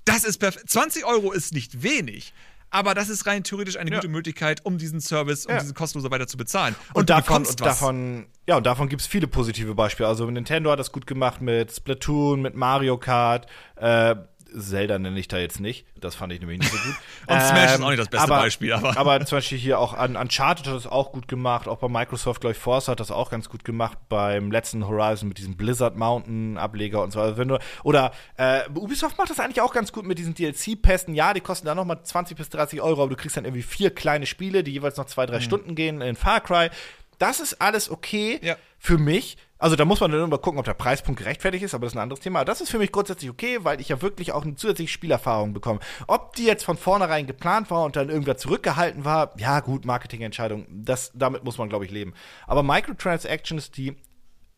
[0.05, 0.71] das ist perfekt.
[0.71, 2.33] 20 Euro ist nicht wenig.
[2.71, 3.97] Aber das ist rein theoretisch eine Ja.
[3.97, 5.59] gute Möglichkeit, um diesen Service, um Ja.
[5.61, 6.75] diese kostenlose weiter zu bezahlen.
[6.93, 7.55] Und, davon, und was.
[7.55, 10.09] davon, ja, und davon gibt es viele positive Beispiele.
[10.09, 13.47] Also Nintendo hat das gut gemacht mit Splatoon, mit Mario Kart,
[13.77, 14.15] äh,
[14.57, 15.85] Zelda nenne ich da jetzt nicht.
[15.99, 16.95] Das fand ich nämlich nicht so gut.
[17.27, 19.93] Und Smash ist auch nicht das beste aber, Beispiel, aber- aber zum Beispiel hier auch
[19.93, 21.67] an Uncharted hat das auch gut gemacht.
[21.67, 23.97] Auch bei Microsoft, glaube ich, Forza hat das auch ganz gut gemacht.
[24.09, 27.19] Beim letzten Horizon mit diesem Blizzard Mountain Ableger und so.
[27.21, 31.13] Also wenn du, oder äh, Ubisoft macht das eigentlich auch ganz gut mit diesen DLC-Pässen.
[31.13, 33.89] Ja, die kosten dann nochmal 20 bis 30 Euro, aber du kriegst dann irgendwie vier
[33.93, 36.69] kleine Spiele, die jeweils noch zwei, drei Stunden gehen in Far Cry.
[37.17, 38.57] Das ist alles okay Ja.
[38.77, 39.37] für mich.
[39.57, 41.97] Also da muss man dann immer gucken, ob der Preispunkt gerechtfertigt ist, aber das ist
[41.97, 42.39] ein anderes Thema.
[42.39, 45.53] Aber das ist für mich grundsätzlich okay, weil ich ja wirklich auch eine zusätzliche Spielerfahrung
[45.53, 45.79] bekomme.
[46.07, 50.67] Ob die jetzt von vornherein geplant war und dann irgendwer zurückgehalten war, ja gut, Marketingentscheidung,
[50.69, 52.13] das, damit muss man, glaube ich, leben.
[52.47, 53.95] Aber Microtransactions, die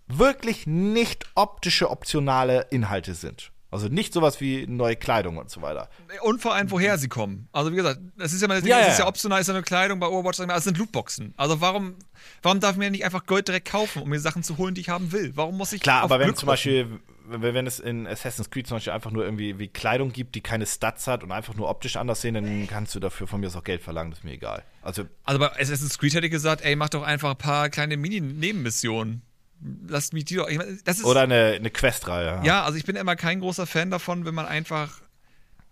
[0.07, 3.51] wirklich nicht optische, optionale Inhalte sind.
[3.70, 5.89] Also nicht sowas wie neue Kleidung und so weiter.
[6.22, 7.49] Und vor allem, woher sie kommen.
[7.51, 9.47] Also, wie gesagt, das ist ja mal das Ding, Ja, ja, ist ja optional, ist
[9.47, 11.34] ja eine Kleidung bei Overwatch, mal, es sind Lootboxen.
[11.36, 11.95] Also, warum,
[12.41, 14.82] warum darf ich mir nicht einfach Gold direkt kaufen, um mir Sachen zu holen, die
[14.82, 15.34] ich haben will?
[15.36, 18.68] Warum muss ich Klar, aber wenn Glück zum Beispiel, wenn, wenn es in Assassin's Creed
[18.68, 21.70] zum Beispiel einfach nur irgendwie wie Kleidung gibt, die keine Stats hat und einfach nur
[21.70, 24.24] optisch anders sehen, dann kannst du dafür von mir aus auch Geld verlangen, das ist
[24.24, 24.63] mir egal.
[24.82, 27.97] Also, Also bei Assassin's Creed hätte ich gesagt, ey, mach doch einfach ein paar kleine
[27.97, 29.24] Mini-Nebenmissionen.
[29.87, 30.47] Lasst mich die doch.
[30.47, 32.41] Ich meine, das ist, oder eine, eine Questreihe.
[32.43, 35.01] Ja, also ich bin immer kein großer Fan davon, wenn man einfach.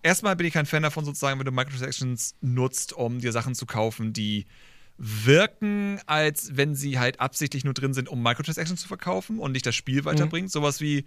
[0.01, 3.65] Erstmal bin ich kein Fan davon, sozusagen, wenn du Microtransactions nutzt, um dir Sachen zu
[3.65, 4.45] kaufen, die
[4.97, 9.65] wirken, als wenn sie halt absichtlich nur drin sind, um Microtransactions zu verkaufen und nicht
[9.65, 10.51] das Spiel weiterbringt.
[10.51, 11.05] Sowas wie,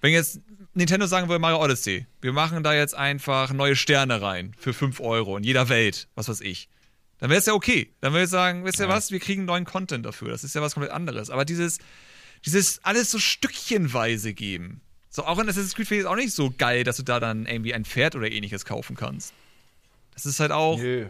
[0.00, 0.40] wenn jetzt
[0.74, 5.00] Nintendo sagen würde, Mario Odyssey, wir machen da jetzt einfach neue Sterne rein für 5
[5.00, 6.68] Euro in jeder Welt, was weiß ich.
[7.18, 7.92] Dann wäre es ja okay.
[8.00, 10.28] Dann würde ich sagen, wisst ihr was, wir kriegen neuen Content dafür.
[10.28, 11.30] Das ist ja was komplett anderes.
[11.30, 11.78] Aber dieses,
[12.44, 14.80] dieses alles so stückchenweise geben.
[15.10, 17.18] So, auch in Assassin's Creed finde ich es auch nicht so geil, dass du da
[17.18, 19.32] dann irgendwie ein Pferd oder ähnliches kaufen kannst.
[20.14, 20.78] Das ist halt auch.
[20.78, 21.06] Nö.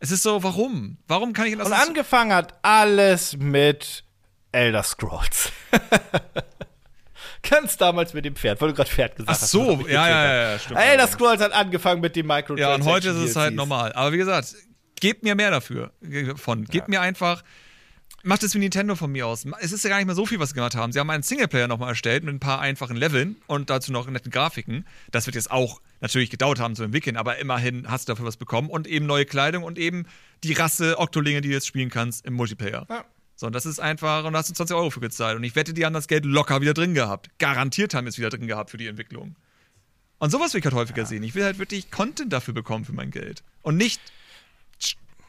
[0.00, 0.96] Es ist so, warum?
[1.08, 4.04] Warum kann ich in Und Assassin's angefangen hat alles mit
[4.52, 5.50] Elder Scrolls.
[7.42, 9.50] Ganz damals mit dem Pferd, weil du gerade Pferd gesagt Ach hast.
[9.50, 10.80] so, was ich ja, ja, ja, ja, stimmt.
[10.80, 12.86] Elder Scrolls hat angefangen mit dem Ja, Microtransactions.
[12.86, 13.92] und heute ist es halt normal.
[13.92, 14.54] Aber wie gesagt,
[15.00, 15.92] gebt mir mehr dafür.
[16.36, 16.64] Von.
[16.64, 17.42] Gebt mir einfach.
[18.24, 19.46] Macht es wie Nintendo von mir aus.
[19.60, 20.92] Es ist ja gar nicht mehr so viel, was sie gemacht haben.
[20.92, 24.32] Sie haben einen Singleplayer nochmal erstellt mit ein paar einfachen Leveln und dazu noch netten
[24.32, 24.84] Grafiken.
[25.12, 28.36] Das wird jetzt auch natürlich gedauert haben zu entwickeln, aber immerhin hast du dafür was
[28.36, 30.06] bekommen und eben neue Kleidung und eben
[30.42, 32.86] die Rasse Oktolinge, die du jetzt spielen kannst im Multiplayer.
[32.90, 33.04] Ja.
[33.36, 35.36] So, und das ist einfach, und da hast du 20 Euro für gezahlt.
[35.36, 37.30] Und ich wette, die haben das Geld locker wieder drin gehabt.
[37.38, 39.36] Garantiert haben es wieder drin gehabt für die Entwicklung.
[40.18, 41.22] Und sowas will ich halt häufiger sehen.
[41.22, 43.44] Ich will halt wirklich Content dafür bekommen für mein Geld.
[43.62, 44.00] Und nicht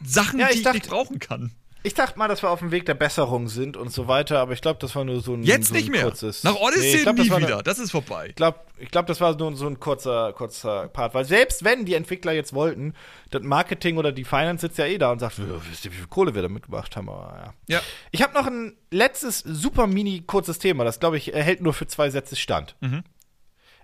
[0.03, 1.51] Sachen, Ja, ich die ich dachte- nicht brauchen kann.
[1.81, 4.51] Ich dachte mal, dass wir auf dem Weg der Besserung sind und so weiter, aber
[4.51, 6.03] ich glaube, das war nur so ein, Jetzt so ein nicht mehr.
[6.03, 6.43] kurzes.
[6.43, 7.53] Nach Nee, Odyssey ich glaub, das nie war wieder.
[7.53, 8.27] Eine, Das ist vorbei.
[8.27, 11.85] ich glaube, ich glaub, das war nur so ein kurzer, kurzer Part, weil selbst wenn
[11.85, 12.93] die Entwickler jetzt wollten,
[13.31, 15.95] das Marketing oder die Finance sitzt ja eh da und sagt, "Ja, wisst ihr, wie
[15.95, 17.77] viel Kohle wir damit gemacht haben, aber ja.
[17.77, 17.81] Ja.
[18.11, 21.87] Ich habe noch ein letztes super mini kurzes Thema, das glaube ich hält nur für
[21.87, 22.75] zwei Sätze stand.
[22.81, 23.03] Mhm.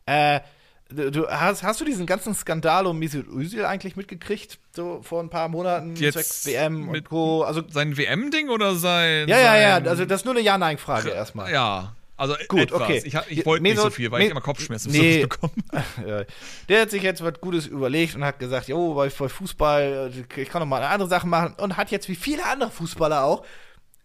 [0.06, 0.42] Äh,
[0.90, 4.60] du, hast, hast du diesen ganzen Skandal um Mesut Özil eigentlich mitgekriegt?
[4.76, 7.44] So vor ein paar Monaten, Jetzt WM mit- Co.
[7.44, 9.28] Also, Sein WM-Ding oder sein.
[9.28, 11.52] ja, ja, ja, also das ist nur eine Ja-Nein-Frage erstmal.
[11.52, 11.96] Ja.
[12.18, 12.82] Also Gut, etwas.
[12.82, 13.02] okay.
[13.04, 15.22] Ich, ich wollte nicht Mesut- so viel, weil ich Me- immer Kopfschmerzen Nee.
[15.28, 15.54] bekommen.
[16.70, 20.48] Der hat sich jetzt was Gutes überlegt und hat gesagt, jo, bei, Fußball, äh, ich
[20.50, 23.44] kann noch mal eine andere Sache machen und hat jetzt wie viele andere Fußballer auch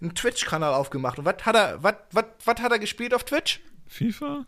[0.00, 1.18] einen Twitch-Kanal aufgemacht.
[1.20, 3.60] Und was hat er, was, was, was hat er gespielt auf Twitch?
[3.86, 4.44] FIFA?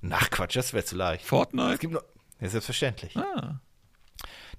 [0.00, 1.24] Nach Quatsch, das wäre zu leicht.
[1.24, 1.74] Fortnite?
[1.74, 2.02] Es gibt noch,
[2.40, 3.16] ja, selbstverständlich.
[3.16, 3.60] Ah.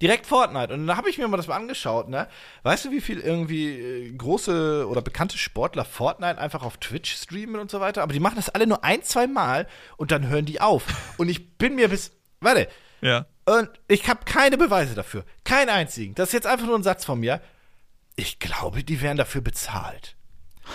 [0.00, 0.74] Direkt Fortnite.
[0.74, 2.28] Und da habe ich mir mal das mal angeschaut, ne?
[2.64, 7.60] Weißt du, wie viel irgendwie äh, große oder bekannte Sportler Fortnite einfach auf Twitch streamen
[7.60, 8.02] und so weiter?
[8.02, 10.84] Aber die machen das alle nur ein, zwei Mal und dann hören die auf.
[11.18, 12.12] Und ich bin mir bis.
[12.40, 12.68] Warte.
[13.00, 13.26] Ja.
[13.44, 15.24] Und ich habe keine Beweise dafür.
[15.44, 16.14] Keinen einzigen.
[16.14, 17.40] Das ist jetzt einfach nur ein Satz von mir.
[18.16, 20.16] Ich glaube, die werden dafür bezahlt.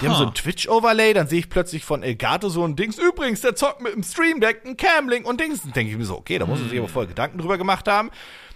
[0.02, 0.20] Die haben Ha.
[0.20, 2.98] so ein Twitch-Overlay, dann sehe ich plötzlich von Elgato so ein Dings.
[2.98, 5.62] Übrigens, der zockt mit dem Stream Deck, ein Camlink und Dings.
[5.64, 7.88] Dann denke ich mir so, okay, da muss man sich aber voll Gedanken drüber gemacht
[7.88, 8.12] haben.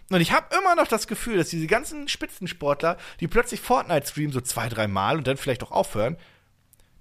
[0.09, 4.33] Und ich habe immer noch das Gefühl, dass diese ganzen Spitzensportler, die plötzlich Fortnite streamen,
[4.33, 6.17] so zwei, drei Mal und dann vielleicht auch aufhören,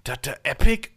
[0.05, 0.89] dass der Epic,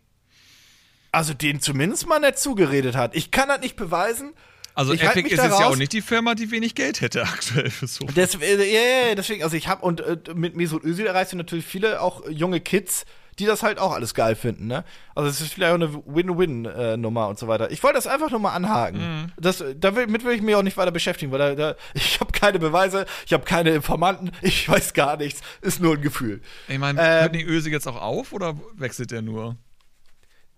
[1.12, 3.14] also denen zumindest mal nicht zugeredet hat.
[3.14, 4.32] Ich kann das nicht beweisen.
[4.76, 7.70] Also Ich Epic ist jetzt ja auch nicht die Firma, die wenig Geld hätte aktuell
[7.70, 8.06] für so.
[8.14, 11.36] Das, äh, ja, ja, deswegen, also ich habe und äh, mit Mesut Özil erreichst du
[11.36, 13.04] natürlich viele auch junge Kids,
[13.38, 14.84] die das halt auch alles geil finden, ne?
[15.14, 17.70] Also es ist vielleicht auch eine Win-Win-Nummer und so weiter.
[17.70, 19.32] Ich wollte das einfach nur mal anhaken.
[19.38, 22.58] Das, damit will ich mich auch nicht weiter beschäftigen, weil da, da, ich habe keine
[22.58, 26.40] Beweise, ich habe keine Informanten, ich weiß gar nichts, ist nur ein Gefühl.
[26.68, 29.56] Ich meine, Ähm, hört die Öse jetzt auch auf oder wechselt der nur?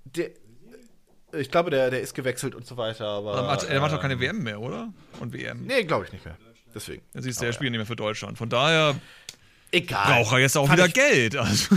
[0.04, 0.30] Der,
[1.32, 3.34] ich glaube, der, der ist gewechselt und so weiter, aber.
[3.36, 4.92] er, macht, er macht doch keine WM mehr, oder?
[5.20, 5.66] Und WM.
[5.66, 6.36] Nee, glaube ich nicht mehr.
[6.74, 7.02] Deswegen.
[7.12, 8.36] Dann siehst du, er spielt nicht mehr für Deutschland.
[8.36, 8.94] Von daher
[9.72, 10.12] Egal.
[10.12, 11.36] braucht er jetzt auch Fand wieder Geld.
[11.36, 11.76] Also,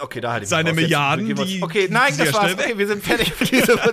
[0.00, 0.70] Okay, da hatte ich Seine.
[0.70, 2.52] Jetzt Milliarden, die- Okay, nein, das war's.
[2.54, 3.32] Okay, wir sind fertig.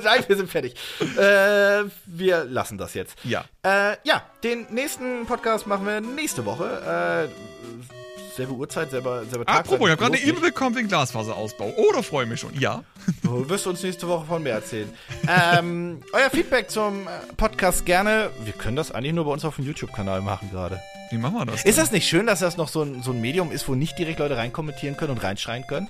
[0.04, 0.76] nein, wir sind fertig.
[1.18, 3.16] Äh, wir lassen das jetzt.
[3.24, 3.46] Ja.
[3.64, 7.28] Äh, ja, den nächsten Podcast machen wir nächste Woche.
[7.30, 9.58] Äh, selbe Uhrzeit, selber, selber Tag.
[9.60, 11.74] apropos, ich habe gerade eine E-Mail bekommen wegen Glasfaserausbau.
[11.78, 12.58] Oh, da freue ich mich schon.
[12.60, 12.84] Ja.
[13.24, 14.90] Du wirst uns nächste Woche von mehr erzählen.
[15.28, 18.30] ähm, euer Feedback zum Podcast gerne.
[18.44, 20.80] Wir können das eigentlich nur bei uns auf dem YouTube-Kanal machen gerade.
[21.12, 21.64] Wie machen wir das?
[21.64, 21.84] Ist denn?
[21.84, 24.20] das nicht schön, dass das noch so ein, so ein Medium ist, wo nicht direkt
[24.20, 25.90] Leute reinkommentieren können und reinschreien können?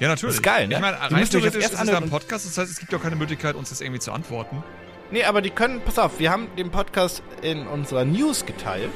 [0.00, 0.36] Ja, natürlich.
[0.36, 0.76] Das ist geil, ne?
[0.76, 2.08] Ich meine, rein theoretisch das ist erst es ja ein.
[2.10, 4.62] Podcast, das heißt, es gibt ja auch keine Möglichkeit, uns das irgendwie zu antworten.
[5.10, 8.90] Nee, aber die können, pass auf, wir haben den Podcast in unserer News geteilt.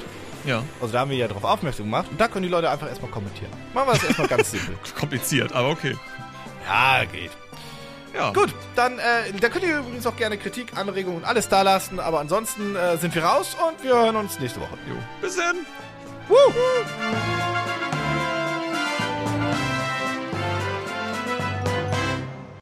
[0.45, 0.63] Ja.
[0.81, 2.09] Also da haben wir ja darauf aufmerksam gemacht.
[2.11, 3.51] Und da können die Leute einfach erstmal kommentieren.
[3.75, 4.77] Machen wir das erstmal ganz simpel.
[4.99, 5.97] Kompliziert, aber okay.
[6.67, 7.31] Ja, geht.
[8.15, 8.33] Ja.
[8.33, 11.99] Gut, dann äh, da könnt ihr übrigens auch gerne Kritik, Anregungen und alles da lassen.
[11.99, 14.77] Aber ansonsten äh, sind wir raus und wir hören uns nächste Woche.
[14.89, 14.97] Jo.
[15.21, 15.57] Bis dann.
[16.29, 16.37] Woo!